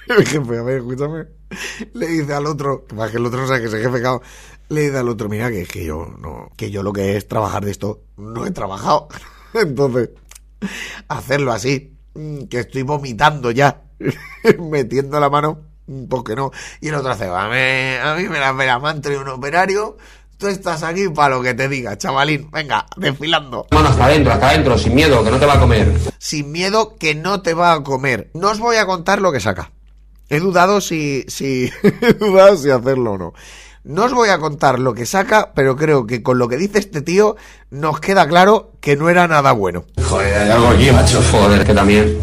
El 0.09 0.27
jefe, 0.27 0.59
a 0.59 0.63
ver, 0.63 0.79
escúchame. 0.79 1.27
Le 1.95 2.07
dice 2.07 2.33
al 2.35 2.47
otro, 2.47 2.85
que 2.87 2.95
más 2.95 3.11
que 3.11 3.17
el 3.17 3.27
otro 3.27 3.41
no 3.41 3.47
sabe 3.47 3.61
que 3.61 3.67
es 3.67 3.75
el 3.75 3.83
jefe, 3.83 4.03
cabrón. 4.03 4.23
Le 4.69 4.83
dice 4.83 4.99
al 4.99 5.09
otro, 5.09 5.29
mira, 5.29 5.51
que 5.51 5.65
que 5.65 5.85
yo 5.85 6.07
no, 6.21 6.51
que 6.57 6.71
yo 6.71 6.83
lo 6.83 6.93
que 6.93 7.17
es 7.17 7.29
trabajar 7.29 7.65
de 7.65 7.71
esto, 7.71 8.03
no 8.17 8.47
he 8.47 8.51
trabajado. 8.51 9.09
Entonces, 9.55 10.11
hacerlo 11.09 11.53
así, 11.53 11.97
mm, 12.15 12.45
que 12.45 12.61
estoy 12.61 12.83
vomitando 12.83 13.51
ya, 13.51 13.83
metiendo 14.59 15.19
la 15.19 15.31
mano, 15.31 15.61
mm, 15.87 16.05
pues 16.07 16.23
que 16.25 16.37
no. 16.37 16.51
Y 16.81 16.89
el 16.89 16.95
otro 16.95 17.11
hace, 17.11 17.27
a 17.27 17.49
mí, 17.49 17.97
a 18.03 18.15
mí 18.17 18.29
me 18.29 18.39
la, 18.39 18.53
me 18.53 18.67
la 18.67 19.01
traído 19.01 19.23
un 19.23 19.29
operario, 19.29 19.97
tú 20.37 20.49
estás 20.49 20.83
aquí 20.83 21.09
para 21.09 21.37
lo 21.37 21.43
que 21.43 21.55
te 21.55 21.69
diga, 21.69 21.97
chavalín, 21.97 22.51
venga, 22.51 22.87
desfilando. 22.97 23.67
Mano 23.71 23.89
hasta 23.89 24.07
adentro, 24.07 24.33
hasta 24.33 24.51
adentro, 24.51 24.79
sin 24.79 24.95
miedo, 24.95 25.25
que 25.25 25.31
no 25.31 25.39
te 25.39 25.47
va 25.47 25.55
a 25.55 25.61
comer. 25.61 25.93
sin 26.19 26.53
miedo 26.53 26.97
que 26.97 27.15
no 27.15 27.43
te 27.43 27.55
va 27.55 27.73
a 27.73 27.83
comer. 27.83 28.31
No 28.35 28.51
os 28.51 28.59
voy 28.59 28.77
a 28.77 28.87
contar 28.87 29.21
lo 29.21 29.33
que 29.33 29.41
saca. 29.41 29.73
He 30.29 30.41
dudado 30.41 30.81
si, 30.81 31.25
si, 31.29 31.71
he 31.83 32.13
dudado 32.15 32.57
si 32.57 32.71
hacerlo 32.71 33.13
o 33.13 33.19
no. 33.19 33.35
No 33.85 34.05
os 34.05 34.13
voy 34.13 34.31
a 34.31 34.39
contar 34.39 34.81
lo 34.81 34.95
que 34.95 35.07
saca, 35.07 35.53
pero 35.55 35.77
creo 35.77 36.07
que 36.07 36.21
con 36.21 36.39
lo 36.39 36.49
que 36.49 36.57
dice 36.57 36.81
este 36.81 37.03
tío 37.03 37.37
nos 37.71 38.01
queda 38.01 38.27
claro 38.27 38.73
que 38.81 38.97
no 38.97 39.09
era 39.09 39.29
nada 39.29 39.53
bueno. 39.53 39.85
Joder, 40.03 40.35
hay 40.35 40.51
algo 40.51 40.69
aquí, 40.69 40.91
macho. 40.91 41.23
Joder, 41.31 41.65
que 41.65 41.73
también. 41.73 42.19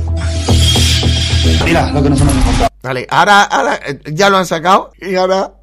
Mira 1.63 1.89
lo 1.91 2.03
que 2.03 2.09
nos 2.09 2.19
hemos 2.19 2.35
encontrado. 2.35 2.69
Vale, 2.81 3.07
ahora, 3.09 3.43
ahora 3.43 3.79
eh, 3.87 4.01
ya 4.11 4.29
lo 4.29 4.37
han 4.37 4.45
sacado 4.45 4.91
y 4.99 5.15
ahora 5.15 5.53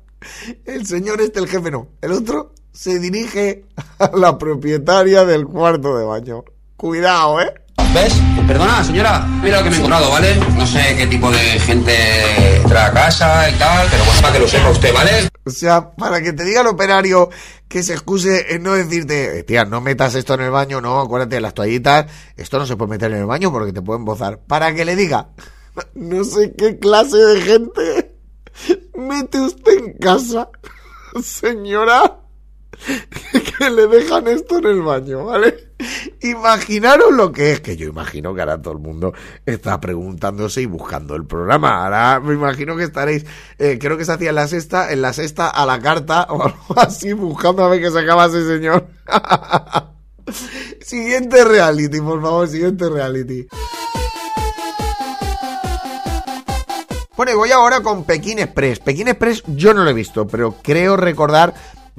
el 0.65 0.87
señor 0.87 1.21
este, 1.21 1.39
el 1.39 1.49
jefe 1.49 1.71
no, 1.71 1.89
el 2.01 2.13
otro 2.13 2.55
se 2.73 2.99
dirige 2.99 3.67
a 3.99 4.11
la 4.17 4.39
propietaria 4.39 5.27
del 5.27 5.47
cuarto 5.47 5.99
de 5.99 6.05
baño. 6.05 6.45
Cuidado, 6.77 7.43
¿eh? 7.43 7.53
¿Ves? 7.95 8.15
Perdona, 8.47 8.85
señora, 8.85 9.27
mira 9.43 9.59
lo 9.59 9.65
que 9.65 9.71
me 9.71 9.77
he 9.77 9.79
encontrado, 9.79 10.11
¿vale? 10.11 10.37
No 10.57 10.67
sé 10.67 10.95
qué 10.97 11.07
tipo 11.09 11.31
de 11.31 11.39
gente 11.39 12.57
entra 12.57 12.87
a 12.87 12.93
casa 12.93 13.51
y 13.51 13.55
tal, 13.55 13.89
pero 13.91 14.05
bueno, 14.05 14.21
para 14.23 14.33
que 14.35 14.39
lo 14.39 14.49
sepa 14.49 14.71
usted, 14.71 14.95
¿vale? 14.95 15.29
O 15.45 15.51
sea, 15.51 15.91
para 15.93 16.21
que 16.23 16.33
te 16.33 16.45
diga 16.45 16.61
el 16.61 16.69
operario 16.69 17.31
que 17.69 17.83
se 17.83 17.93
excuse 17.95 18.55
en 18.55 18.63
no 18.63 18.75
decirte, 18.75 19.39
"Eh, 19.41 19.43
tía, 19.43 19.65
no 19.65 19.81
metas 19.81 20.15
esto 20.15 20.35
en 20.35 20.43
el 20.43 20.51
baño, 20.51 20.81
no, 20.81 21.01
acuérdate 21.01 21.37
de 21.37 21.41
las 21.41 21.55
toallitas, 21.55 22.07
esto 22.37 22.59
no 22.59 22.67
se 22.67 22.77
puede 22.77 22.91
meter 22.91 23.11
en 23.13 23.19
el 23.19 23.27
baño 23.27 23.51
porque 23.51 23.73
te 23.73 23.83
pueden 23.83 24.05
bozar. 24.05 24.39
Para 24.39 24.73
que 24.75 24.85
le 24.85 24.95
diga, 24.95 25.29
no 25.95 26.23
sé 26.25 26.53
qué 26.57 26.79
clase 26.79 27.17
de 27.17 27.41
gente 27.41 28.15
mete 28.95 29.41
usted 29.41 29.73
en 29.79 29.93
casa, 29.95 30.49
señora, 31.25 32.19
que 33.59 33.71
le 33.71 33.87
dejan 33.87 34.27
esto 34.29 34.59
en 34.59 34.67
el 34.67 34.83
baño, 34.83 35.27
¿vale? 35.27 35.71
Imaginaros 36.23 37.13
lo 37.13 37.33
que 37.33 37.53
es, 37.53 37.61
que 37.61 37.77
yo 37.77 37.89
imagino 37.89 38.35
que 38.35 38.41
ahora 38.41 38.61
todo 38.61 38.75
el 38.75 38.81
mundo 38.81 39.15
está 39.47 39.81
preguntándose 39.81 40.63
y 40.63 40.67
buscando 40.67 41.15
el 41.15 41.27
programa. 41.27 41.85
Ahora 41.85 42.21
me 42.21 42.35
imagino 42.35 42.77
que 42.77 42.85
estaréis, 42.85 43.25
eh, 43.59 43.79
creo 43.81 43.97
que 43.97 44.05
se 44.05 44.13
hacía 44.13 44.31
en 44.31 44.37
la 44.37 44.49
sexta, 44.49 44.93
en 44.93 45.03
la 45.03 45.13
sexta 45.13 45.49
a 45.49 45.65
la 45.67 45.81
carta 45.81 46.27
o 46.31 46.43
algo 46.43 46.79
así, 46.79 47.13
buscando 47.13 47.65
a 47.65 47.69
ver 47.69 47.81
qué 47.81 47.91
sacaba 47.91 48.27
ese 48.27 48.47
señor. 48.47 48.87
siguiente 50.81 51.45
reality, 51.45 52.01
por 52.01 52.21
favor, 52.21 52.49
siguiente 52.49 52.89
reality. 52.89 53.47
Bueno, 57.17 57.33
y 57.33 57.35
voy 57.35 57.53
ahora 57.53 57.83
con 57.83 58.05
Pekín 58.05 58.39
Express. 58.39 58.79
Pekín 58.79 59.09
Express 59.09 59.43
yo 59.47 59.75
no 59.75 59.85
lo 59.85 59.91
he 59.91 59.93
visto, 59.93 60.27
pero 60.27 60.57
creo 60.63 60.97
recordar 60.97 61.53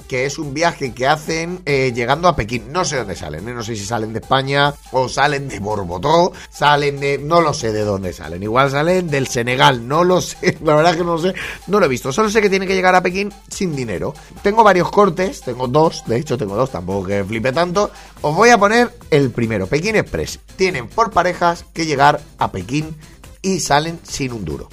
que 0.08 0.26
es 0.26 0.38
un 0.38 0.54
viaje 0.54 0.92
que 0.92 1.06
hacen 1.06 1.60
eh, 1.64 1.92
llegando 1.94 2.28
a 2.28 2.36
Pekín. 2.36 2.72
No 2.72 2.84
sé 2.84 2.96
dónde 2.96 3.16
salen, 3.16 3.48
¿eh? 3.48 3.54
no 3.54 3.62
sé 3.62 3.76
si 3.76 3.84
salen 3.84 4.12
de 4.12 4.20
España 4.20 4.74
o 4.92 5.08
salen 5.08 5.48
de 5.48 5.58
Borbotó, 5.58 6.32
salen 6.50 7.00
de... 7.00 7.18
no 7.18 7.40
lo 7.40 7.54
sé 7.54 7.72
de 7.72 7.82
dónde 7.82 8.12
salen. 8.12 8.42
Igual 8.42 8.70
salen 8.70 9.08
del 9.08 9.26
Senegal, 9.26 9.86
no 9.86 10.04
lo 10.04 10.20
sé, 10.20 10.58
la 10.64 10.74
verdad 10.74 10.96
que 10.96 11.04
no 11.04 11.16
lo 11.16 11.18
sé, 11.18 11.34
no 11.66 11.80
lo 11.80 11.86
he 11.86 11.88
visto. 11.88 12.12
Solo 12.12 12.30
sé 12.30 12.40
que 12.40 12.50
tienen 12.50 12.68
que 12.68 12.74
llegar 12.74 12.94
a 12.94 13.02
Pekín 13.02 13.32
sin 13.48 13.74
dinero. 13.74 14.14
Tengo 14.42 14.62
varios 14.62 14.90
cortes, 14.90 15.40
tengo 15.40 15.68
dos, 15.68 16.04
de 16.06 16.18
hecho 16.18 16.36
tengo 16.36 16.56
dos, 16.56 16.70
tampoco 16.70 17.06
que 17.06 17.24
flipe 17.24 17.52
tanto. 17.52 17.90
Os 18.20 18.34
voy 18.34 18.50
a 18.50 18.58
poner 18.58 18.90
el 19.10 19.30
primero, 19.30 19.66
Pekín 19.66 19.96
Express. 19.96 20.38
Tienen 20.56 20.88
por 20.88 21.10
parejas 21.10 21.64
que 21.72 21.86
llegar 21.86 22.20
a 22.38 22.50
Pekín 22.50 22.96
y 23.42 23.60
salen 23.60 23.98
sin 24.02 24.32
un 24.32 24.44
duro. 24.44 24.68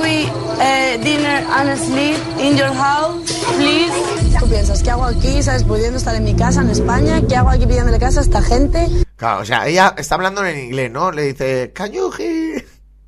We 0.00 0.26
uh, 0.26 0.96
dinner 1.02 1.44
and 1.48 1.78
sleep 1.78 2.18
in 2.38 2.56
your 2.56 2.72
house, 2.72 3.32
please? 3.56 3.92
¿Tú 4.38 4.48
piensas 4.48 4.82
qué 4.82 4.90
hago 4.90 5.04
aquí, 5.04 5.42
sabes, 5.42 5.64
pudiendo 5.64 5.98
estar 5.98 6.14
en 6.14 6.24
mi 6.24 6.34
casa 6.34 6.60
en 6.60 6.70
España? 6.70 7.22
¿Qué 7.28 7.36
hago 7.36 7.50
aquí 7.50 7.66
pidiéndole 7.66 7.98
casa 7.98 8.20
a 8.20 8.22
esta 8.22 8.42
gente? 8.42 8.88
Claro, 9.16 9.42
o 9.42 9.44
sea, 9.44 9.66
ella 9.66 9.94
está 9.96 10.16
hablando 10.16 10.44
en 10.44 10.58
inglés, 10.58 10.90
¿no? 10.90 11.12
Le 11.12 11.22
dice, 11.32 11.72
Cayuji, 11.72 12.54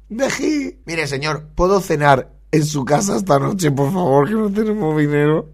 dejí. 0.09 0.81
Mire, 0.87 1.07
señor, 1.07 1.49
¿puedo 1.55 1.81
cenar 1.81 2.31
en 2.53 2.65
su 2.65 2.85
casa 2.85 3.17
esta 3.17 3.39
noche, 3.39 3.71
por 3.71 3.93
favor, 3.93 4.29
que 4.29 4.35
no 4.35 4.51
tenemos 4.51 4.97
dinero? 4.97 5.51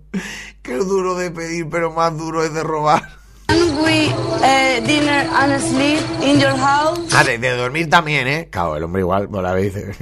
Que 0.63 0.77
es 0.79 0.87
duro 0.87 1.15
de 1.15 1.31
pedir, 1.31 1.69
pero 1.69 1.93
más 1.93 2.17
duro 2.17 2.45
es 2.45 2.53
de 2.53 2.63
robar. 2.63 3.22
We 3.85 4.09
uh, 4.13 4.87
dinner 4.87 5.29
and 5.35 5.61
sleep 5.61 6.01
in 6.23 6.41
your 6.41 6.57
house? 6.57 6.99
Ah, 7.15 7.25
de, 7.25 7.39
de 7.39 7.51
dormir 7.57 7.89
también, 7.89 8.27
¿eh? 8.29 8.49
Claro, 8.51 8.77
el 8.77 8.85
hombre 8.85 9.01
igual, 9.03 9.29
pues 9.29 9.43
la 9.43 9.53
ve 9.53 9.63
y 9.63 9.65
dice, 9.71 9.93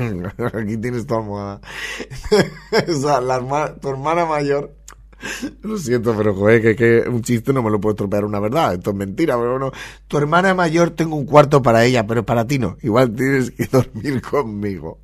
aquí 0.55 0.77
tienes 0.79 1.07
tu 1.07 1.15
almohada. 1.15 1.61
o 2.89 2.93
sea, 3.01 3.21
la 3.21 3.37
herma- 3.41 3.79
tu 3.81 3.89
hermana 3.89 4.25
mayor... 4.27 4.75
Lo 5.61 5.77
siento, 5.77 6.15
pero 6.17 6.35
joder, 6.35 6.63
que, 6.63 6.75
que 6.75 7.07
un 7.07 7.21
chiste 7.21 7.53
no 7.53 7.63
me 7.63 7.69
lo 7.71 7.79
puede 7.79 7.93
estropear 7.93 8.25
una 8.25 8.41
verdad. 8.41 8.73
Esto 8.73 8.89
es 8.89 8.97
mentira, 8.97 9.37
pero 9.37 9.51
bueno. 9.51 9.71
Tu 10.09 10.17
hermana 10.17 10.55
mayor 10.55 10.93
tengo 10.93 11.15
un 11.15 11.27
cuarto 11.27 11.61
para 11.61 11.85
ella, 11.85 12.07
pero 12.07 12.25
para 12.25 12.47
ti 12.47 12.59
no. 12.59 12.79
Igual 12.81 13.13
tienes 13.15 13.51
que 13.51 13.67
dormir 13.67 14.23
conmigo. 14.31 15.01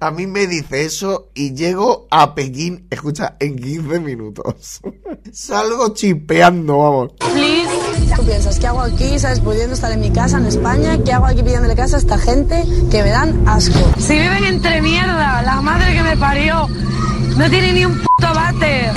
A 0.00 0.10
mí 0.10 0.26
me 0.26 0.46
dice 0.46 0.84
eso 0.84 1.30
y 1.32 1.54
llego 1.54 2.06
a 2.10 2.34
Pekín, 2.34 2.86
escucha, 2.90 3.36
en 3.40 3.56
15 3.56 4.00
minutos. 4.00 4.82
Salgo 5.32 5.94
chipeando, 5.94 6.76
vamos. 6.76 7.12
Please. 7.32 7.83
¿Tú 8.16 8.24
piensas 8.24 8.58
qué 8.58 8.66
hago 8.66 8.80
aquí, 8.80 9.18
sabes, 9.18 9.40
pudiendo 9.40 9.74
estar 9.74 9.90
en 9.92 10.00
mi 10.00 10.10
casa 10.10 10.38
en 10.38 10.46
España? 10.46 10.98
¿Qué 11.04 11.12
hago 11.12 11.26
aquí 11.26 11.42
pidiéndole 11.42 11.74
casa 11.74 11.96
a 11.96 11.98
esta 11.98 12.18
gente 12.18 12.64
que 12.90 13.02
me 13.02 13.10
dan 13.10 13.48
asco? 13.48 13.78
Si 13.98 14.14
viven 14.14 14.44
entre 14.44 14.80
mierda, 14.82 15.42
la 15.42 15.60
madre 15.60 15.94
que 15.94 16.02
me 16.02 16.16
parió, 16.16 16.68
no 17.36 17.50
tiene 17.50 17.72
ni 17.72 17.84
un 17.84 17.94
puto 17.94 18.34
bate. 18.34 18.90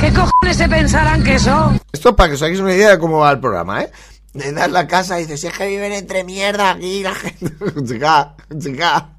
¿Qué 0.00 0.12
cojones 0.12 0.56
se 0.56 0.68
pensarán 0.68 1.24
que 1.24 1.38
son? 1.38 1.80
Esto 1.92 2.10
es 2.10 2.14
para 2.14 2.28
que 2.28 2.34
os 2.36 2.42
hagáis 2.42 2.60
una 2.60 2.74
idea 2.74 2.90
de 2.90 2.98
cómo 2.98 3.18
va 3.18 3.32
el 3.32 3.40
programa, 3.40 3.82
¿eh? 3.82 3.90
Le 4.34 4.52
das 4.52 4.70
la 4.70 4.86
casa 4.86 5.18
y 5.18 5.22
dices, 5.24 5.44
es 5.44 5.58
que 5.58 5.66
viven 5.66 5.92
entre 5.92 6.22
mierda 6.22 6.70
aquí 6.70 7.02
la 7.02 7.14
gente. 7.14 7.52
chica, 7.86 8.36
chica. 8.58 9.17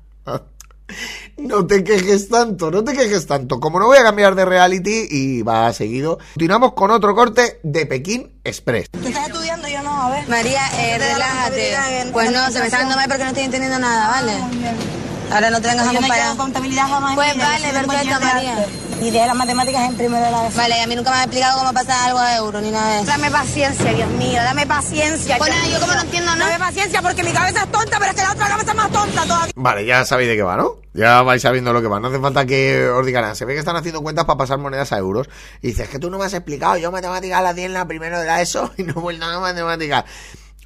No 1.37 1.65
te 1.65 1.83
quejes 1.83 2.29
tanto, 2.29 2.71
no 2.71 2.83
te 2.83 2.93
quejes 2.93 3.25
tanto. 3.25 3.59
Como 3.59 3.79
no 3.79 3.85
voy 3.85 3.97
a 3.97 4.03
cambiar 4.03 4.35
de 4.35 4.45
reality 4.45 5.07
y 5.09 5.41
va 5.41 5.71
seguido, 5.73 6.19
continuamos 6.33 6.73
con 6.73 6.91
otro 6.91 7.15
corte 7.15 7.59
de 7.63 7.85
Pekín 7.85 8.31
Express. 8.43 8.89
¿Tú 8.91 9.07
estás 9.07 9.27
estudiando? 9.27 9.67
Yo 9.67 9.81
no, 9.81 10.01
a 10.01 10.09
ver. 10.09 10.27
María, 10.27 10.61
eh, 10.79 10.97
relájate. 10.97 12.11
Pues 12.11 12.31
no, 12.31 12.51
se 12.51 12.59
me 12.59 12.65
está 12.65 12.79
dando 12.79 12.95
mal 12.95 13.07
porque 13.07 13.23
no 13.23 13.29
estoy 13.29 13.43
entendiendo 13.43 13.79
nada, 13.79 14.09
¿vale? 14.09 14.98
Ahora 15.31 15.49
no 15.49 15.61
te 15.61 15.67
vengas 15.67 15.87
a 15.87 15.93
comparar. 15.93 16.37
contabilidad 16.37 16.87
jamás. 16.87 17.15
Pues 17.15 17.37
vale, 17.37 17.69
perfecto, 17.69 18.19
María. 18.21 18.65
Y 19.01 19.11
de 19.11 19.25
las 19.25 19.35
matemáticas 19.35 19.89
en 19.89 19.95
primero 19.95 20.25
de 20.25 20.31
la 20.31 20.49
Vale, 20.49 20.81
a 20.81 20.87
mí 20.87 20.95
nunca 20.95 21.11
me 21.11 21.17
ha 21.17 21.23
explicado 21.23 21.59
cómo 21.59 21.71
pasar 21.71 22.09
algo 22.09 22.19
a 22.19 22.35
euro 22.35 22.59
ni 22.59 22.69
nada 22.69 22.95
de 22.95 23.01
eso. 23.03 23.05
Dame 23.11 23.31
paciencia, 23.31 23.93
Dios 23.93 24.09
mío, 24.09 24.41
dame 24.43 24.67
paciencia. 24.67 25.37
Bueno, 25.37 25.55
yo 25.71 25.79
como 25.79 25.93
no 25.93 26.01
entiendo 26.01 26.35
nada. 26.35 26.51
Dame 26.51 26.65
paciencia 26.65 27.01
porque 27.01 27.23
mi 27.23 27.31
cabeza 27.31 27.63
es 27.63 27.71
tonta, 27.71 27.97
pero 27.97 28.11
es 28.11 28.17
que 28.17 28.23
la 28.23 28.31
otra 28.33 28.47
cabeza 28.49 28.71
es 28.71 28.77
más 28.77 28.91
tonta 28.91 29.23
todavía. 29.23 29.53
Vale, 29.55 29.85
ya 29.85 30.03
sabéis 30.03 30.29
de 30.29 30.35
qué 30.35 30.43
va, 30.43 30.57
¿no? 30.57 30.75
Ya 30.93 31.21
vais 31.21 31.41
sabiendo 31.41 31.71
lo 31.71 31.81
que 31.81 31.87
va. 31.87 31.99
No 32.01 32.09
hace 32.09 32.19
falta 32.19 32.45
que 32.45 32.89
os 32.89 33.05
digan 33.05 33.21
nada. 33.21 33.35
Se 33.35 33.45
ve 33.45 33.53
que 33.53 33.59
están 33.59 33.77
haciendo 33.77 34.01
cuentas 34.01 34.25
para 34.25 34.37
pasar 34.37 34.57
monedas 34.57 34.91
a 34.91 34.97
euros. 34.97 35.29
Y 35.61 35.67
dices, 35.67 35.85
es 35.85 35.89
que 35.89 35.99
tú 35.99 36.09
no 36.09 36.17
me 36.17 36.25
has 36.25 36.33
explicado. 36.33 36.75
Yo 36.77 36.91
matemáticas 36.91 37.41
la 37.41 37.53
di 37.53 37.63
en 37.63 37.73
la 37.73 37.87
primero 37.87 38.19
de 38.19 38.25
la 38.25 38.41
ESO 38.41 38.71
y 38.77 38.83
no 38.83 38.93
he 38.97 38.99
vuelto 38.99 39.25
a 39.25 39.39
matemáticas. 39.39 40.03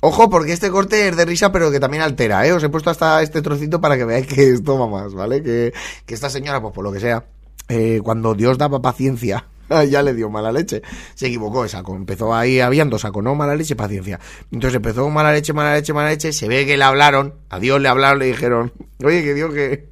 Ojo, 0.06 0.30
porque 0.30 0.52
este 0.52 0.70
corte 0.70 1.08
es 1.08 1.16
de 1.16 1.24
risa, 1.24 1.54
pero 1.54 1.72
que 1.72 1.80
también 1.80 2.04
altera, 2.04 2.46
¿eh? 2.46 2.52
Os 2.52 2.62
he 2.62 2.68
puesto 2.68 2.90
hasta 2.90 3.22
este 3.22 3.42
trocito 3.42 3.80
para 3.80 3.96
que 3.96 4.04
veáis 4.04 4.28
que 4.34 4.50
esto 4.50 4.78
va 4.78 4.86
más, 4.86 5.14
¿vale? 5.14 5.42
Que, 5.42 5.74
que 6.06 6.14
esta 6.14 6.30
señora, 6.30 6.62
pues 6.62 6.74
por 6.74 6.84
lo 6.84 6.92
que 6.92 7.00
sea, 7.00 7.24
eh, 7.70 8.02
cuando 8.04 8.34
Dios 8.34 8.58
daba 8.58 8.82
paciencia, 8.82 9.46
ya 9.90 10.04
le 10.04 10.14
dio 10.14 10.30
mala 10.30 10.52
leche. 10.52 10.82
Se 11.16 11.28
equivocó, 11.28 11.66
sacó, 11.70 11.96
empezó 11.96 12.36
ahí 12.36 12.60
habiendo, 12.60 13.00
sacó 13.00 13.22
no 13.22 13.34
mala 13.34 13.56
leche, 13.56 13.78
paciencia. 13.78 14.20
Entonces 14.52 14.76
empezó 14.76 15.10
mala 15.10 15.32
leche, 15.32 15.54
mala 15.54 15.74
leche, 15.74 15.94
mala 15.94 16.10
leche. 16.10 16.34
Se 16.34 16.50
ve 16.50 16.66
que 16.66 16.76
le 16.76 16.84
hablaron, 16.84 17.36
a 17.50 17.60
Dios 17.60 17.80
le 17.80 17.88
hablaron, 17.88 18.20
le 18.20 18.26
dijeron, 18.26 18.74
oye, 19.02 19.24
que 19.24 19.34
Dios 19.34 19.54
que, 19.54 19.88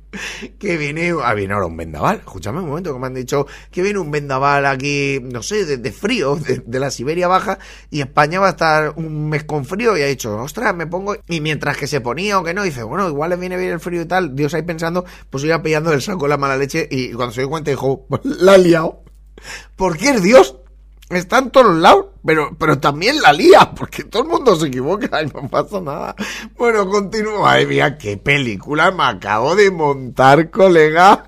que 0.60 0.78
viene, 0.78 1.14
ah, 1.24 1.34
viene 1.34 1.54
ahora 1.54 1.68
un 1.68 1.78
vendaval. 1.78 2.18
Escúchame 2.18 2.60
un 2.60 2.68
momento, 2.70 2.94
que 2.94 3.00
me 3.00 3.08
han 3.08 3.14
dicho 3.14 3.48
que 3.72 3.82
viene 3.82 4.00
un 4.00 4.12
vendaval 4.12 4.66
aquí, 4.66 5.20
no 5.22 5.42
sé, 5.42 5.66
de, 5.66 5.78
de 5.78 5.92
frío, 5.92 6.36
de, 6.36 6.64
de 6.66 6.80
la 6.80 6.92
Siberia 6.92 7.28
Baja, 7.28 7.60
y 7.90 8.02
España 8.02 8.40
va 8.40 8.48
a 8.48 8.52
estar 8.52 8.94
un 8.98 9.30
mes 9.30 9.44
con 9.44 9.66
frío, 9.66 9.98
y 9.98 10.02
ha 10.02 10.08
dicho, 10.08 10.36
ostras, 10.38 10.76
me 10.76 10.88
pongo, 10.88 11.16
y 11.28 11.42
mientras 11.42 11.78
que 11.78 11.88
se 11.88 12.02
ponía 12.02 12.40
o 12.40 12.44
que 12.44 12.54
no, 12.54 12.64
dice, 12.64 12.84
bueno, 12.84 13.08
igual 13.08 13.32
le 13.32 13.38
viene 13.38 13.58
bien 13.58 13.72
el 13.72 13.80
frío 13.80 14.02
y 14.02 14.06
tal, 14.06 14.36
Dios 14.36 14.54
ahí 14.54 14.64
pensando, 14.64 15.06
pues 15.30 15.44
iba 15.44 15.62
pillando 15.62 15.92
el 15.94 16.02
saco 16.02 16.28
la 16.28 16.38
mala 16.38 16.58
leche, 16.58 16.88
y 16.90 17.14
cuando 17.14 17.34
se 17.34 17.42
dio 17.42 17.50
cuenta 17.50 17.72
dijo, 17.72 18.08
la 18.24 18.54
ha 18.54 18.58
liado. 18.58 19.04
Porque 19.76 20.10
es 20.10 20.22
Dios. 20.22 20.61
Está 21.12 21.40
en 21.40 21.50
todos 21.50 21.76
lados, 21.76 22.06
pero, 22.26 22.56
pero 22.58 22.80
también 22.80 23.22
la 23.22 23.34
lía, 23.34 23.72
porque 23.76 24.06
todo 24.06 24.24
el 24.24 24.30
mundo 24.30 24.56
se 24.56 24.68
equivoca 24.68 25.22
y 25.22 25.28
no 25.28 25.48
pasa 25.50 25.82
nada. 25.82 26.16
Bueno, 26.58 26.88
continúa. 26.90 27.52
Ay, 27.52 27.66
mira, 27.66 27.98
qué 27.98 28.16
película 28.16 28.92
me 28.92 29.04
acabo 29.04 29.56
de 29.56 29.72
montar, 29.72 30.50
colega. 30.50 31.26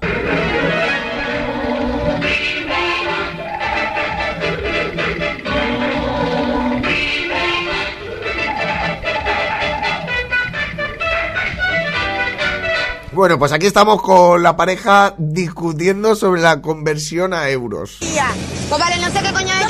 Bueno, 13.13 13.37
pues 13.37 13.51
aquí 13.51 13.67
estamos 13.67 14.01
con 14.01 14.41
la 14.41 14.57
pareja 14.57 15.13
discutiendo 15.19 16.15
sobre 16.15 16.41
la 16.41 16.61
conversión 16.61 17.33
a 17.33 17.47
euros. 17.49 17.97
Pues 17.99 18.81
vale, 18.81 18.97
no 18.97 19.11
sé 19.11 19.21
qué 19.21 19.31
coño 19.31 19.53
ha 19.53 19.61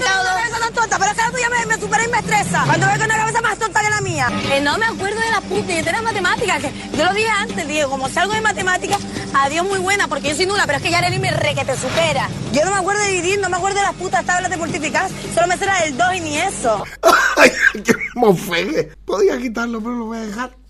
contado 0.00 0.24
dos. 0.24 0.60
tan 0.60 0.72
tonta, 0.72 0.98
pero 0.98 1.12
la 1.12 1.48
me, 1.48 1.66
me 1.66 1.80
supera 1.80 2.04
y 2.04 2.08
me 2.08 2.18
estresa. 2.18 2.62
Cuando 2.66 2.86
veo 2.86 2.98
que 2.98 3.04
una 3.04 3.16
cabeza 3.16 3.40
más 3.40 3.58
tonta 3.58 3.80
que 3.80 3.90
la 3.90 4.00
mía. 4.00 4.28
Que 4.48 4.60
no 4.60 4.78
me 4.78 4.86
acuerdo 4.86 5.20
de 5.20 5.30
las 5.30 5.40
puñeteras 5.42 6.00
de 6.00 6.04
matemáticas. 6.04 6.62
Que 6.62 6.72
yo 6.96 7.04
lo 7.04 7.14
dije 7.14 7.28
antes, 7.28 7.68
Diego, 7.68 7.90
como 7.90 8.08
salgo 8.08 8.34
de 8.34 8.40
matemáticas, 8.40 9.00
adiós 9.34 9.66
muy 9.66 9.78
buena, 9.78 10.08
porque 10.08 10.28
yo 10.28 10.36
soy 10.36 10.46
nula, 10.46 10.64
pero 10.66 10.78
es 10.78 10.84
que 10.84 10.90
Yareli 10.90 11.18
me 11.18 11.30
re 11.30 11.54
que 11.54 11.64
te 11.64 11.76
supera. 11.76 12.28
Yo 12.52 12.64
no 12.64 12.70
me 12.70 12.78
acuerdo 12.78 13.02
de 13.02 13.08
dividir, 13.08 13.40
no 13.40 13.48
me 13.48 13.56
acuerdo 13.56 13.78
de 13.78 13.84
las 13.84 13.94
putas 13.94 14.24
tablas 14.24 14.50
de 14.50 14.56
multiplicar, 14.56 15.10
solo 15.34 15.46
me 15.46 15.56
sé 15.56 15.66
la 15.66 15.82
del 15.82 15.96
2 15.96 16.14
y 16.14 16.20
ni 16.20 16.38
eso. 16.38 16.84
¡Ay, 17.36 17.50
qué 17.84 17.94
mofegue! 18.14 18.92
Podía 19.04 19.38
quitarlo, 19.38 19.80
pero 19.80 19.96
lo 19.96 20.04
voy 20.06 20.18
a 20.18 20.22
dejar. 20.22 20.60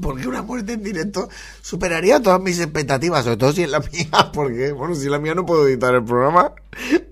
Porque 0.00 0.28
una 0.28 0.42
muerte 0.42 0.74
en 0.74 0.82
directo 0.82 1.28
superaría 1.62 2.20
todas 2.20 2.40
mis 2.40 2.58
expectativas, 2.58 3.24
sobre 3.24 3.38
todo 3.38 3.52
si 3.52 3.62
es 3.62 3.70
la 3.70 3.80
mía, 3.80 4.10
porque, 4.32 4.72
bueno, 4.72 4.94
si 4.94 5.04
es 5.04 5.10
la 5.10 5.18
mía 5.18 5.34
no 5.34 5.46
puedo 5.46 5.66
editar 5.66 5.94
el 5.94 6.04
programa, 6.04 6.52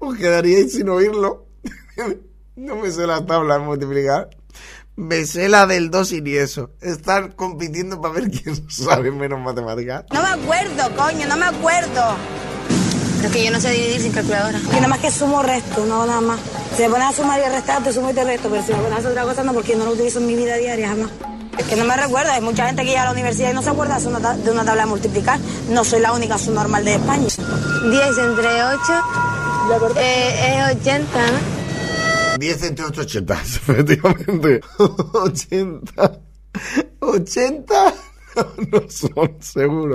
os 0.00 0.16
quedaríais 0.16 0.72
sin 0.72 0.88
oírlo. 0.88 1.43
No 2.56 2.76
me 2.76 2.90
sé 2.90 3.06
la 3.06 3.24
tabla 3.26 3.58
de 3.58 3.64
multiplicar. 3.64 4.30
Me 4.94 5.26
sé 5.26 5.48
la 5.48 5.66
del 5.66 5.90
2 5.90 6.12
y 6.12 6.20
ni 6.20 6.34
eso. 6.34 6.70
Están 6.80 7.32
compitiendo 7.32 8.00
para 8.00 8.14
ver 8.14 8.30
quién 8.30 8.70
sabe 8.70 9.10
menos 9.10 9.40
matemáticas. 9.40 10.04
No 10.12 10.22
me 10.22 10.28
acuerdo, 10.28 10.96
coño, 10.96 11.26
no 11.26 11.36
me 11.36 11.46
acuerdo. 11.46 12.16
Pero 13.16 13.26
es 13.26 13.32
que 13.32 13.44
yo 13.44 13.50
no 13.50 13.60
sé 13.60 13.72
dividir 13.72 14.00
sin 14.02 14.12
calculadora. 14.12 14.60
Que 14.70 14.76
nada 14.76 14.86
más 14.86 15.00
que 15.00 15.10
sumo 15.10 15.42
resto, 15.42 15.84
no 15.84 16.06
nada 16.06 16.20
más. 16.20 16.38
Si 16.76 16.82
me 16.82 16.90
pones 16.90 17.08
a 17.08 17.12
sumar 17.12 17.40
y 17.40 17.42
a 17.42 17.48
restar, 17.48 17.82
te 17.82 17.92
sumo 17.92 18.10
y 18.10 18.14
te 18.14 18.22
resto, 18.22 18.48
pero 18.48 18.62
si 18.62 18.72
me 18.72 18.78
pones 18.78 18.92
a 18.92 18.96
hacer 18.98 19.10
otra 19.10 19.24
cosa, 19.24 19.42
no, 19.42 19.52
porque 19.52 19.74
no 19.74 19.84
lo 19.84 19.92
utilizo 19.92 20.20
en 20.20 20.26
mi 20.26 20.36
vida 20.36 20.54
diaria 20.56 20.88
jamás. 20.90 21.10
Es 21.58 21.64
que 21.66 21.74
no 21.74 21.84
me 21.84 21.96
recuerda, 21.96 22.34
hay 22.34 22.40
mucha 22.40 22.66
gente 22.66 22.82
que 22.82 22.88
llega 22.88 23.02
a 23.02 23.06
la 23.06 23.12
universidad 23.12 23.50
y 23.50 23.54
no 23.54 23.62
se 23.62 23.70
acuerda 23.70 23.98
de 23.98 24.06
una, 24.06 24.36
de 24.36 24.50
una 24.50 24.64
tabla 24.64 24.82
de 24.82 24.90
multiplicar. 24.90 25.40
No 25.70 25.82
soy 25.82 26.00
la 26.00 26.12
única 26.12 26.38
subnormal 26.38 26.84
de 26.84 26.94
España. 26.94 27.26
10 27.26 28.18
entre 28.18 28.64
8 28.64 29.24
eh, 29.96 30.68
es 30.70 30.76
80, 30.76 31.04
¿no? 31.04 31.53
10 32.38 32.62
entre 32.64 32.84
8, 32.84 33.00
80, 33.00 33.34
efectivamente. 33.42 34.60
80. 34.78 36.20
80 37.00 37.94
no 38.72 38.90
son, 38.90 39.36
seguro. 39.40 39.94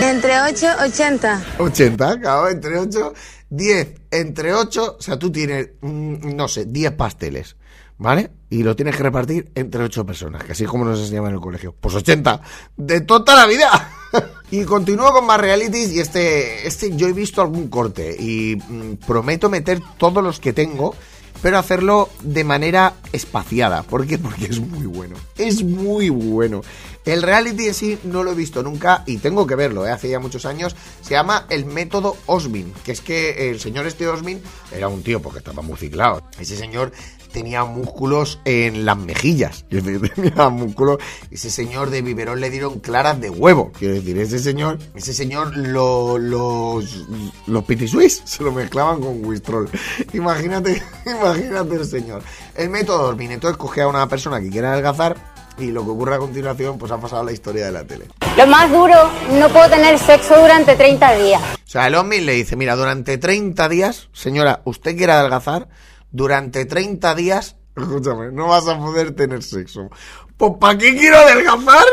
Entre 0.00 0.40
8, 0.40 0.66
80. 0.84 1.44
80, 1.58 2.20
claro, 2.20 2.48
entre 2.48 2.78
8, 2.78 3.14
10, 3.50 3.94
entre 4.10 4.54
8, 4.54 4.96
o 4.98 5.02
sea, 5.02 5.18
tú 5.18 5.32
tienes, 5.32 5.70
mm, 5.80 6.36
no 6.36 6.48
sé, 6.48 6.66
10 6.66 6.92
pasteles, 6.92 7.56
¿vale? 7.98 8.30
Y 8.50 8.62
lo 8.62 8.74
tienes 8.74 8.96
que 8.96 9.02
repartir 9.02 9.50
entre 9.54 9.82
8 9.84 10.06
personas, 10.06 10.42
que 10.44 10.52
así 10.52 10.64
es 10.64 10.70
como 10.70 10.84
nos 10.84 10.98
enseñaban 10.98 11.30
en 11.30 11.36
el 11.36 11.40
colegio. 11.42 11.74
Pues 11.78 11.94
80, 11.94 12.40
de 12.76 13.00
toda 13.02 13.34
la 13.34 13.46
vida. 13.46 13.90
y 14.50 14.64
continúo 14.64 15.12
con 15.12 15.26
más 15.26 15.40
realities 15.40 15.92
y 15.92 16.00
este, 16.00 16.66
este 16.66 16.96
yo 16.96 17.08
he 17.08 17.12
visto 17.12 17.42
algún 17.42 17.68
corte 17.68 18.16
y 18.18 18.56
mm, 18.56 19.06
prometo 19.06 19.50
meter 19.50 19.80
todos 19.98 20.22
los 20.22 20.40
que 20.40 20.52
tengo. 20.52 20.94
Pero 21.40 21.56
hacerlo 21.56 22.08
de 22.22 22.42
manera 22.42 22.94
espaciada. 23.12 23.84
¿Por 23.84 24.08
qué? 24.08 24.18
Porque 24.18 24.46
es 24.46 24.58
muy 24.58 24.86
bueno. 24.86 25.14
Es 25.36 25.62
muy 25.62 26.08
bueno. 26.08 26.62
El 27.04 27.22
reality 27.22 27.68
en 27.68 27.74
sí 27.74 27.98
no 28.04 28.24
lo 28.24 28.32
he 28.32 28.34
visto 28.34 28.62
nunca 28.62 29.02
y 29.06 29.18
tengo 29.18 29.46
que 29.46 29.54
verlo, 29.54 29.86
¿eh? 29.86 29.90
hace 29.90 30.10
ya 30.10 30.18
muchos 30.18 30.44
años. 30.44 30.74
Se 31.00 31.12
llama 31.14 31.46
el 31.48 31.64
método 31.64 32.16
Osmin, 32.26 32.72
que 32.84 32.92
es 32.92 33.00
que 33.00 33.50
el 33.50 33.60
señor 33.60 33.86
este 33.86 34.08
Osmin 34.08 34.42
era 34.72 34.88
un 34.88 35.02
tío 35.02 35.22
porque 35.22 35.38
estaba 35.38 35.62
muy 35.62 35.78
ciclado. 35.78 36.22
Ese 36.38 36.56
señor 36.56 36.92
tenía 37.38 37.64
músculos 37.64 38.40
en 38.44 38.84
las 38.84 38.96
mejillas. 38.96 39.64
Es 39.70 39.84
decir, 39.84 40.12
tenía 40.14 40.48
músculos. 40.48 40.98
Ese 41.30 41.50
señor 41.50 41.90
de 41.90 42.02
biberón 42.02 42.40
le 42.40 42.50
dieron 42.50 42.80
claras 42.80 43.20
de 43.20 43.30
huevo. 43.30 43.70
Quiero 43.78 43.94
decir, 43.94 44.18
ese 44.18 44.40
señor, 44.40 44.78
ese 44.96 45.14
señor 45.14 45.56
lo- 45.56 46.18
los, 46.18 47.06
los 47.46 47.64
pitisuis 47.64 48.22
se 48.24 48.42
lo 48.42 48.50
mezclaban 48.52 49.00
con 49.00 49.24
Wistrol. 49.24 49.70
Imagínate, 50.12 50.82
imagínate 51.06 51.76
el 51.76 51.84
señor. 51.84 52.22
El 52.56 52.70
método 52.70 53.10
Osmin, 53.10 53.30
entonces 53.30 53.56
coge 53.56 53.82
a 53.82 53.88
una 53.88 54.08
persona 54.08 54.40
que 54.40 54.50
quiera 54.50 54.72
adelgazar 54.72 55.16
y 55.58 55.66
lo 55.72 55.84
que 55.84 55.90
ocurre 55.90 56.16
a 56.16 56.18
continuación, 56.18 56.76
pues 56.78 56.90
ha 56.92 56.98
pasado 57.00 57.22
a 57.22 57.24
la 57.24 57.32
historia 57.32 57.66
de 57.66 57.72
la 57.72 57.84
tele. 57.84 58.06
Lo 58.36 58.46
más 58.48 58.70
duro, 58.70 58.94
no 59.38 59.48
puedo 59.48 59.68
tener 59.70 59.98
sexo 59.98 60.40
durante 60.40 60.74
30 60.76 61.14
días. 61.16 61.42
O 61.42 61.70
sea, 61.70 61.86
el 61.86 61.94
Osmin 61.94 62.26
le 62.26 62.32
dice, 62.32 62.56
mira, 62.56 62.74
durante 62.76 63.16
30 63.18 63.68
días, 63.68 64.08
señora, 64.12 64.60
usted 64.64 64.96
quiere 64.96 65.12
adelgazar, 65.12 65.68
durante 66.10 66.64
30 66.64 67.14
días, 67.14 67.56
escúchame, 67.76 68.32
no 68.32 68.48
vas 68.48 68.66
a 68.68 68.78
poder 68.78 69.14
tener 69.14 69.42
sexo. 69.42 69.88
Pues 70.36 70.52
¿para 70.60 70.78
qué 70.78 70.96
quiero 70.96 71.18
adelgazar? 71.18 71.84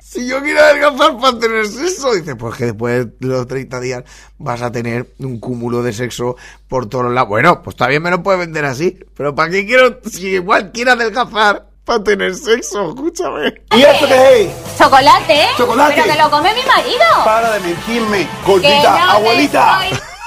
Si 0.00 0.26
yo 0.26 0.42
quiero 0.42 0.60
adelgazar 0.60 1.16
para 1.18 1.38
tener 1.38 1.66
sexo, 1.66 2.12
dice, 2.12 2.36
pues 2.36 2.56
que 2.56 2.66
después 2.66 3.06
de 3.18 3.26
los 3.26 3.46
30 3.46 3.80
días 3.80 4.04
vas 4.36 4.60
a 4.60 4.70
tener 4.70 5.10
un 5.18 5.40
cúmulo 5.40 5.82
de 5.82 5.94
sexo 5.94 6.36
por 6.68 6.86
todos 6.86 7.10
lados. 7.10 7.30
Bueno, 7.30 7.62
pues 7.62 7.76
también 7.76 8.02
me 8.02 8.10
lo 8.10 8.22
puede 8.22 8.38
vender 8.38 8.66
así, 8.66 8.98
pero 9.16 9.34
¿para 9.34 9.50
qué 9.50 9.64
quiero, 9.64 10.00
si 10.04 10.34
igual 10.34 10.70
quiero 10.70 10.92
adelgazar 10.92 11.66
para 11.84 12.04
tener 12.04 12.34
sexo? 12.34 12.90
Escúchame. 12.90 13.54
¿Y 13.74 13.82
esto 13.82 14.06
qué 14.06 14.42
es? 14.42 14.76
Chocolate, 14.78 15.34
¿eh? 15.34 15.48
Chocolate. 15.56 15.94
Pero 15.96 16.14
que 16.14 16.22
lo 16.22 16.30
come 16.30 16.54
mi 16.54 16.62
marido. 16.62 17.24
Para 17.24 17.52
de 17.52 17.60
mentirme, 17.60 18.28
gordita, 18.46 19.12
abuelita. 19.12 19.80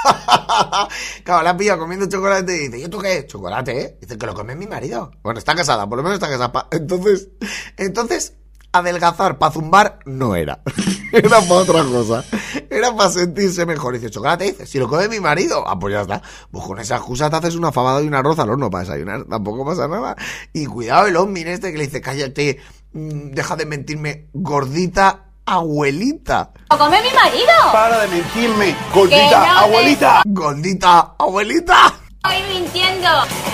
claro, 1.23 1.43
la 1.43 1.57
pilla 1.57 1.77
comiendo 1.77 2.07
chocolate 2.07 2.55
y 2.55 2.59
dice, 2.67 2.79
¿y 2.79 2.83
esto 2.83 2.99
qué? 2.99 3.25
Chocolate, 3.27 3.81
¿eh? 3.81 3.97
Dice 4.01 4.17
que 4.17 4.25
lo 4.25 4.33
come 4.33 4.55
mi 4.55 4.67
marido. 4.67 5.11
Bueno, 5.23 5.39
está 5.39 5.55
casada, 5.55 5.87
por 5.87 5.97
lo 5.97 6.03
menos 6.03 6.15
está 6.15 6.29
casada. 6.29 6.67
Entonces, 6.71 7.29
entonces, 7.77 8.33
adelgazar 8.71 9.37
para 9.37 9.51
zumbar 9.51 9.99
no 10.05 10.35
era. 10.35 10.61
era 11.11 11.41
para 11.41 11.53
otra 11.53 11.83
cosa. 11.83 12.23
Era 12.69 12.95
para 12.95 13.09
sentirse 13.09 13.65
mejor. 13.65 13.93
Dice, 13.93 14.09
chocolate, 14.09 14.45
dice, 14.45 14.65
si 14.65 14.79
lo 14.79 14.87
come 14.87 15.07
mi 15.07 15.19
marido, 15.19 15.63
ah, 15.67 15.77
pues 15.79 15.93
ya 15.93 16.01
está. 16.01 16.21
Pues 16.51 16.65
con 16.65 16.79
esa 16.79 16.97
excusa 16.97 17.29
te 17.29 17.37
haces 17.37 17.55
una 17.55 17.71
fabada 17.71 18.01
y 18.01 18.07
un 18.07 18.15
arroz 18.15 18.39
al 18.39 18.49
horno 18.49 18.69
para 18.69 18.83
desayunar. 18.83 19.25
Tampoco 19.25 19.65
pasa 19.65 19.87
nada. 19.87 20.15
Y 20.53 20.65
cuidado 20.65 21.07
el 21.07 21.15
hombre 21.15 21.53
este 21.53 21.71
que 21.71 21.77
le 21.77 21.85
dice, 21.85 22.01
cállate, 22.01 22.59
mm, 22.93 23.31
deja 23.31 23.55
de 23.55 23.65
mentirme, 23.65 24.29
gordita 24.33 25.25
abuelita. 25.45 26.51
Lo 26.71 26.77
come 26.77 27.01
mi 27.01 27.09
marido. 27.11 27.53
Para 27.71 27.99
de 28.01 28.07
mentirme, 28.07 28.71
no 28.71 28.93
gordita, 28.93 29.29
te- 29.29 29.35
abuelita. 29.49 30.21
Gordita 30.25 31.15
abuelita. 31.19 31.93
Estoy 32.25 32.53
mintiendo. 32.53 33.07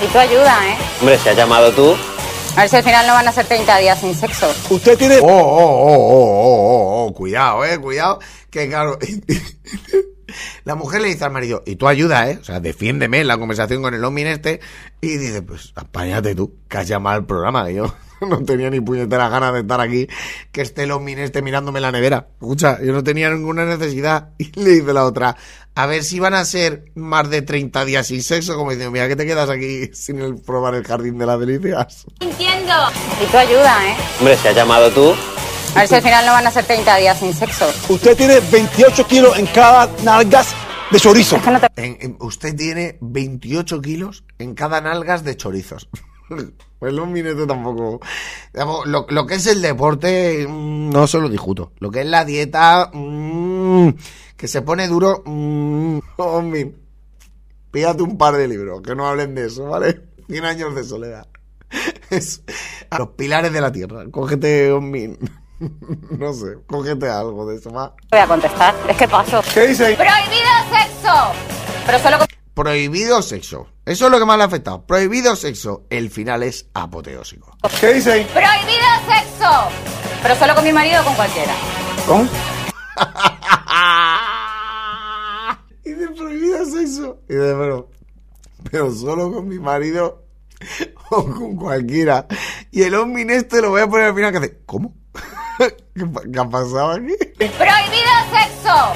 Y 0.04 0.08
tu 0.08 0.18
ayuda, 0.18 0.58
¿eh? 0.70 0.78
Hombre, 1.00 1.18
si 1.18 1.30
has 1.30 1.36
llamado 1.36 1.72
tú. 1.74 1.96
A 2.56 2.62
ver 2.62 2.70
si 2.70 2.76
al 2.78 2.84
final 2.84 3.08
no 3.08 3.14
van 3.14 3.28
a 3.28 3.32
ser 3.32 3.46
30 3.46 3.78
días 3.78 4.00
sin 4.00 4.14
sexo. 4.16 4.54
Usted 4.70 4.98
tiene... 4.98 5.20
Oh, 5.20 5.26
oh, 5.26 5.30
oh, 5.30 5.96
oh, 5.96 7.06
oh, 7.06 7.06
oh, 7.08 7.14
cuidado, 7.14 7.64
eh, 7.66 7.78
cuidado, 7.80 8.20
que 8.50 8.68
claro, 8.68 8.98
la 10.66 10.76
mujer 10.76 11.02
le 11.02 11.08
dice 11.10 11.24
al 11.24 11.32
marido, 11.32 11.64
y 11.66 11.78
tú 11.78 11.88
ayuda, 11.88 12.30
eh, 12.30 12.38
o 12.42 12.44
sea, 12.44 12.60
defiéndeme 12.60 13.22
en 13.22 13.28
la 13.28 13.38
conversación 13.38 13.82
con 13.82 13.94
el 13.94 14.04
hombre 14.04 14.32
este, 14.32 14.60
y 15.00 15.16
dice, 15.18 15.42
pues, 15.42 15.72
apáñate 15.76 16.36
tú, 16.36 16.56
que 16.70 16.78
has 16.78 16.88
llamado 16.90 17.16
al 17.18 17.26
programa, 17.26 17.66
que 17.68 17.76
yo 17.76 17.94
no 18.28 18.44
tenía 18.44 18.70
ni 18.70 18.80
puñeteras 18.80 19.30
ganas 19.32 19.54
de 19.54 19.60
estar 19.62 19.82
aquí, 19.82 20.08
que 20.52 20.62
esté 20.62 20.84
el 20.84 20.92
hombre 20.92 21.24
este 21.24 21.42
mirándome 21.42 21.80
la 21.82 21.92
nevera, 21.92 22.28
escucha, 22.40 22.80
yo 22.82 22.94
no 22.94 23.04
tenía 23.04 23.30
ninguna 23.30 23.66
necesidad, 23.66 24.30
y 24.38 24.52
le 24.60 24.70
dice 24.72 24.94
la 24.94 25.06
otra, 25.06 25.36
a 25.76 25.86
ver 25.86 26.04
si 26.04 26.20
van 26.20 26.34
a 26.34 26.46
ser 26.46 26.86
más 26.96 27.30
de 27.30 27.42
30 27.42 27.86
días 27.86 28.08
sin 28.08 28.22
sexo, 28.24 28.56
como 28.56 28.72
diciendo, 28.72 28.92
mira, 28.92 29.08
que 29.08 29.16
te 29.16 29.26
quedas 29.26 29.50
aquí 29.50 29.90
sin 29.94 30.20
el 30.22 30.36
probar 30.36 30.76
el 30.76 30.84
jardín 30.86 31.18
de 31.18 31.26
las 31.26 31.40
delicias. 31.40 32.06
Mintiendo. 32.20 32.74
Y 33.24 33.32
tu 33.32 33.38
ayuda, 33.38 33.90
¿eh? 33.90 33.96
Hombre, 34.20 34.38
si 34.38 34.48
has 34.48 34.56
llamado 34.56 34.90
tú. 34.92 35.14
A 35.76 35.80
ver 35.80 35.88
si 35.88 35.96
al 35.96 36.02
final 36.02 36.26
no 36.26 36.34
van 36.34 36.46
a 36.48 36.52
ser 36.52 36.66
30 36.66 36.98
días 36.98 37.18
sin 37.20 37.34
sexo. 37.34 37.72
Usted 37.88 38.18
tiene 38.18 38.40
28 38.52 39.08
kilos 39.08 39.38
en 39.40 39.46
cada 39.48 39.90
nalgas 40.04 40.54
de 40.92 41.00
chorizo. 41.00 41.38
En- 41.78 41.98
en- 42.02 42.18
usted 42.20 42.54
tiene 42.56 42.98
28 43.00 43.82
kilos 43.82 44.26
en 44.38 44.54
cada 44.54 44.82
nalgas 44.82 45.24
de 45.24 45.38
chorizos. 45.38 45.88
El 46.82 47.00
Osmin 47.00 47.28
este 47.28 47.46
tampoco. 47.46 48.00
Lo, 48.86 49.06
lo 49.08 49.28
que 49.28 49.36
es 49.36 49.46
el 49.48 49.62
deporte, 49.62 50.48
mm, 50.48 50.90
no 50.90 51.06
se 51.06 51.20
lo 51.20 51.30
discuto. 51.30 51.74
Lo 51.80 51.92
que 51.92 52.02
es 52.02 52.08
la 52.08 52.26
dieta, 52.26 52.90
mm, 52.92 53.90
que 54.36 54.48
se 54.48 54.64
pone 54.64 54.88
duro, 54.88 55.22
mm, 55.26 56.00
Osmin. 56.18 56.76
Pídate 57.70 58.04
un 58.04 58.18
par 58.18 58.36
de 58.36 58.48
libros, 58.48 58.82
que 58.82 58.96
no 58.96 59.08
hablen 59.08 59.36
de 59.36 59.46
eso, 59.46 59.66
¿vale? 59.66 60.02
100 60.28 60.44
años 60.46 60.76
de 60.76 60.84
soledad. 60.84 61.28
Es 62.10 62.44
a 62.90 63.00
los 63.00 63.10
pilares 63.10 63.54
de 63.54 63.62
la 63.62 63.72
tierra. 63.72 64.04
Cógete 64.12 64.72
Osmin. 64.72 65.18
No 66.18 66.34
sé, 66.34 66.58
cógete 66.66 67.08
algo 67.08 67.46
de 67.46 67.58
eso 67.58 67.70
más. 67.70 67.92
Voy 68.10 68.20
a 68.20 68.26
contestar. 68.26 68.74
Es 68.90 68.98
que 68.98 69.08
paso. 69.08 69.44
¿Qué 69.54 69.68
dice? 69.68 69.96
¡Prohibido 69.96 70.50
sexo! 70.72 71.34
Pero 71.86 72.00
solo 72.00 72.18
con... 72.18 72.28
Prohibido 72.62 73.24
sexo. 73.24 73.70
Eso 73.88 74.06
es 74.06 74.12
lo 74.12 74.20
que 74.20 74.26
más 74.26 74.38
le 74.38 74.44
ha 74.44 74.46
afectado. 74.46 74.86
Prohibido 74.86 75.36
sexo. 75.36 75.88
El 75.90 76.12
final 76.12 76.44
es 76.44 76.68
apoteósico. 76.76 77.58
¿Qué 77.80 77.96
dice 77.96 78.12
ahí? 78.12 78.24
¡Prohibido 78.26 78.86
sexo! 79.08 79.68
Pero 80.22 80.36
solo 80.36 80.54
con 80.54 80.64
mi 80.64 80.72
marido 80.72 81.02
o 81.02 81.06
con 81.06 81.16
cualquiera. 81.16 81.54
¿Con? 82.06 82.30
Y 85.84 85.90
de 85.90 86.08
prohibido 86.10 86.64
sexo. 86.68 87.18
Y 87.28 87.34
de 87.34 87.56
pero, 87.56 87.90
pero 88.70 88.92
solo 88.94 89.34
con 89.34 89.48
mi 89.48 89.58
marido 89.58 90.24
o 91.10 91.26
con 91.26 91.56
cualquiera. 91.56 92.28
Y 92.70 92.84
el 92.84 92.94
Omnin 92.94 93.32
este 93.32 93.60
lo 93.64 93.72
voy 93.72 93.82
a 93.82 93.88
poner 93.88 94.06
al 94.06 94.14
final 94.14 94.32
que 94.32 94.38
hace. 94.38 94.60
¿Cómo? 94.68 94.94
¿Qué, 95.58 96.40
ha 96.40 96.48
pasado 96.48 96.92
aquí? 96.92 97.16
¡Prohibido 97.38 98.12
sexo! 98.32 98.94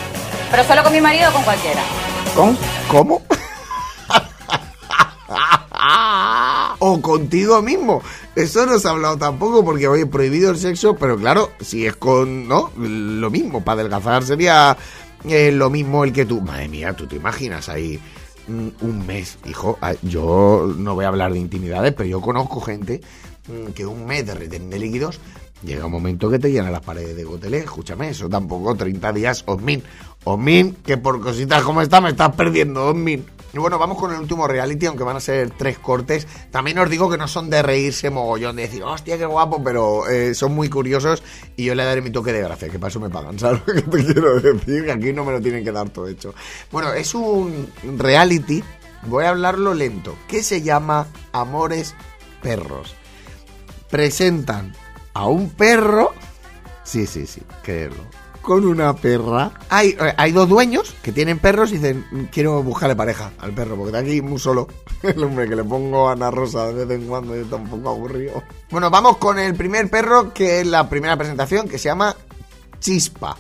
Pero 0.52 0.64
solo 0.66 0.84
con 0.84 0.94
mi 0.94 1.02
marido 1.02 1.32
o 1.32 1.34
con 1.34 1.44
cualquiera. 1.44 1.82
¿Con? 2.36 2.56
¿Cómo? 2.90 3.24
o 6.80 7.02
contigo 7.02 7.62
mismo. 7.62 8.02
Eso 8.36 8.66
no 8.66 8.78
se 8.80 8.88
ha 8.88 8.92
hablado 8.92 9.18
tampoco 9.18 9.64
porque, 9.64 9.88
oye, 9.88 10.06
prohibido 10.06 10.52
el 10.52 10.58
sexo, 10.58 10.96
pero 10.96 11.18
claro, 11.18 11.52
si 11.60 11.86
es 11.86 11.96
con, 11.96 12.48
¿no? 12.48 12.72
Lo 12.78 13.30
mismo, 13.30 13.64
para 13.64 13.82
adelgazar 13.82 14.24
sería 14.24 14.78
eh, 15.28 15.52
lo 15.52 15.70
mismo 15.70 16.04
el 16.04 16.14
que 16.14 16.26
tú. 16.26 16.42
Madre 16.42 16.68
mía, 16.68 16.94
tú 16.94 17.08
te 17.08 17.16
imaginas 17.16 17.70
ahí 17.70 18.00
mm, 18.48 18.68
un 18.82 19.06
mes, 19.08 19.38
hijo. 19.46 19.78
Ah, 19.82 19.94
Yo 20.02 20.72
no 20.78 20.96
voy 20.96 21.06
a 21.06 21.10
hablar 21.10 21.34
de 21.34 21.40
intimidades, 21.40 21.94
pero 21.94 22.08
yo 22.10 22.22
conozco 22.22 22.60
gente 22.62 23.02
mm, 23.48 23.72
que 23.72 23.86
un 23.86 24.06
mes 24.06 24.26
de 24.26 24.36
retén 24.36 24.70
de 24.70 24.80
líquidos 24.80 25.20
llega 25.64 25.86
un 25.86 25.92
momento 25.92 26.30
que 26.30 26.40
te 26.40 26.52
llena 26.52 26.70
las 26.70 26.82
paredes 26.82 27.16
de 27.16 27.24
gotelé. 27.24 27.60
Escúchame, 27.60 28.10
eso 28.10 28.30
tampoco, 28.30 28.76
30 28.76 29.12
días, 29.14 29.44
Osmin. 29.48 29.82
Osmin, 30.24 30.76
que 30.86 30.98
por 30.98 31.22
cositas 31.22 31.64
como 31.64 31.82
esta 31.82 32.02
me 32.02 32.10
estás 32.10 32.36
perdiendo, 32.36 32.88
Osmin. 32.88 33.26
Y 33.56 33.58
bueno, 33.58 33.80
vamos 33.80 33.98
con 33.98 34.12
el 34.12 34.20
último 34.20 34.50
reality, 34.50 34.86
aunque 34.86 35.06
van 35.06 35.16
a 35.16 35.22
ser 35.22 35.50
tres 35.50 35.80
cortes. 35.80 36.28
También 36.52 36.78
os 36.78 36.90
digo 36.90 37.10
que 37.10 37.18
no 37.18 37.26
son 37.26 37.50
de 37.50 37.62
reírse 37.62 38.10
mogollón, 38.10 38.58
de 38.58 38.64
decir, 38.64 38.84
hostia, 38.84 39.18
qué 39.18 39.26
guapo, 39.26 39.64
pero 39.64 40.10
eh, 40.10 40.36
son 40.36 40.54
muy 40.54 40.68
curiosos 40.68 41.24
y 41.56 41.64
yo 41.64 41.74
le 41.74 41.86
daré 41.86 42.02
mi 42.02 42.10
toque 42.10 42.34
de 42.34 42.42
gracia, 42.42 42.68
que 42.68 42.78
para 42.78 42.90
eso 42.90 43.00
me 43.00 43.10
pagan, 43.10 43.40
¿sabes 43.40 43.62
lo 43.66 43.74
que 43.74 43.82
te 43.82 44.04
quiero 44.04 44.42
decir? 44.42 44.84
Que 44.84 44.92
aquí 44.92 45.14
no 45.14 45.24
me 45.24 45.32
lo 45.32 45.40
tienen 45.40 45.64
que 45.64 45.72
dar 45.72 45.88
todo 45.88 46.10
hecho. 46.10 46.36
Bueno, 46.70 46.92
es 46.92 47.16
un 47.16 47.72
reality, 47.98 48.62
voy 49.04 49.24
a 49.24 49.30
hablarlo 49.30 49.74
lento, 49.74 50.18
que 50.28 50.44
se 50.44 50.62
llama 50.62 51.08
Amores 51.32 51.96
Perros. 52.42 52.94
Presentan 53.90 54.74
a 55.14 55.28
un 55.28 55.50
perro, 55.52 56.12
sí, 56.84 57.08
sí, 57.08 57.26
sí, 57.26 57.42
creerlo, 57.64 58.04
con 58.46 58.66
una 58.66 58.96
perra. 58.96 59.52
Hay, 59.70 59.98
hay 60.18 60.32
dos 60.32 60.48
dueños 60.48 60.96
que 61.02 61.12
tienen 61.12 61.40
perros 61.40 61.72
y 61.72 61.76
dicen, 61.76 62.30
quiero 62.32 62.62
buscarle 62.64 62.96
pareja 62.96 63.32
al 63.40 63.52
perro, 63.52 63.76
porque 63.76 63.90
está 63.90 64.00
aquí 64.00 64.22
muy 64.22 64.40
solo. 64.40 64.68
El 65.04 65.24
hombre 65.24 65.50
que 65.50 65.56
le 65.56 65.64
pongo 65.64 66.08
a 66.08 66.14
Ana 66.14 66.32
Rosa 66.32 66.68
de 66.68 66.86
vez 66.86 67.02
en 67.02 67.08
cuando 67.08 67.36
y 67.36 67.42
está 67.42 67.56
un 67.58 67.68
poco 67.68 67.90
aburrido. 67.90 68.44
Bueno, 68.70 68.90
vamos 68.90 69.18
con 69.18 69.40
el 69.40 69.56
primer 69.56 69.90
perro, 69.90 70.32
que 70.34 70.62
es 70.62 70.68
la 70.68 70.88
primera 70.88 71.18
presentación, 71.18 71.68
que 71.68 71.78
se 71.78 71.90
llama 71.90 72.16
Chispa. 72.80 73.36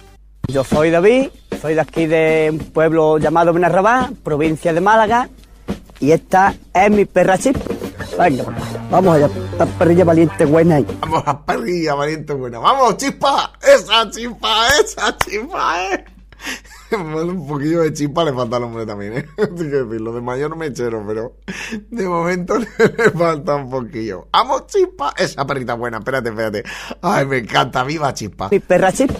Yo 0.47 0.63
soy 0.63 0.89
David, 0.89 1.29
soy 1.61 1.75
de 1.75 1.81
aquí 1.81 2.07
de 2.07 2.49
un 2.51 2.59
pueblo 2.59 3.17
llamado 3.17 3.53
Benarrabá, 3.53 4.11
provincia 4.23 4.73
de 4.73 4.81
Málaga, 4.81 5.29
y 5.99 6.11
esta 6.11 6.55
es 6.73 6.91
mi 6.91 7.05
perra 7.05 7.37
Chip. 7.37 7.57
Venga, 8.17 8.45
vamos 8.95 9.17
allá, 9.17 9.29
esta 9.51 9.65
perrilla 9.65 10.05
valiente 10.05 10.45
buena 10.45 10.75
ahí. 10.75 10.88
Vamos 11.01 11.23
a 11.25 11.45
perrilla 11.45 11.95
valiente 11.95 12.34
buena. 12.34 12.60
¡Vamos, 12.60 12.95
chispa! 12.97 13.51
¡Esa 13.62 14.10
chispa! 14.10 14.67
¡Esa 14.79 15.17
chispa, 15.17 15.93
eh! 15.93 16.05
Bueno, 16.91 17.34
un 17.34 17.47
poquillo 17.47 17.81
de 17.81 17.91
chispa 17.91 18.23
le 18.23 18.31
falta 18.31 18.55
al 18.55 18.63
hombre 18.63 18.86
también, 18.86 19.17
¿eh? 19.17 19.25
Tengo 19.36 19.58
que 19.58 19.65
decirlo, 19.65 20.13
de 20.13 20.21
mayor 20.21 20.55
mechero, 20.55 21.03
pero 21.05 21.36
de 21.89 22.08
momento 22.08 22.58
le 22.77 23.12
falta 23.12 23.55
un 23.55 23.69
poquillo. 23.69 24.27
¡Vamos, 24.31 24.67
chispa! 24.67 25.13
Esa 25.17 25.45
perrita 25.45 25.73
buena, 25.73 25.97
espérate, 25.97 26.29
espérate. 26.29 26.63
¡Ay, 27.01 27.25
me 27.25 27.39
encanta! 27.39 27.84
¡Viva 27.84 28.13
chispa! 28.13 28.47
Mi 28.49 28.60
perra 28.60 28.93
Chip. 28.93 29.12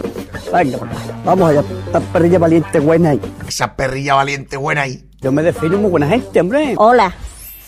Venga, 0.54 0.78
vamos 1.26 1.50
allá, 1.50 1.64
esta 1.86 2.00
perrilla 2.00 2.40
valiente 2.40 2.80
buena 2.80 3.10
ahí. 3.10 3.22
Esa 3.46 3.76
perrilla 3.76 4.14
valiente 4.14 4.56
buena 4.56 4.84
ahí. 4.84 5.10
Yo 5.20 5.32
me 5.34 5.44
defino 5.44 5.78
muy 5.78 5.90
buena 5.90 6.08
gente, 6.08 6.40
hombre. 6.40 6.76
Hola, 6.78 7.14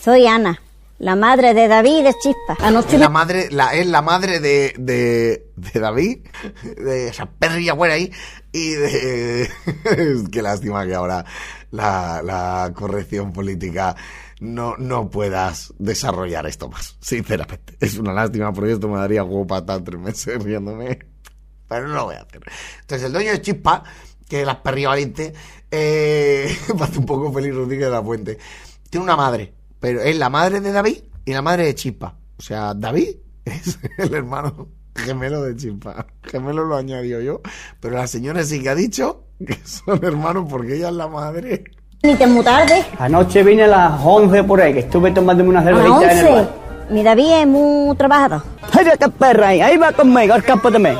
soy 0.00 0.26
Ana, 0.26 0.58
la 0.98 1.14
madre 1.14 1.54
de 1.54 1.68
David 1.68 2.04
de 2.04 2.14
Chispa. 2.14 2.56
Anoche 2.60 2.96
Es 2.96 3.00
la 3.00 3.08
madre, 3.08 3.48
la, 3.50 3.74
es 3.74 3.86
la 3.86 4.02
madre 4.02 4.40
de, 4.40 4.74
de, 4.78 5.46
de 5.56 5.80
David, 5.80 6.26
de 6.76 7.08
esa 7.08 7.26
perrilla 7.26 7.74
buena 7.74 7.94
ahí, 7.94 8.10
y 8.52 8.70
de... 8.70 9.50
Qué 10.32 10.42
lástima 10.42 10.86
que 10.86 10.94
ahora 10.94 11.24
la, 11.70 12.20
la 12.22 12.72
corrección 12.74 13.32
política 13.32 13.94
no, 14.40 14.76
no 14.76 15.08
puedas 15.10 15.72
desarrollar 15.78 16.46
esto 16.46 16.68
más, 16.68 16.96
sinceramente. 17.00 17.76
Es 17.80 17.96
una 17.98 18.12
lástima 18.12 18.52
porque 18.52 18.72
esto 18.72 18.88
me 18.88 18.98
daría 18.98 19.22
juego 19.22 19.46
para 19.46 19.60
estar 19.60 19.80
tres 19.82 20.00
meses 20.00 20.42
riéndome, 20.42 20.98
pero 21.68 21.88
no 21.88 21.94
lo 21.94 22.04
voy 22.06 22.16
a 22.16 22.22
hacer. 22.22 22.42
Entonces 22.80 23.06
el 23.06 23.12
dueño 23.12 23.32
de 23.32 23.42
Chispa, 23.42 23.84
que 24.28 24.40
es 24.40 24.46
la 24.46 24.62
perrilla 24.62 24.88
valiente, 24.88 25.32
eh, 25.70 26.56
un 26.96 27.06
poco 27.06 27.32
feliz 27.32 27.54
Rodríguez 27.54 27.86
de 27.86 27.92
la 27.92 28.02
Fuente, 28.02 28.38
tiene 28.90 29.04
una 29.04 29.16
madre, 29.16 29.54
pero 29.80 30.00
es 30.00 30.16
la 30.16 30.28
madre 30.30 30.60
de 30.60 30.72
David 30.72 30.98
y 31.24 31.32
la 31.32 31.42
madre 31.42 31.64
de 31.64 31.74
Chispa. 31.74 32.16
O 32.38 32.42
sea, 32.42 32.74
David 32.74 33.16
es 33.44 33.78
el 33.98 34.14
hermano 34.14 34.68
gemelo 34.94 35.42
de 35.42 35.56
Chispa. 35.56 36.06
Gemelo 36.22 36.64
lo 36.64 36.76
añadió 36.76 37.20
yo, 37.20 37.40
pero 37.80 37.96
la 37.96 38.06
señora 38.06 38.42
sí 38.44 38.62
que 38.62 38.68
ha 38.68 38.74
dicho 38.74 39.24
que 39.46 39.58
son 39.64 40.04
hermanos 40.04 40.46
porque 40.48 40.76
ella 40.76 40.88
es 40.88 40.94
la 40.94 41.08
madre. 41.08 41.64
Ni 42.02 42.14
te 42.14 42.26
muy 42.26 42.44
tarde. 42.44 42.84
Anoche 42.98 43.42
vine 43.42 43.64
a 43.64 43.68
las 43.68 44.00
11 44.04 44.44
por 44.44 44.60
ahí, 44.60 44.72
que 44.72 44.80
estuve 44.80 45.10
tomándome 45.10 45.50
una 45.50 45.62
cervecita 45.62 46.12
en 46.12 46.18
el 46.18 46.26
11. 46.26 46.32
bar. 46.32 46.68
Mi 46.90 47.02
David 47.02 47.32
es 47.40 47.46
muy 47.46 47.96
trabajador. 47.96 48.42
¡Ay, 48.72 48.86
esta 48.92 49.08
perra 49.08 49.48
ahí! 49.48 49.60
Ahí 49.60 49.76
va 49.76 49.92
conmigo, 49.92 50.32
al 50.32 50.42
campo 50.42 50.70
de 50.70 50.78
mes. 50.78 50.96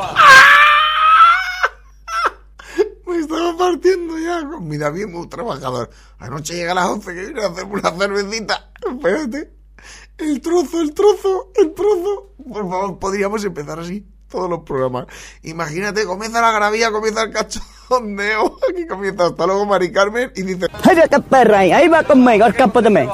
Me 3.06 3.16
estaba 3.18 3.47
partiendo 3.58 4.18
ya 4.18 4.48
con 4.48 4.66
mi 4.66 4.78
David 4.78 5.08
muy 5.08 5.28
trabajador. 5.28 5.90
Anoche 6.18 6.54
llega 6.54 6.72
a 6.72 6.76
las 6.76 6.86
11 6.86 7.14
que 7.14 7.20
viene 7.20 7.42
a 7.42 7.48
hacerme 7.48 7.80
una 7.80 7.90
cervecita. 7.90 8.70
Espérate. 8.88 9.52
El 10.16 10.40
trozo, 10.40 10.80
el 10.80 10.94
trozo, 10.94 11.52
el 11.54 11.74
trozo. 11.74 12.34
Por 12.50 12.68
favor, 12.68 12.98
podríamos 12.98 13.44
empezar 13.44 13.78
así 13.78 14.06
todos 14.28 14.48
los 14.48 14.60
programas. 14.60 15.06
Imagínate, 15.42 16.04
comienza 16.04 16.40
la 16.40 16.52
gravía, 16.52 16.90
comienza 16.90 17.22
el 17.22 17.32
cachondeo. 17.32 18.58
Aquí 18.70 18.86
comienza 18.86 19.26
hasta 19.26 19.46
luego 19.46 19.66
Mari 19.66 19.90
Carmen 19.90 20.32
y 20.36 20.42
dice... 20.42 20.66
¡Ay, 20.82 20.98
esta 21.02 21.20
perra 21.20 21.60
ahí! 21.60 21.72
Ahí 21.72 21.88
va 21.88 22.02
conmigo, 22.04 22.44
al 22.44 22.54
campo 22.54 22.82
de 22.82 22.90
mes. 22.90 23.08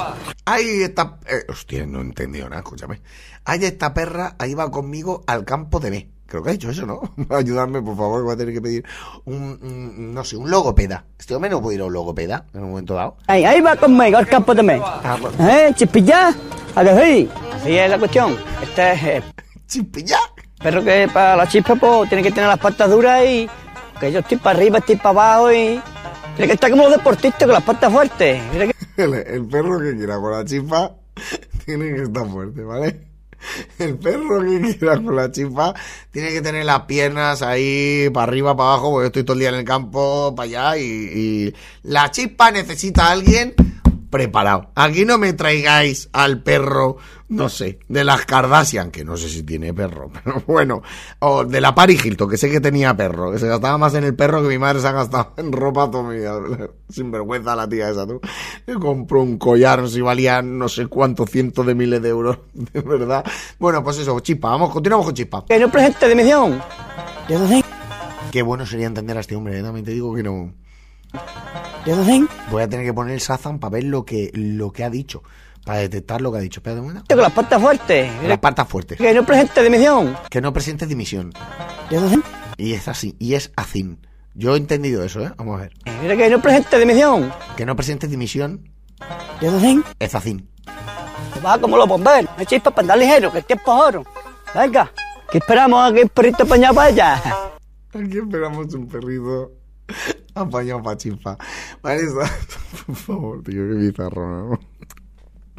Ahí 0.44 0.82
está... 0.82 1.18
eh, 1.26 1.44
hostia, 1.48 1.86
no 1.86 2.00
he 2.00 2.02
entendido 2.02 2.48
nada, 2.48 2.62
escúchame. 2.62 3.00
Ahí 3.44 3.64
esta 3.64 3.94
perra, 3.94 4.36
ahí 4.38 4.54
va 4.54 4.70
conmigo 4.70 5.22
al 5.26 5.44
campo 5.44 5.80
de 5.80 5.90
B. 5.90 6.13
Creo 6.26 6.42
que 6.42 6.50
ha 6.50 6.52
dicho 6.52 6.70
eso, 6.70 6.86
¿no? 6.86 7.00
Ayudarme, 7.36 7.82
por 7.82 7.96
favor, 7.96 8.20
que 8.20 8.24
voy 8.24 8.34
a 8.34 8.36
tener 8.36 8.54
que 8.54 8.60
pedir 8.62 8.84
un, 9.26 9.58
un- 9.62 10.14
no 10.14 10.24
sé, 10.24 10.36
un 10.36 10.50
logopeda. 10.50 11.04
Este 11.18 11.34
hombre 11.34 11.50
no 11.50 11.60
puede 11.60 11.76
ir 11.76 11.82
a 11.82 11.84
un 11.84 11.92
logopeda 11.92 12.44
en 12.54 12.62
un 12.64 12.70
momento 12.70 12.94
dado. 12.94 13.16
Ahí, 13.26 13.44
ahí 13.44 13.60
va 13.60 13.76
conmigo, 13.76 14.16
al 14.18 14.26
campo 14.26 14.54
de 14.54 14.62
mes. 14.62 14.80
Ah, 14.82 15.16
bueno. 15.20 15.36
¿Eh, 15.50 15.72
chispilla? 15.74 16.28
¿A? 16.74 16.80
Así 16.80 17.76
es 17.76 17.90
la 17.90 17.98
cuestión. 17.98 18.36
Este 18.62 18.92
es... 18.92 19.02
eh, 19.04 19.22
¿Chispilla? 19.66 20.18
Perro 20.62 20.82
que 20.82 21.08
para 21.12 21.36
la 21.36 21.46
chispa, 21.48 21.74
pues, 21.76 22.08
tiene 22.08 22.22
que 22.22 22.30
tener 22.32 22.48
las 22.48 22.58
patas 22.58 22.90
duras 22.90 23.22
y... 23.24 23.48
Que 24.00 24.10
yo 24.10 24.20
estoy 24.20 24.38
para 24.38 24.58
arriba, 24.58 24.78
estoy 24.78 24.96
para 24.96 25.10
abajo 25.10 25.52
y... 25.52 25.80
Tiene 26.36 26.48
que 26.48 26.52
estar 26.54 26.70
como 26.70 26.84
los 26.84 26.92
deportistas 26.92 27.44
con 27.44 27.52
las 27.52 27.62
patas 27.62 27.92
fuertes. 27.92 28.42
Mira 28.52 28.66
que- 28.66 28.74
El, 29.02 29.14
el 29.14 29.44
perro 29.46 29.78
que 29.80 29.94
quiera 29.96 30.18
con 30.18 30.32
la 30.32 30.44
chispa 30.44 30.92
tiene 31.66 31.94
que 31.94 32.02
estar 32.02 32.26
fuerte, 32.28 32.62
¿vale? 32.62 33.00
El 33.78 33.96
perro 33.96 34.40
que 34.42 34.76
quiera 34.78 34.96
con 34.96 35.16
la 35.16 35.30
chispa 35.30 35.74
tiene 36.10 36.30
que 36.30 36.42
tener 36.42 36.64
las 36.64 36.82
piernas 36.82 37.42
ahí 37.42 38.08
para 38.12 38.24
arriba, 38.24 38.56
para 38.56 38.70
abajo, 38.70 38.90
porque 38.92 39.06
estoy 39.06 39.24
todo 39.24 39.34
el 39.34 39.40
día 39.40 39.48
en 39.50 39.56
el 39.56 39.64
campo, 39.64 40.34
para 40.34 40.44
allá, 40.46 40.78
y, 40.78 40.84
y 40.84 41.54
la 41.82 42.10
chispa 42.10 42.50
necesita 42.50 43.08
a 43.08 43.12
alguien 43.12 43.54
preparado. 44.14 44.70
Aquí 44.76 45.04
no 45.04 45.18
me 45.18 45.32
traigáis 45.32 46.08
al 46.12 46.40
perro, 46.40 46.98
no 47.30 47.48
sé, 47.48 47.80
de 47.88 48.04
las 48.04 48.24
Kardashian, 48.24 48.92
que 48.92 49.04
no 49.04 49.16
sé 49.16 49.28
si 49.28 49.42
tiene 49.42 49.74
perro, 49.74 50.08
pero 50.24 50.40
bueno, 50.46 50.82
o 51.18 51.44
de 51.44 51.60
la 51.60 51.74
Paris 51.74 52.06
Hilton, 52.06 52.30
que 52.30 52.36
sé 52.36 52.48
que 52.48 52.60
tenía 52.60 52.96
perro, 52.96 53.32
que 53.32 53.40
se 53.40 53.48
gastaba 53.48 53.76
más 53.76 53.92
en 53.94 54.04
el 54.04 54.14
perro 54.14 54.40
que 54.40 54.46
mi 54.46 54.56
madre 54.56 54.78
se 54.78 54.86
ha 54.86 54.92
gastado 54.92 55.32
en 55.36 55.50
ropa 55.50 55.90
toda 55.90 56.04
mi 56.04 56.18
vida. 56.18 56.38
Sin 56.88 57.10
vergüenza 57.10 57.56
la 57.56 57.68
tía 57.68 57.90
esa, 57.90 58.06
tú. 58.06 58.20
Le 58.66 58.74
compró 58.74 59.20
un 59.20 59.36
collar, 59.36 59.80
no 59.80 59.88
sé 59.88 59.94
si 59.94 60.00
valía 60.00 60.42
no 60.42 60.68
sé 60.68 60.86
cuántos 60.86 61.28
cientos 61.28 61.66
de 61.66 61.74
miles 61.74 62.00
de 62.00 62.10
euros, 62.10 62.38
de 62.52 62.80
verdad. 62.82 63.24
Bueno, 63.58 63.82
pues 63.82 63.98
eso, 63.98 64.20
chispa, 64.20 64.50
vamos, 64.50 64.70
continuamos 64.70 65.06
con 65.06 65.14
chispa. 65.16 65.44
Que 65.44 65.58
no 65.58 65.72
presente 65.72 66.08
dimisión. 66.08 66.62
Qué 68.30 68.42
bueno 68.42 68.64
sería 68.64 68.86
entender 68.86 69.16
a 69.16 69.20
este 69.22 69.34
hombre, 69.34 69.58
¿eh? 69.58 69.62
también 69.64 69.84
te 69.84 69.90
digo 69.90 70.14
que 70.14 70.22
no. 70.22 70.52
Voy 72.50 72.62
a 72.62 72.68
tener 72.68 72.86
que 72.86 72.94
poner 72.94 73.14
el 73.14 73.20
Sazam 73.20 73.58
para 73.58 73.72
ver 73.72 73.84
lo 73.84 74.04
que, 74.04 74.30
lo 74.34 74.72
que 74.72 74.84
ha 74.84 74.90
dicho. 74.90 75.22
Para 75.64 75.78
detectar 75.78 76.20
lo 76.20 76.30
que 76.30 76.38
ha 76.38 76.40
dicho. 76.40 76.60
Espérate 76.60 76.80
un 76.80 76.88
momento. 76.88 77.14
Con 77.14 77.22
las 77.22 77.32
patas 77.32 77.60
fuertes. 77.60 78.10
Las 78.22 78.38
patas 78.38 78.68
fuertes. 78.68 78.98
Que 78.98 79.14
no 79.14 79.24
presente 79.24 79.62
dimisión. 79.62 80.16
Que 80.28 80.40
no 80.40 80.52
presente 80.52 80.86
dimisión. 80.86 81.32
Y 82.56 82.74
es 82.74 82.88
así. 82.88 83.16
Y 83.18 83.34
es 83.34 83.50
así. 83.56 83.98
Yo 84.34 84.54
he 84.54 84.58
entendido 84.58 85.02
eso, 85.04 85.20
¿eh? 85.20 85.32
Vamos 85.36 85.58
a 85.58 85.62
ver. 85.62 85.72
Mira 86.02 86.16
que 86.16 86.28
no 86.28 86.40
presente 86.42 86.78
dimisión. 86.78 87.32
Que 87.56 87.64
no 87.64 87.76
presente 87.76 88.06
dimisión. 88.08 88.68
Es 89.98 90.14
así. 90.14 90.44
Va 91.44 91.58
como 91.58 91.76
los 91.76 91.88
bomberos. 91.88 92.30
No 92.36 92.44
chispa 92.44 92.70
para 92.70 92.82
andar 92.82 92.98
ligero, 92.98 93.30
que 93.30 93.38
el 93.38 93.44
tiempo 93.44 93.74
es 93.74 93.88
oro. 93.88 94.04
Venga. 94.54 94.92
¿Qué 95.30 95.38
esperamos 95.38 95.90
a 95.90 95.92
que 95.92 96.02
el 96.02 96.08
perrito 96.08 96.44
apañado 96.44 96.74
vaya? 96.74 97.14
Aquí 97.94 98.18
esperamos 98.18 98.74
un 98.74 98.86
perrito 98.86 99.52
apañado 100.34 100.82
para 100.82 100.96
chispa. 100.96 101.38
Marisa, 101.82 102.30
por 102.86 102.96
favor, 102.96 103.42
tío, 103.42 103.62
qué 103.68 103.74
bizarro, 103.74 104.50
¿no? 104.50 104.60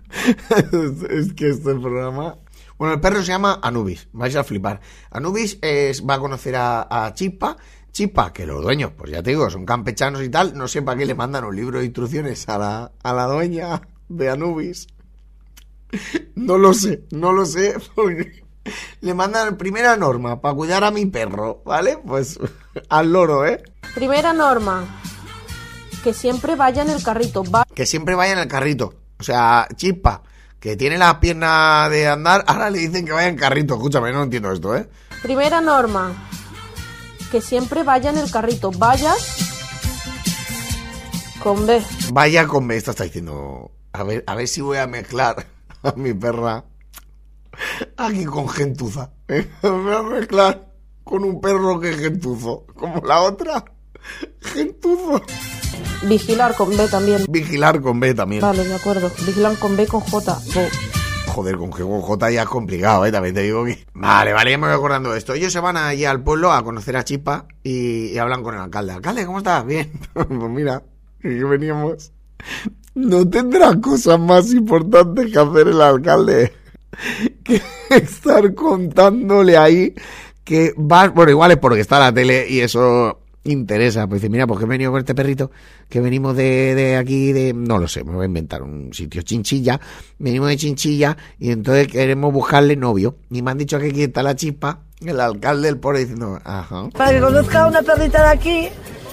es, 1.10 1.34
que 1.34 1.50
este 1.50 1.76
programa... 1.76 2.38
Bueno, 2.78 2.96
el 2.96 3.00
perro 3.00 3.22
se 3.22 3.28
llama 3.28 3.60
Anubis, 3.62 4.10
vais 4.12 4.36
a 4.36 4.44
flipar. 4.44 4.82
Anubis 5.10 5.60
va 5.62 6.16
a 6.16 6.20
conocer 6.20 6.56
a, 6.58 7.06
a 7.06 7.14
Chispa. 7.14 7.56
Chispa, 7.92 8.34
que 8.34 8.46
los 8.46 8.62
dueños, 8.62 8.92
pues 8.98 9.12
ya 9.12 9.24
te 9.24 9.30
digo, 9.30 9.50
son 9.50 9.66
campechanos 9.66 10.22
y 10.24 10.30
tal. 10.30 10.58
No 10.58 10.68
sé 10.68 10.82
para 10.82 10.98
qué 10.98 11.06
le 11.06 11.16
mandan 11.16 11.46
un 11.46 11.56
libro 11.56 11.80
de 11.80 11.86
instrucciones 11.86 12.50
a 12.50 12.58
la, 12.58 12.92
a 13.02 13.14
la 13.14 13.26
dueña 13.28 13.82
de 14.10 14.30
Anubis. 14.30 14.88
No 16.36 16.58
lo 16.58 16.74
sé, 16.74 17.06
no 17.12 17.32
lo 17.32 17.46
sé, 17.46 17.76
le 19.02 19.14
mandan 19.14 19.58
primera 19.58 19.96
norma 19.98 20.42
para 20.42 20.56
cuidar 20.56 20.84
a 20.84 20.92
mi 20.92 21.06
perro, 21.06 21.62
¿vale? 21.66 21.98
Pues 21.98 22.40
al 22.90 23.12
loro, 23.12 23.46
¿eh? 23.46 23.64
Primera 23.94 24.34
norma. 24.34 25.02
Que 26.04 26.14
siempre 26.14 26.56
vaya 26.56 26.84
en 26.84 26.90
el 26.90 27.04
carrito. 27.04 27.44
Va 27.44 27.66
Que 27.74 27.86
siempre 27.86 28.16
vaya 28.16 28.34
en 28.34 28.40
el 28.40 28.48
carrito. 28.48 28.94
O 29.20 29.24
sea, 29.24 29.68
Chispa, 29.76 30.22
que 30.60 30.76
tiene 30.76 30.98
las 30.98 31.16
piernas 31.16 31.90
de 31.90 32.08
andar, 32.08 32.44
ahora 32.48 32.70
le 32.70 32.80
dicen 32.80 33.06
que 33.06 33.12
vaya 33.12 33.28
en 33.28 33.38
carrito. 33.38 33.76
Escúchame, 33.76 34.12
no 34.12 34.24
entiendo 34.24 34.52
esto, 34.52 34.76
¿eh? 34.76 34.88
Primera 35.22 35.62
norma. 35.62 36.14
Que 37.32 37.42
siempre 37.42 37.84
vaya 37.84 38.12
en 38.12 38.18
el 38.18 38.32
carrito. 38.32 38.72
Vaya 38.72 39.14
con 41.42 41.66
B. 41.66 41.82
Vaya 42.12 42.48
con 42.48 42.72
esto 42.72 42.92
está 42.92 43.04
diciendo. 43.04 43.72
A 43.94 44.04
ver, 44.04 44.24
a 44.28 44.36
ver 44.36 44.48
si 44.48 44.62
voy 44.62 44.78
a 44.78 44.88
mezclar 44.88 45.46
a 45.84 45.94
mi 45.94 46.14
perra 46.14 46.66
aquí 47.98 48.26
con 48.26 48.48
gentuza. 48.48 49.12
¿eh? 49.28 49.48
Me 49.64 49.70
voy 49.70 49.94
a 49.94 50.04
mezclar 50.04 50.68
con 51.04 51.24
un 51.24 51.40
perro 51.40 51.80
que 51.80 51.92
es 51.92 51.98
gentuzo. 51.98 52.66
Como 52.76 53.02
la 53.06 53.22
otra. 53.22 53.64
Gentuzo. 54.42 55.22
Vigilar 56.04 56.56
con 56.56 56.76
B 56.76 56.88
también. 56.88 57.26
Vigilar 57.30 57.82
con 57.82 58.00
B 58.00 58.14
también. 58.14 58.42
Vale, 58.42 58.64
de 58.64 58.76
acuerdo. 58.76 59.10
Vigilar 59.26 59.58
con 59.58 59.76
B 59.76 59.88
con 59.88 60.02
J. 60.02 60.40
Bo. 60.54 60.62
Joder, 61.28 61.58
con 61.58 61.72
G 61.72 61.80
con 61.80 62.02
J 62.02 62.32
ya 62.32 62.44
es 62.44 62.48
complicado, 62.48 63.06
¿eh? 63.06 63.12
También 63.12 63.36
te 63.36 63.42
digo 63.42 63.66
que... 63.66 63.86
Vale, 63.94 64.32
vale, 64.32 64.52
ya 64.52 64.58
me 64.58 64.68
voy 64.68 64.76
acordando 64.76 65.12
de 65.12 65.18
esto. 65.18 65.34
Ellos 65.34 65.52
se 65.52 65.60
van 65.60 65.76
allí 65.76 66.06
al 66.06 66.24
pueblo 66.24 66.52
a 66.52 66.64
conocer 66.64 66.96
a 66.96 67.04
Chispa 67.04 67.46
y, 67.62 68.08
y 68.08 68.18
hablan 68.18 68.42
con 68.42 68.56
el 68.56 68.62
alcalde. 68.62 68.94
Alcalde, 68.94 69.26
¿cómo 69.26 69.40
estás? 69.40 69.66
Bien. 69.66 69.92
pues 70.14 70.30
mira, 70.30 70.84
que 71.20 71.44
veníamos... 71.44 72.12
No 72.94 73.28
tendrá 73.28 73.76
cosas 73.82 74.18
más 74.18 74.54
importantes 74.54 75.32
que 75.32 75.40
hacer 75.40 75.68
el 75.68 75.82
alcalde 75.82 76.54
que 77.44 77.62
estar 77.90 78.54
contándole 78.54 79.58
ahí 79.58 79.94
que 80.44 80.74
vas... 80.78 81.14
Bueno, 81.14 81.32
igual 81.32 81.52
es 81.52 81.58
porque 81.58 81.82
está 81.82 82.00
la 82.00 82.14
tele 82.14 82.48
y 82.50 82.60
eso 82.62 83.20
interesa. 83.44 84.08
Pues 84.08 84.22
dice, 84.22 84.30
mira, 84.30 84.48
pues 84.48 84.60
que 84.60 84.66
he 84.66 84.68
venido 84.68 84.92
con 84.92 85.00
este 85.00 85.16
perrito, 85.16 85.52
que 85.90 86.00
venimos 86.00 86.36
de, 86.36 86.76
de 86.76 86.98
aquí, 86.98 87.32
de... 87.32 87.54
No 87.54 87.78
lo 87.78 87.88
sé, 87.88 88.04
me 88.04 88.14
voy 88.14 88.24
a 88.24 88.26
inventar 88.26 88.62
un 88.62 88.94
sitio, 88.94 89.22
Chinchilla. 89.22 89.80
Venimos 90.20 90.50
de 90.50 90.58
Chinchilla 90.58 91.16
y 91.40 91.52
entonces 91.52 91.88
queremos 91.88 92.32
buscarle 92.34 92.76
novio. 92.76 93.18
Y 93.32 93.42
me 93.42 93.52
han 93.52 93.58
dicho 93.58 93.80
que 93.80 93.88
aquí 93.88 94.04
está 94.04 94.24
la 94.24 94.36
chispa, 94.36 94.82
el 95.02 95.20
alcalde 95.20 95.68
del 95.68 95.78
pobre 95.78 96.00
diciendo, 96.00 96.40
ajá. 96.44 96.90
Para 96.90 97.12
que 97.12 97.20
conozca 97.20 97.64
a 97.64 97.68
una 97.68 97.82
perrita 97.82 98.24
de 98.24 98.30
aquí, 98.30 98.70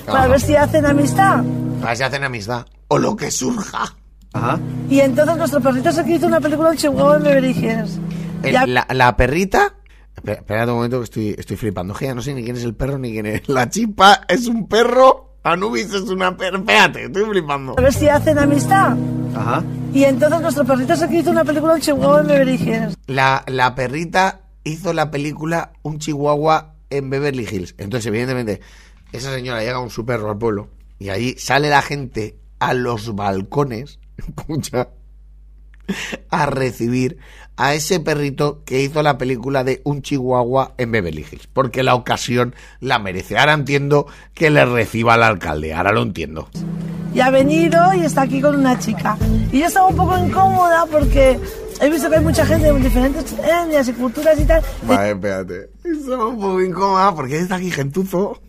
para 0.06 0.20
Ajá. 0.20 0.28
ver 0.28 0.40
si 0.40 0.56
hacen 0.56 0.86
amistad. 0.86 1.44
A 1.82 1.86
ver 1.88 1.96
si 1.96 2.02
hacen 2.02 2.24
amistad. 2.24 2.66
O 2.88 2.98
lo 2.98 3.16
que 3.16 3.30
surja. 3.30 3.96
Ajá. 4.34 4.58
Y 4.88 5.00
entonces 5.00 5.36
nuestro 5.36 5.60
perrito 5.60 5.92
se 5.92 6.10
hizo 6.10 6.26
una 6.26 6.40
película 6.40 6.70
en 6.70 6.76
Chihuahua 6.78 7.16
en 7.16 7.22
Beverly 7.22 7.50
Hills. 7.50 7.98
Ya- 8.42 8.66
la, 8.66 8.86
la 8.92 9.16
perrita. 9.16 9.74
Espera, 10.14 10.38
espera 10.40 10.64
un 10.66 10.74
momento 10.74 10.98
que 10.98 11.04
estoy, 11.04 11.34
estoy 11.38 11.56
flipando. 11.56 11.94
Ya 11.98 12.14
no 12.14 12.22
sé 12.22 12.34
ni 12.34 12.42
quién 12.44 12.56
es 12.56 12.64
el 12.64 12.74
perro 12.74 12.98
ni 12.98 13.12
quién 13.12 13.26
es. 13.26 13.48
La 13.48 13.68
chispa 13.68 14.22
es 14.28 14.46
un 14.46 14.68
perro. 14.68 15.30
Anubis 15.44 15.92
es 15.92 16.02
una 16.02 16.36
perra. 16.36 16.58
Espérate, 16.58 17.04
estoy 17.04 17.24
flipando. 17.24 17.74
A 17.76 17.80
ver 17.82 17.92
si 17.92 18.08
hacen 18.08 18.38
amistad. 18.38 18.96
Ajá. 19.34 19.62
Y 19.92 20.04
entonces 20.04 20.40
nuestro 20.40 20.64
perrito 20.64 20.94
se 20.96 21.14
hizo 21.16 21.30
una 21.30 21.44
película 21.44 21.74
en 21.74 21.80
Chihuahua 21.80 22.20
en 22.20 22.26
Beverly 22.26 22.54
Hills. 22.54 22.96
La, 23.06 23.42
la 23.48 23.74
perrita 23.74 24.40
hizo 24.64 24.92
la 24.92 25.10
película 25.10 25.72
Un 25.82 25.98
Chihuahua 25.98 26.74
en 26.90 27.10
Beverly 27.10 27.46
Hills. 27.50 27.74
Entonces, 27.78 28.06
evidentemente, 28.06 28.60
esa 29.12 29.32
señora 29.34 29.60
llega 29.60 29.74
con 29.78 29.90
su 29.90 30.04
perro 30.06 30.30
al 30.30 30.38
pueblo 30.38 30.68
y 30.98 31.08
ahí 31.08 31.34
sale 31.38 31.68
la 31.70 31.82
gente 31.82 32.36
a 32.60 32.74
los 32.74 33.14
balcones, 33.16 33.98
escucha, 34.16 34.88
a 36.30 36.46
recibir 36.46 37.18
a 37.56 37.74
ese 37.74 38.00
perrito 38.00 38.62
que 38.64 38.82
hizo 38.82 39.02
la 39.02 39.18
película 39.18 39.64
de 39.64 39.82
Un 39.84 40.02
Chihuahua 40.02 40.74
en 40.78 40.90
Beverly 40.92 41.26
Hills. 41.30 41.46
Porque 41.46 41.82
la 41.82 41.94
ocasión 41.94 42.54
la 42.80 42.98
merece. 42.98 43.38
Ahora 43.38 43.52
entiendo 43.52 44.06
que 44.34 44.50
le 44.50 44.64
reciba 44.64 45.14
al 45.14 45.22
alcalde. 45.22 45.74
Ahora 45.74 45.92
lo 45.92 46.02
entiendo. 46.02 46.48
Y 47.14 47.20
ha 47.20 47.30
venido 47.30 47.92
y 47.94 48.00
está 48.00 48.22
aquí 48.22 48.40
con 48.40 48.56
una 48.56 48.78
chica. 48.78 49.18
Y 49.50 49.60
yo 49.60 49.66
estaba 49.66 49.88
un 49.88 49.96
poco 49.96 50.16
incómoda 50.16 50.86
porque 50.90 51.38
he 51.80 51.90
visto 51.90 52.08
que 52.08 52.16
hay 52.16 52.24
mucha 52.24 52.46
gente 52.46 52.72
de 52.72 52.80
diferentes 52.80 53.32
etnias 53.32 53.88
y 53.88 53.92
culturas 53.92 54.40
y 54.40 54.44
tal. 54.44 54.62
Vale, 54.84 55.10
espérate. 55.10 55.70
Estaba 55.84 56.28
un 56.28 56.40
poco 56.40 56.62
incómoda 56.62 57.14
porque 57.14 57.38
está 57.38 57.56
aquí 57.56 57.70
gentuzo. 57.70 58.40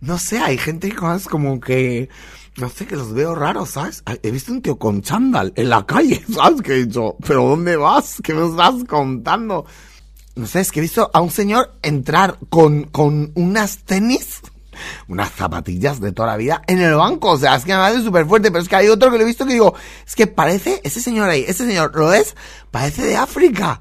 No 0.00 0.18
sé, 0.18 0.38
hay 0.38 0.56
gente 0.56 0.90
que 0.90 1.14
es 1.16 1.26
como 1.26 1.58
que... 1.58 2.08
No 2.56 2.68
sé, 2.68 2.86
que 2.86 2.96
los 2.96 3.12
veo 3.12 3.34
raros, 3.34 3.70
¿sabes? 3.70 4.02
He 4.22 4.30
visto 4.30 4.52
un 4.52 4.60
tío 4.60 4.78
con 4.78 5.02
chándal 5.02 5.52
en 5.56 5.70
la 5.70 5.86
calle, 5.86 6.22
¿sabes? 6.34 6.62
Que 6.62 6.72
he 6.74 6.84
dicho, 6.84 7.16
¿pero 7.26 7.44
dónde 7.44 7.76
vas? 7.76 8.16
¿Qué 8.22 8.34
me 8.34 8.46
estás 8.46 8.84
contando? 8.88 9.64
No 10.34 10.46
sé, 10.46 10.60
es 10.60 10.72
que 10.72 10.80
he 10.80 10.82
visto 10.82 11.10
a 11.12 11.20
un 11.20 11.30
señor 11.30 11.72
entrar 11.82 12.38
con, 12.48 12.84
con 12.84 13.32
unas 13.34 13.78
tenis, 13.84 14.40
unas 15.08 15.30
zapatillas 15.32 16.00
de 16.00 16.12
toda 16.12 16.28
la 16.28 16.36
vida 16.36 16.62
en 16.66 16.80
el 16.80 16.94
banco. 16.94 17.32
O 17.32 17.38
sea, 17.38 17.56
es 17.56 17.64
que 17.64 17.72
me 17.72 17.78
parece 17.78 18.02
súper 18.02 18.26
fuerte, 18.26 18.50
pero 18.50 18.62
es 18.62 18.68
que 18.68 18.76
hay 18.76 18.88
otro 18.88 19.10
que 19.10 19.18
lo 19.18 19.22
he 19.22 19.26
visto 19.26 19.46
que 19.46 19.52
digo, 19.52 19.74
es 20.06 20.14
que 20.14 20.26
parece, 20.26 20.80
ese 20.84 21.00
señor 21.00 21.30
ahí, 21.30 21.44
ese 21.46 21.66
señor, 21.66 21.94
¿lo 21.94 22.12
es? 22.12 22.34
Parece 22.70 23.04
de 23.04 23.16
África. 23.16 23.80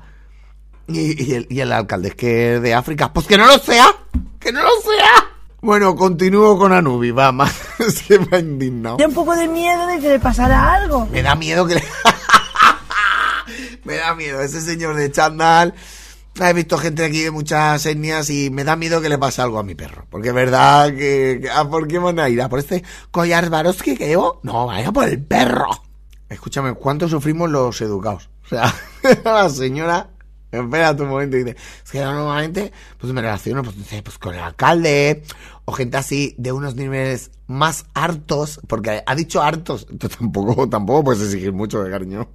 Y, 0.88 1.24
y 1.24 1.34
el, 1.34 1.48
y 1.50 1.60
el 1.60 1.72
alcalde 1.72 2.10
es 2.10 2.16
que 2.16 2.60
de 2.60 2.74
África. 2.74 3.14
Pues 3.14 3.28
que 3.28 3.38
no 3.38 3.46
lo 3.46 3.60
sea. 3.60 3.88
Que 4.40 4.52
no 4.52 4.62
lo 4.62 4.70
sea. 4.82 5.39
Bueno, 5.62 5.96
continúo 5.96 6.58
con 6.58 6.72
Anubi, 6.72 7.12
va, 7.12 7.32
más. 7.32 7.54
Que 8.08 8.20
me 8.20 8.38
ha 8.38 8.40
indignado. 8.40 8.98
Tenía 8.98 9.10
un 9.10 9.14
poco 9.14 9.36
de 9.36 9.48
miedo 9.48 9.88
de 9.88 10.00
que 10.00 10.10
le 10.10 10.20
pasara 10.20 10.74
algo. 10.74 11.06
Me 11.08 11.22
da 11.22 11.36
miedo 11.36 11.66
que 11.66 11.76
le... 11.76 11.84
me 13.84 13.96
da 13.96 14.16
miedo 14.16 14.42
ese 14.42 14.62
señor 14.62 14.96
de 14.96 15.12
chandal. 15.12 15.74
He 16.42 16.54
visto 16.54 16.78
gente 16.78 17.04
aquí 17.04 17.22
de 17.22 17.32
muchas 17.32 17.86
etnias 17.86 18.30
y 18.30 18.50
me 18.50 18.64
da 18.64 18.76
miedo 18.78 19.02
que 19.02 19.10
le 19.10 19.18
pase 19.18 19.42
algo 19.42 19.60
a 19.60 19.64
mi 19.64 19.76
perro. 19.76 20.06
Porque 20.10 20.30
es 20.30 20.34
verdad 20.34 20.88
que... 20.90 21.40
que- 21.42 21.50
¿A 21.50 21.70
por 21.70 21.88
qué 21.88 22.00
van 22.00 22.20
a 22.20 22.30
ir? 22.30 22.42
¿A 22.42 22.48
por 22.50 22.60
este 22.60 22.84
collar 23.12 23.48
Swarovski 23.48 23.98
que 23.98 24.08
llevo? 24.08 24.40
No, 24.44 24.68
vaya 24.68 24.92
por 24.92 25.08
el 25.10 25.22
perro. 25.22 25.68
Escúchame, 26.30 26.74
¿cuánto 26.76 27.10
sufrimos 27.10 27.50
los 27.50 27.82
educados? 27.82 28.30
O 28.46 28.50
sea, 28.50 28.74
la 29.26 29.50
señora... 29.50 30.12
Espérate 30.52 31.04
un 31.04 31.10
momento 31.10 31.38
y 31.38 31.44
dice, 31.44 31.58
es 31.84 31.92
que 31.92 32.00
normalmente 32.00 32.72
pues 32.98 33.14
me 33.14 33.22
relaciono 33.22 33.64
pues, 33.64 33.76
pues 34.04 34.18
con 34.18 34.34
el 34.34 34.42
alcalde 34.42 35.24
o 35.66 35.72
gente 35.72 35.98
así 35.98 36.34
de 36.38 36.52
unos 36.52 36.76
niveles 36.76 37.32
más 37.48 37.86
hartos, 37.94 38.60
porque 38.68 39.04
ha 39.06 39.16
dicho 39.16 39.42
hartos, 39.42 39.86
tú 40.00 40.10
tampoco, 40.10 40.68
tampoco 40.68 41.06
puedes 41.06 41.22
exigir 41.22 41.54
mucho 41.54 41.84
de 41.84 41.92
cariño. 41.92 42.28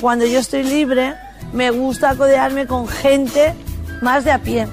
Cuando 0.00 0.26
yo 0.26 0.38
estoy 0.38 0.62
libre, 0.62 1.14
me 1.52 1.70
gusta 1.72 2.14
codearme 2.14 2.68
con 2.68 2.86
gente 2.86 3.52
más 4.00 4.24
de 4.24 4.30
a 4.30 4.38
pie. 4.38 4.68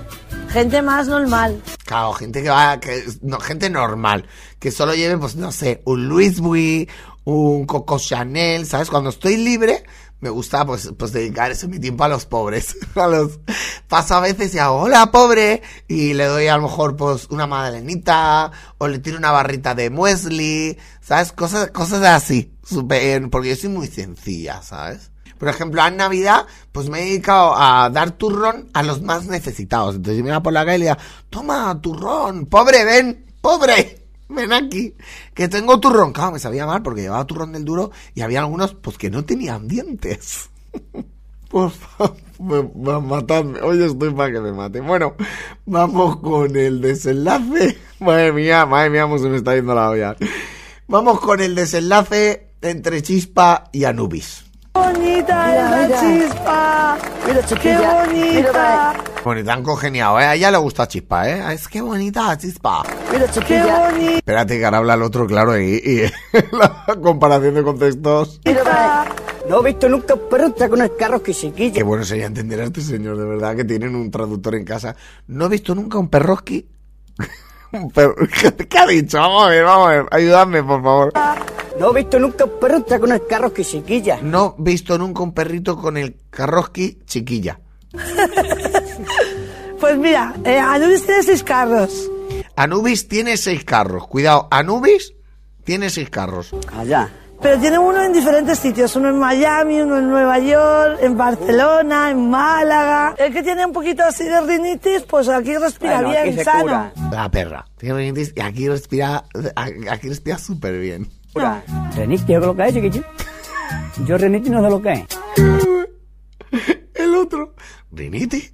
Gente 0.50 0.84
más 0.84 1.08
normal. 1.08 1.62
Claro, 1.86 2.14
gente 2.14 2.44
que 2.44 2.50
va, 2.50 2.80
que, 2.80 3.04
no, 3.22 3.40
gente 3.40 3.70
normal, 3.70 4.26
que 4.60 4.70
solo 4.72 4.94
lleve, 4.94 5.18
pues 5.18 5.36
no 5.36 5.52
sé, 5.52 5.82
un 5.86 6.08
Louis 6.08 6.40
Vuitton, 6.40 6.94
un 7.24 7.66
Coco 7.66 8.00
Chanel, 8.00 8.66
¿sabes? 8.66 8.90
Cuando 8.90 9.10
estoy 9.10 9.36
libre, 9.36 9.84
me 10.20 10.30
gusta 10.30 10.66
pues, 10.66 10.92
pues 10.98 11.12
dedicar 11.12 11.52
ese 11.52 11.68
mi 11.68 11.80
tiempo 11.80 12.04
a 12.04 12.08
los 12.08 12.26
pobres. 12.26 12.76
A 12.96 13.08
los 13.08 13.40
paso 13.88 14.16
a 14.16 14.20
veces 14.20 14.54
y 14.56 14.60
hago 14.60 14.78
hola 14.82 15.12
pobre 15.12 15.62
y 15.88 16.14
le 16.14 16.26
doy 16.26 16.48
a 16.48 16.58
lo 16.58 16.64
mejor 16.64 16.96
pues 16.96 17.28
una 17.30 17.46
magdalenita 17.48 18.52
o 18.80 18.88
le 18.88 19.00
tiro 19.00 19.18
una 19.18 19.32
barrita 19.32 19.76
de 19.76 19.90
muesli, 19.90 20.78
¿sabes? 21.00 21.32
Cosas, 21.32 21.70
cosas 21.72 22.04
así, 22.04 22.54
súper, 22.64 23.30
porque 23.30 23.50
yo 23.50 23.56
soy 23.56 23.70
muy 23.70 23.88
sencilla, 23.88 24.62
¿sabes? 24.64 25.12
Por 25.38 25.50
ejemplo, 25.50 25.86
en 25.86 25.98
Navidad, 25.98 26.48
pues 26.72 26.90
me 26.90 27.02
he 27.02 27.06
dedicado 27.06 27.56
a 27.56 27.90
dar 27.90 28.12
turrón 28.12 28.70
a 28.74 28.82
los 28.84 29.02
más 29.02 29.26
necesitados. 29.28 29.96
Entonces 29.96 30.18
yo 30.18 30.24
me 30.24 30.32
iba 30.32 30.42
por 30.42 30.54
la 30.54 30.66
calle 30.66 30.86
y 30.86 30.88
le 30.88 30.98
toma 31.30 31.80
turrón, 31.82 32.48
pobre, 32.48 32.84
ven, 32.84 33.26
pobre. 33.42 34.07
Ven 34.30 34.52
aquí, 34.52 34.94
que 35.34 35.48
tengo 35.48 35.80
turrón. 35.80 36.12
Claro, 36.12 36.34
me 36.34 36.40
sabía 36.40 36.66
mal 36.66 36.82
porque 36.82 37.02
llevaba 37.02 37.26
turrón 37.26 37.54
del 37.54 37.64
duro 37.64 37.92
y 38.14 38.22
había 38.22 38.40
algunos 38.40 38.74
pues 38.74 38.98
que 38.98 39.10
no 39.10 39.24
tenían 39.24 39.68
dientes. 39.68 40.50
Por 41.50 41.72
favor, 41.72 42.18
me, 42.40 42.62
me 42.62 43.00
matadme. 43.00 43.62
Hoy 43.62 43.82
estoy 43.82 44.14
para 44.14 44.34
que 44.34 44.42
me 44.42 44.52
maten. 44.52 44.86
Bueno, 44.86 45.16
vamos 45.66 46.18
con 46.18 46.56
el 46.56 46.82
desenlace. 46.82 47.78
Madre 48.00 48.34
mía, 48.34 48.66
madre 48.66 48.90
mía, 48.90 49.08
se 49.18 49.28
me 49.28 49.38
está 49.38 49.56
yendo 49.56 49.74
la 49.74 49.90
olla. 49.90 50.16
Vamos 50.88 51.20
con 51.20 51.42
el 51.42 51.56
desenlace 51.56 52.50
entre 52.62 53.02
Chispa 53.02 53.70
y 53.72 53.86
Anubis. 53.86 54.47
Bonita 54.78 55.56
es 55.56 55.90
la 55.90 56.00
chispa! 56.00 56.98
Mira, 57.28 57.42
¡Qué 57.62 57.78
bonita! 57.78 58.94
Bonita, 59.24 59.54
han 59.54 59.64
congeniado, 59.64 60.20
¿eh? 60.20 60.26
A 60.26 60.36
ella 60.36 60.52
le 60.52 60.58
gusta 60.58 60.88
Chispa, 60.88 61.30
¿eh? 61.30 61.54
Es 61.54 61.68
que 61.68 61.82
bonita 61.82 62.38
Chispa. 62.38 62.84
Mira, 63.12 63.28
¡Qué 63.28 63.62
bonita! 63.62 64.18
Espérate 64.18 64.58
que 64.58 64.66
ahora 64.66 64.78
habla 64.78 64.94
el 64.94 65.02
otro, 65.02 65.28
claro, 65.28 65.60
y, 65.60 65.64
y 65.64 66.02
la 66.58 66.86
comparación 67.02 67.56
de 67.56 67.64
contextos. 67.64 68.40
No 69.50 69.62
he 69.62 69.64
visto 69.64 69.88
nunca 69.88 70.14
un 70.14 70.30
perro 70.30 70.54
con 70.70 70.82
el 70.82 70.96
carro 70.98 71.24
que 71.24 71.34
chiquilla. 71.34 71.74
Qué 71.74 71.84
bueno 71.84 72.04
sería 72.04 72.26
entender 72.26 72.60
a 72.60 72.66
este 72.66 72.82
señor, 72.82 73.18
de 73.18 73.26
verdad, 73.26 73.56
que 73.56 73.64
tienen 73.64 73.96
un 73.96 74.12
traductor 74.12 74.56
en 74.56 74.66
casa. 74.66 74.96
No 75.28 75.46
he 75.46 75.50
visto 75.50 75.74
nunca 75.74 75.98
un 75.98 76.10
perroski. 76.10 76.68
un 77.72 77.90
perro... 77.92 78.16
¿Qué 78.70 78.78
ha 78.78 78.86
dicho? 78.86 79.18
Vamos 79.18 79.48
a 79.48 79.50
ver, 79.50 79.64
vamos 79.64 79.88
a 79.88 79.92
ver. 79.92 80.06
Ayúdame, 80.12 80.64
por 80.64 80.84
favor. 80.84 81.14
No 81.80 81.92
he 81.92 82.02
visto 82.02 82.20
nunca 82.20 82.46
un 82.46 82.60
perro 82.60 82.78
entrar 82.78 83.00
con 83.00 83.12
el 83.12 83.26
carro 83.28 83.54
que 83.54 83.64
chiquilla. 83.64 84.20
No 84.22 84.56
he 84.60 84.64
visto 84.64 84.98
nunca 84.98 85.24
un 85.24 85.34
perrito 85.34 85.78
con 85.78 85.98
el 85.98 86.16
carroski 86.30 87.00
chiquilla. 87.06 87.60
Pues 89.80 89.96
mira, 89.98 90.34
eh, 90.44 90.58
Anubis 90.58 91.06
tiene 91.06 91.22
seis 91.24 91.44
carros. 91.44 92.10
Anubis 92.56 93.08
tiene 93.08 93.38
seis 93.38 93.64
carros. 93.64 94.08
Cuidado, 94.08 94.48
Anubis 94.50 95.14
tiene 95.64 95.92
seis 95.92 96.10
carros. 96.10 96.50
Allá. 96.76 97.10
Pero 97.40 97.60
tiene 97.60 97.78
uno 97.78 98.02
en 98.02 98.12
diferentes 98.12 98.58
sitios. 98.58 98.96
Uno 98.96 99.10
en 99.10 99.20
Miami, 99.20 99.80
uno 99.80 100.00
en 100.00 100.10
Nueva 100.10 100.40
York, 100.40 100.98
en 101.02 101.16
Barcelona, 101.16 102.10
en 102.10 102.28
Málaga. 102.28 103.14
El 103.20 103.32
que 103.32 103.44
tiene 103.44 103.68
un 103.68 103.72
poquito 103.72 104.04
así 104.04 104.24
de 104.24 104.42
rinitis, 104.42 105.04
pues 105.04 105.30
aquí 105.30 105.56
respira 105.56 106.02
Bueno, 106.02 106.10
bien, 106.10 106.34
aquí 106.34 106.44
sano. 106.44 106.62
cura. 106.64 106.92
La 107.12 107.30
perra. 107.30 107.66
Tiene 107.78 107.96
rinitis 108.00 108.34
y 108.36 108.42
aquí 108.42 108.68
respira, 108.68 109.26
aquí 109.56 110.10
respira 110.10 110.40
súper 110.40 110.80
bien. 110.80 111.08
Cura. 111.34 111.64
Reniti, 111.96 112.34
¿es 112.34 112.40
lo 112.40 112.56
que 112.56 112.68
es, 112.68 112.74
chiquillo? 112.74 113.04
Yo 114.06 114.18
Reniti 114.18 114.50
no 114.50 114.62
sé 114.62 114.70
lo 114.70 114.82
que 114.82 114.94
es. 114.94 115.08
El 116.94 117.16
otro, 117.16 117.54
Riniti. 117.92 118.52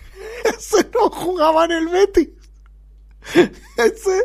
Ese 0.44 0.90
no 0.94 1.10
jugaba 1.10 1.64
en 1.66 1.72
el 1.72 1.88
Betis. 1.88 2.28
Ese, 3.76 4.22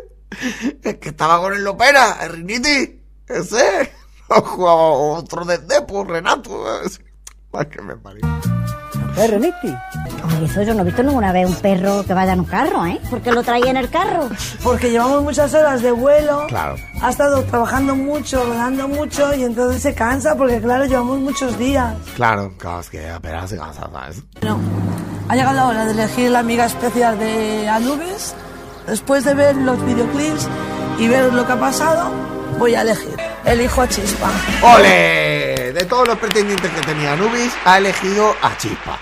el 0.84 1.00
que 1.00 1.10
estaba 1.10 1.40
con 1.40 1.54
el 1.54 1.64
Lopera, 1.64 2.20
el 2.24 2.34
Riniti. 2.34 3.02
Ese, 3.28 3.92
no 4.30 4.42
jugaba 4.42 4.90
otro 4.90 5.46
de 5.46 5.58
Depo, 5.60 6.04
Renato. 6.04 6.66
Ay, 7.54 7.66
que 7.68 7.82
me 7.82 7.96
parió. 7.96 8.22
¿Es 9.18 9.30
Reniti? 9.30 9.74
Oye, 10.26 10.46
eso 10.46 10.62
yo 10.64 10.74
no 10.74 10.82
he 10.82 10.86
visto 10.86 11.02
ninguna 11.02 11.32
vez 11.32 11.48
un 11.48 11.56
perro 11.56 12.04
que 12.06 12.14
vaya 12.14 12.34
en 12.34 12.42
un 12.42 12.46
carro, 12.46 12.86
¿eh? 12.86 13.00
¿Por 13.10 13.22
qué 13.22 13.32
lo 13.32 13.44
traía 13.44 13.72
en 13.72 13.78
el 13.78 13.90
carro? 13.90 14.30
Porque 14.62 14.92
llevamos 14.92 15.24
muchas 15.24 15.54
horas 15.54 15.82
de 15.82 15.92
vuelo. 15.92 16.46
Claro. 16.48 16.76
Ha 17.02 17.10
estado 17.10 17.42
trabajando 17.44 17.96
mucho, 17.96 18.44
rodando 18.44 18.88
mucho 18.88 19.34
y 19.34 19.44
entonces 19.44 19.82
se 19.82 19.94
cansa 19.94 20.36
porque, 20.36 20.60
claro, 20.60 20.86
llevamos 20.86 21.20
muchos 21.20 21.58
días. 21.58 21.94
Claro, 22.16 22.54
claro, 22.58 22.82
es 22.82 22.90
que 22.90 23.10
apenas 23.10 23.50
se 23.50 23.58
cansa, 23.58 23.90
¿sabes? 23.92 24.22
Bueno, 24.42 24.60
ha 25.30 25.36
llegado 25.36 25.56
la 25.56 25.68
hora 25.68 25.86
de 25.86 25.92
elegir 25.92 26.32
la 26.32 26.40
amiga 26.40 26.66
especial 26.66 27.18
de 27.18 27.70
Anubis. 27.70 28.34
Después 28.88 29.24
de 29.24 29.34
ver 29.34 29.56
los 29.56 29.84
videoclips 29.86 30.48
y 31.00 31.08
ver 31.08 31.34
lo 31.34 31.48
que 31.48 31.54
ha 31.54 31.60
pasado, 31.60 32.12
voy 32.60 32.76
a 32.76 32.82
elegir. 32.82 33.16
Elijo 33.46 33.82
a 33.82 33.88
Chispa. 33.88 34.30
¡Ole! 34.62 35.45
De 35.74 35.84
todos 35.86 36.08
los 36.08 36.20
pretendientes 36.20 36.70
que 36.70 36.82
tenía 36.82 37.14
Anubis, 37.14 37.52
ha 37.66 37.80
elegido 37.80 38.36
a 38.40 38.56
Chispa. 38.56 39.00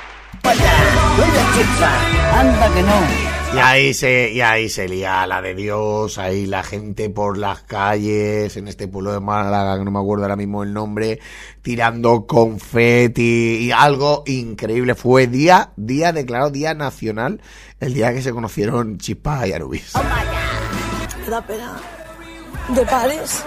Anda 2.33 2.73
que 2.73 2.81
no. 2.83 3.33
Y 3.53 3.57
ahí 3.57 3.93
se, 3.93 4.31
y 4.31 4.39
ahí 4.39 4.69
se 4.69 4.87
lía 4.87 5.27
la 5.27 5.41
de 5.41 5.55
Dios, 5.55 6.17
ahí 6.17 6.45
la 6.45 6.63
gente 6.63 7.09
por 7.09 7.37
las 7.37 7.63
calles, 7.63 8.55
en 8.55 8.69
este 8.69 8.87
pueblo 8.87 9.11
de 9.11 9.19
Málaga, 9.19 9.77
que 9.77 9.83
no 9.83 9.91
me 9.91 9.99
acuerdo 9.99 10.23
ahora 10.23 10.37
mismo 10.37 10.63
el 10.63 10.73
nombre, 10.73 11.19
tirando 11.61 12.25
confeti 12.25 13.57
y 13.65 13.71
algo 13.71 14.23
increíble. 14.25 14.95
Fue 14.95 15.27
día, 15.27 15.71
día 15.75 16.13
declarado 16.13 16.49
día 16.49 16.73
nacional, 16.73 17.41
el 17.81 17.93
día 17.93 18.13
que 18.13 18.21
se 18.21 18.31
conocieron 18.31 18.97
Chispa 18.99 19.45
y 19.47 19.51
Anubis. 19.51 19.93
Me 21.25 21.29
da 21.29 21.45
pena. 21.45 21.77
De 22.69 22.85
pares. 22.85 23.43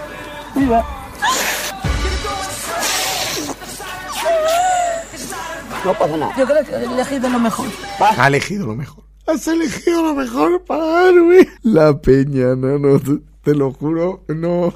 No 5.86 5.94
pasa 5.94 6.16
nada. 6.16 6.34
Yo 6.36 6.44
creo 6.44 6.64
que 6.64 6.72
he 6.72 6.84
elegido 6.84 7.28
lo 7.28 7.38
mejor. 7.38 7.68
Ha 8.00 8.26
elegido 8.26 8.66
lo 8.66 8.74
mejor. 8.74 9.04
Has 9.28 9.46
elegido 9.46 10.02
lo 10.02 10.14
mejor 10.14 10.64
para 10.64 11.08
Anubis. 11.08 11.46
La 11.62 11.96
peña, 11.96 12.56
no, 12.56 12.76
no, 12.78 12.98
te, 12.98 13.18
te 13.42 13.54
lo 13.54 13.72
juro, 13.72 14.24
no. 14.26 14.74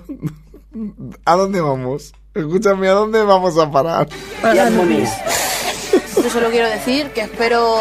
¿A 1.24 1.34
dónde 1.34 1.60
vamos? 1.60 2.12
Escúchame, 2.32 2.88
¿a 2.88 2.92
dónde 2.92 3.24
vamos 3.24 3.58
a 3.58 3.68
parar? 3.68 4.08
Para. 4.40 4.70
Yo 4.70 6.30
solo 6.30 6.48
quiero 6.50 6.68
decir 6.68 7.10
que 7.10 7.22
espero 7.22 7.74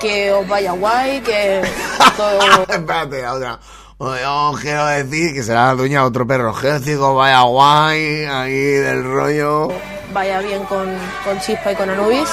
que 0.00 0.32
os 0.32 0.48
vaya 0.48 0.72
guay, 0.72 1.20
que 1.20 1.62
todo 2.16 2.40
Espérate, 2.68 3.26
otra. 3.26 3.60
Yo 3.98 4.54
quiero 4.60 4.86
decir 4.86 5.32
que 5.32 5.42
será 5.42 5.68
la 5.68 5.74
dueña 5.74 6.00
de 6.00 6.06
otro 6.06 6.26
perro. 6.26 6.54
Que 6.54 6.96
vaya 6.96 7.40
guay 7.42 8.24
ahí 8.26 8.52
del 8.54 9.04
rollo. 9.04 9.68
vaya 10.12 10.40
bien 10.40 10.62
con, 10.64 10.86
con 11.24 11.40
Chispa 11.40 11.72
y 11.72 11.76
con 11.76 11.88
Anubis. 11.88 12.28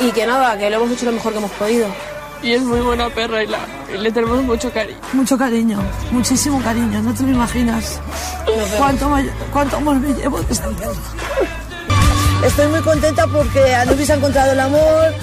Y 0.00 0.10
que 0.10 0.26
nada, 0.26 0.58
que 0.58 0.68
lo 0.70 0.76
hemos 0.76 0.90
hecho 0.90 1.06
lo 1.06 1.12
mejor 1.12 1.32
que 1.32 1.38
hemos 1.38 1.50
podido. 1.52 1.86
Y 2.42 2.52
es 2.52 2.62
muy 2.62 2.80
buena 2.80 3.08
perra 3.10 3.42
y, 3.42 3.46
la, 3.46 3.60
y 3.92 3.96
le 3.96 4.10
tenemos 4.10 4.42
mucho 4.42 4.70
cariño. 4.72 4.98
Mucho 5.12 5.38
cariño, 5.38 5.78
muchísimo 6.10 6.60
cariño, 6.62 7.00
no 7.02 7.14
te 7.14 7.22
lo 7.22 7.30
imaginas. 7.30 8.00
¿Cuánto, 8.76 9.08
cuánto 9.52 9.76
amor 9.76 10.00
me 10.00 10.12
llevo 10.14 10.40
de 10.42 10.52
esta 10.52 10.68
perra? 10.68 10.92
Estoy 12.44 12.66
muy 12.68 12.80
contenta 12.80 13.26
porque 13.26 13.74
Anubis 13.74 14.10
ha 14.10 14.14
encontrado 14.14 14.52
el 14.52 14.60
amor, 14.60 15.14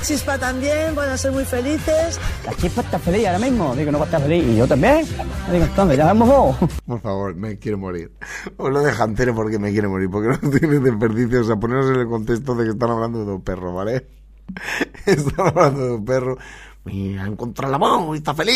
Chispa 0.00 0.38
también, 0.38 0.94
van 0.94 1.10
a 1.10 1.16
ser 1.16 1.32
muy 1.32 1.44
felices. 1.44 2.18
La 2.44 2.54
chispa 2.54 2.80
está 2.80 2.98
feliz 2.98 3.26
ahora 3.26 3.38
mismo. 3.38 3.74
Digo, 3.74 3.92
no 3.92 3.98
va 3.98 4.04
a 4.04 4.06
estar 4.06 4.22
feliz. 4.22 4.44
Y 4.44 4.56
yo 4.56 4.66
también. 4.66 5.06
Digo, 5.50 5.64
entonces, 5.64 5.96
ya 5.96 6.06
vemos 6.06 6.28
dos. 6.28 6.70
Por 6.86 7.00
favor, 7.00 7.34
me 7.34 7.58
quiero 7.58 7.78
morir. 7.78 8.12
Os 8.56 8.72
lo 8.72 8.80
dejo 8.80 9.04
entero 9.04 9.34
porque 9.34 9.58
me 9.58 9.72
quiero 9.72 9.90
morir, 9.90 10.10
porque 10.10 10.28
no 10.42 10.50
tiene 10.50 10.80
desperdicio. 10.80 11.40
O 11.40 11.44
sea, 11.44 11.56
poneros 11.56 11.90
en 11.90 12.00
el 12.00 12.08
contexto 12.08 12.54
de 12.54 12.64
que 12.64 12.70
están 12.70 12.90
hablando 12.90 13.24
de 13.24 13.32
un 13.32 13.42
perro, 13.42 13.74
¿vale? 13.74 14.06
Están 15.06 15.48
hablando 15.48 15.86
de 15.86 15.92
un 15.92 16.04
perro. 16.04 16.38
Mira, 16.84 17.26
encontró 17.26 17.66
el 17.66 17.74
amor 17.74 18.14
y 18.14 18.18
está 18.18 18.34
feliz. 18.34 18.54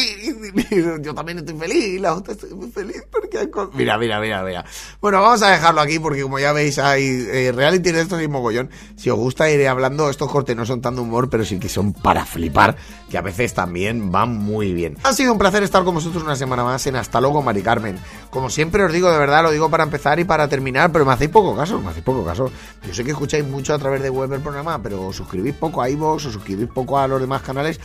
Y 0.70 1.03
Yo 1.03 1.14
también 1.14 1.39
estoy 1.39 1.57
feliz. 1.57 2.01
La 2.01 2.14
otra 2.14 2.35
estoy 2.35 2.51
muy 2.51 2.70
feliz 2.70 3.03
porque 3.11 3.39
ha 3.39 3.49
Mira, 3.72 3.97
mira, 3.97 4.20
mira, 4.20 4.43
mira. 4.43 4.64
Bueno, 5.01 5.22
vamos 5.22 5.43
a 5.43 5.51
dejarlo 5.51 5.81
aquí 5.81 5.99
porque 5.99 6.22
como 6.22 6.39
ya 6.39 6.53
veis 6.53 6.79
hay 6.79 7.05
eh, 7.05 7.53
reality 7.53 7.91
de 7.91 8.03
estos 8.03 8.22
y 8.22 8.29
mogollón. 8.29 8.70
Si 8.97 9.09
os 9.09 9.18
gusta 9.18 9.51
iré 9.51 9.66
hablando, 9.66 10.11
estos 10.11 10.31
cortes 10.31 10.55
no 10.55 10.66
son 10.66 10.83
tan 10.83 10.95
de 10.95 11.01
humor, 11.01 11.31
pero 11.31 11.45
sí 11.45 11.59
que 11.59 11.70
son 11.70 11.95
para 11.95 12.26
flipar, 12.26 12.76
que 13.11 13.16
a 13.16 13.22
veces 13.22 13.55
también 13.55 14.12
van 14.12 14.37
muy 14.37 14.74
bien. 14.74 14.99
Ha 15.05 15.14
sido 15.14 15.33
un 15.33 15.39
placer 15.39 15.62
estar 15.62 15.85
con 15.85 15.95
vosotros 15.95 16.22
una 16.22 16.37
semana 16.37 16.64
más 16.64 16.87
en 16.87 16.97
Hasta 16.97 17.20
luego, 17.20 17.43
Mari 17.43 17.62
Carmen. 17.62 17.99
Como 18.31 18.51
siempre 18.51 18.85
os 18.85 18.93
digo, 18.93 19.11
de 19.11 19.16
verdad, 19.18 19.43
lo 19.43 19.51
digo 19.51 19.70
para 19.70 19.85
empezar 19.85 20.20
y 20.20 20.24
para 20.24 20.49
terminar, 20.49 20.93
pero 20.93 21.07
me 21.07 21.12
hacéis 21.12 21.31
poco 21.31 21.57
caso, 21.57 21.81
me 21.81 21.89
hacéis 21.89 22.05
poco 22.05 22.24
caso. 22.24 22.51
Yo 22.87 22.93
sé 22.95 23.03
que 23.03 23.12
escucháis 23.12 23.45
mucho 23.47 23.72
a 23.72 23.79
través 23.79 24.03
de 24.03 24.11
web 24.11 24.31
el 24.35 24.41
programa, 24.41 24.81
pero 24.83 25.07
os 25.07 25.16
suscribís 25.16 25.55
poco 25.55 25.81
a 25.81 25.89
iVoox, 25.89 26.26
os 26.26 26.33
suscribís 26.35 26.68
poco 26.68 26.99
a 26.99 27.09
los 27.09 27.20
demás 27.20 27.41
canales. 27.43 27.81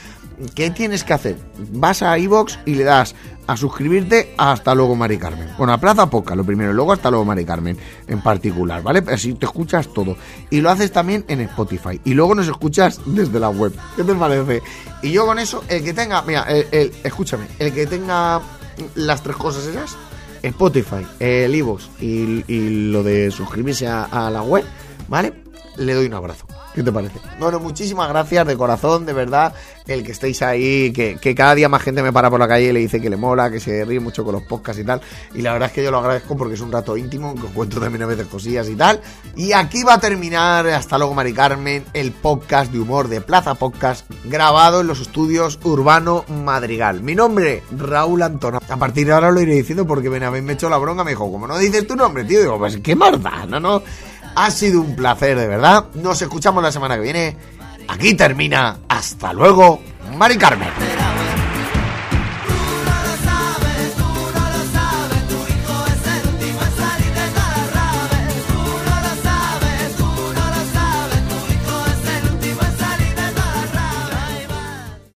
¿Qué 0.53 0.69
tienes 0.71 1.03
que 1.05 1.13
hacer? 1.13 1.37
Vas 1.71 2.01
a 2.03 2.17
iVoox 2.19 2.57
y 2.65 2.75
le 2.75 2.83
das 2.83 3.15
a 3.47 3.55
suscribirte 3.57 4.33
a 4.37 4.51
Hasta 4.53 4.75
luego, 4.75 4.95
Mari 4.95 5.17
Carmen. 5.17 5.49
Bueno, 5.57 5.73
a 5.73 5.77
Plaza 5.77 6.09
Poca, 6.09 6.35
lo 6.35 6.43
primero, 6.43 6.73
luego 6.73 6.91
Hasta 6.93 7.09
luego, 7.09 7.23
Mari 7.25 7.45
Carmen, 7.45 7.77
en 8.07 8.21
particular, 8.21 8.81
¿vale? 8.83 9.01
Así 9.13 9.33
te 9.35 9.45
escuchas 9.45 9.93
todo. 9.93 10.17
Y 10.49 10.59
lo 10.61 10.69
haces 10.69 10.91
también 10.91 11.23
en 11.29 11.39
Spotify. 11.41 12.01
Y 12.03 12.13
luego 12.13 12.35
nos 12.35 12.47
escuchas 12.49 12.99
desde 13.05 13.39
la 13.39 13.49
web. 13.49 13.73
¿Qué 13.95 14.03
te 14.03 14.13
parece? 14.15 14.61
Y 15.01 15.11
yo 15.11 15.25
con 15.25 15.39
eso, 15.39 15.63
el 15.69 15.83
que 15.83 15.93
tenga, 15.93 16.21
mira, 16.23 16.43
el, 16.43 16.67
el- 16.71 16.93
escúchame, 17.03 17.47
el 17.59 17.73
que 17.73 17.85
tenga 17.87 18.41
las 18.95 19.21
tres 19.23 19.35
cosas 19.37 19.65
esas, 19.65 19.95
Spotify, 20.43 21.05
el 21.19 21.55
iVoox 21.55 22.01
y, 22.01 22.43
lo 22.91 23.03
de 23.03 23.31
suscribirse 23.31 23.87
a 23.87 24.29
la 24.31 24.41
web, 24.43 24.65
¿vale? 25.07 25.33
Le 25.77 25.93
doy 25.93 26.05
un 26.05 26.13
abrazo. 26.13 26.45
¿Qué 26.73 26.81
te 26.81 26.91
parece? 26.91 27.19
Bueno, 27.39 27.59
muchísimas 27.59 28.09
gracias 28.09 28.47
de 28.47 28.57
corazón, 28.57 29.05
de 29.05 29.13
verdad, 29.13 29.53
el 29.85 30.03
que 30.03 30.11
estéis 30.11 30.41
ahí, 30.41 30.91
que, 30.91 31.35
cada 31.35 31.53
día 31.53 31.69
más 31.69 31.83
gente 31.83 32.01
me 32.01 32.11
para 32.11 32.31
por 32.31 32.39
la 32.39 32.47
calle 32.47 32.69
y 32.69 32.73
le 32.73 32.79
dice 32.79 32.99
que 32.99 33.11
le 33.11 33.17
mola, 33.17 33.51
que 33.51 33.59
se 33.59 33.85
ríe 33.85 33.99
mucho 33.99 34.23
con 34.23 34.33
los 34.33 34.43
podcasts 34.43 34.81
y 34.81 34.85
tal. 34.85 34.99
Y 35.35 35.43
la 35.43 35.53
verdad 35.53 35.69
es 35.69 35.73
que 35.73 35.83
yo 35.83 35.91
lo 35.91 35.99
agradezco 35.99 36.35
porque 36.35 36.55
es 36.55 36.61
un 36.61 36.71
rato 36.71 36.97
íntimo, 36.97 37.35
que 37.35 37.45
os 37.45 37.51
cuento 37.51 37.79
también 37.79 38.01
a 38.03 38.07
veces 38.07 38.25
cosillas 38.25 38.67
y 38.69 38.75
tal. 38.75 39.01
Y 39.35 39.51
aquí 39.53 39.83
va 39.83 39.95
a 39.95 39.99
terminar, 39.99 40.65
hasta 40.67 40.97
luego 40.97 41.13
Mari 41.13 41.33
Carmen, 41.33 41.85
el 41.93 42.11
podcast 42.11 42.71
de 42.71 42.79
humor 42.79 43.07
de 43.07 43.21
Plaza 43.21 43.53
Podcast, 43.53 44.09
grabado 44.23 44.81
en 44.81 44.87
los 44.87 44.99
estudios 44.99 45.59
Urbano 45.63 46.25
Madrigal. 46.27 47.01
Mi 47.03 47.13
nombre, 47.13 47.61
Raúl 47.77 48.23
Antona. 48.23 48.59
A 48.67 48.77
partir 48.77 49.05
de 49.05 49.13
ahora 49.13 49.29
lo 49.29 49.41
iré 49.41 49.53
diciendo 49.53 49.85
porque 49.85 50.09
Benavén 50.09 50.43
me 50.43 50.53
echó 50.53 50.69
la 50.69 50.77
bronca, 50.77 51.03
me 51.03 51.11
dijo, 51.11 51.31
como 51.31 51.45
no 51.45 51.57
dices 51.59 51.85
tu 51.85 51.95
nombre, 51.95 52.23
tío, 52.23 52.39
digo, 52.39 52.57
pues 52.57 52.77
qué 52.77 52.95
maldad, 52.95 53.47
no, 53.47 53.59
no. 53.59 53.83
Ha 54.35 54.51
sido 54.51 54.81
un 54.81 54.95
placer, 54.95 55.37
de 55.37 55.47
verdad. 55.47 55.85
Nos 55.93 56.21
escuchamos 56.21 56.63
la 56.63 56.71
semana 56.71 56.95
que 56.95 57.01
viene. 57.01 57.37
Aquí 57.87 58.13
termina. 58.15 58.79
Hasta 58.87 59.33
luego, 59.33 59.81
Mari 60.17 60.37
Carmen. 60.37 61.02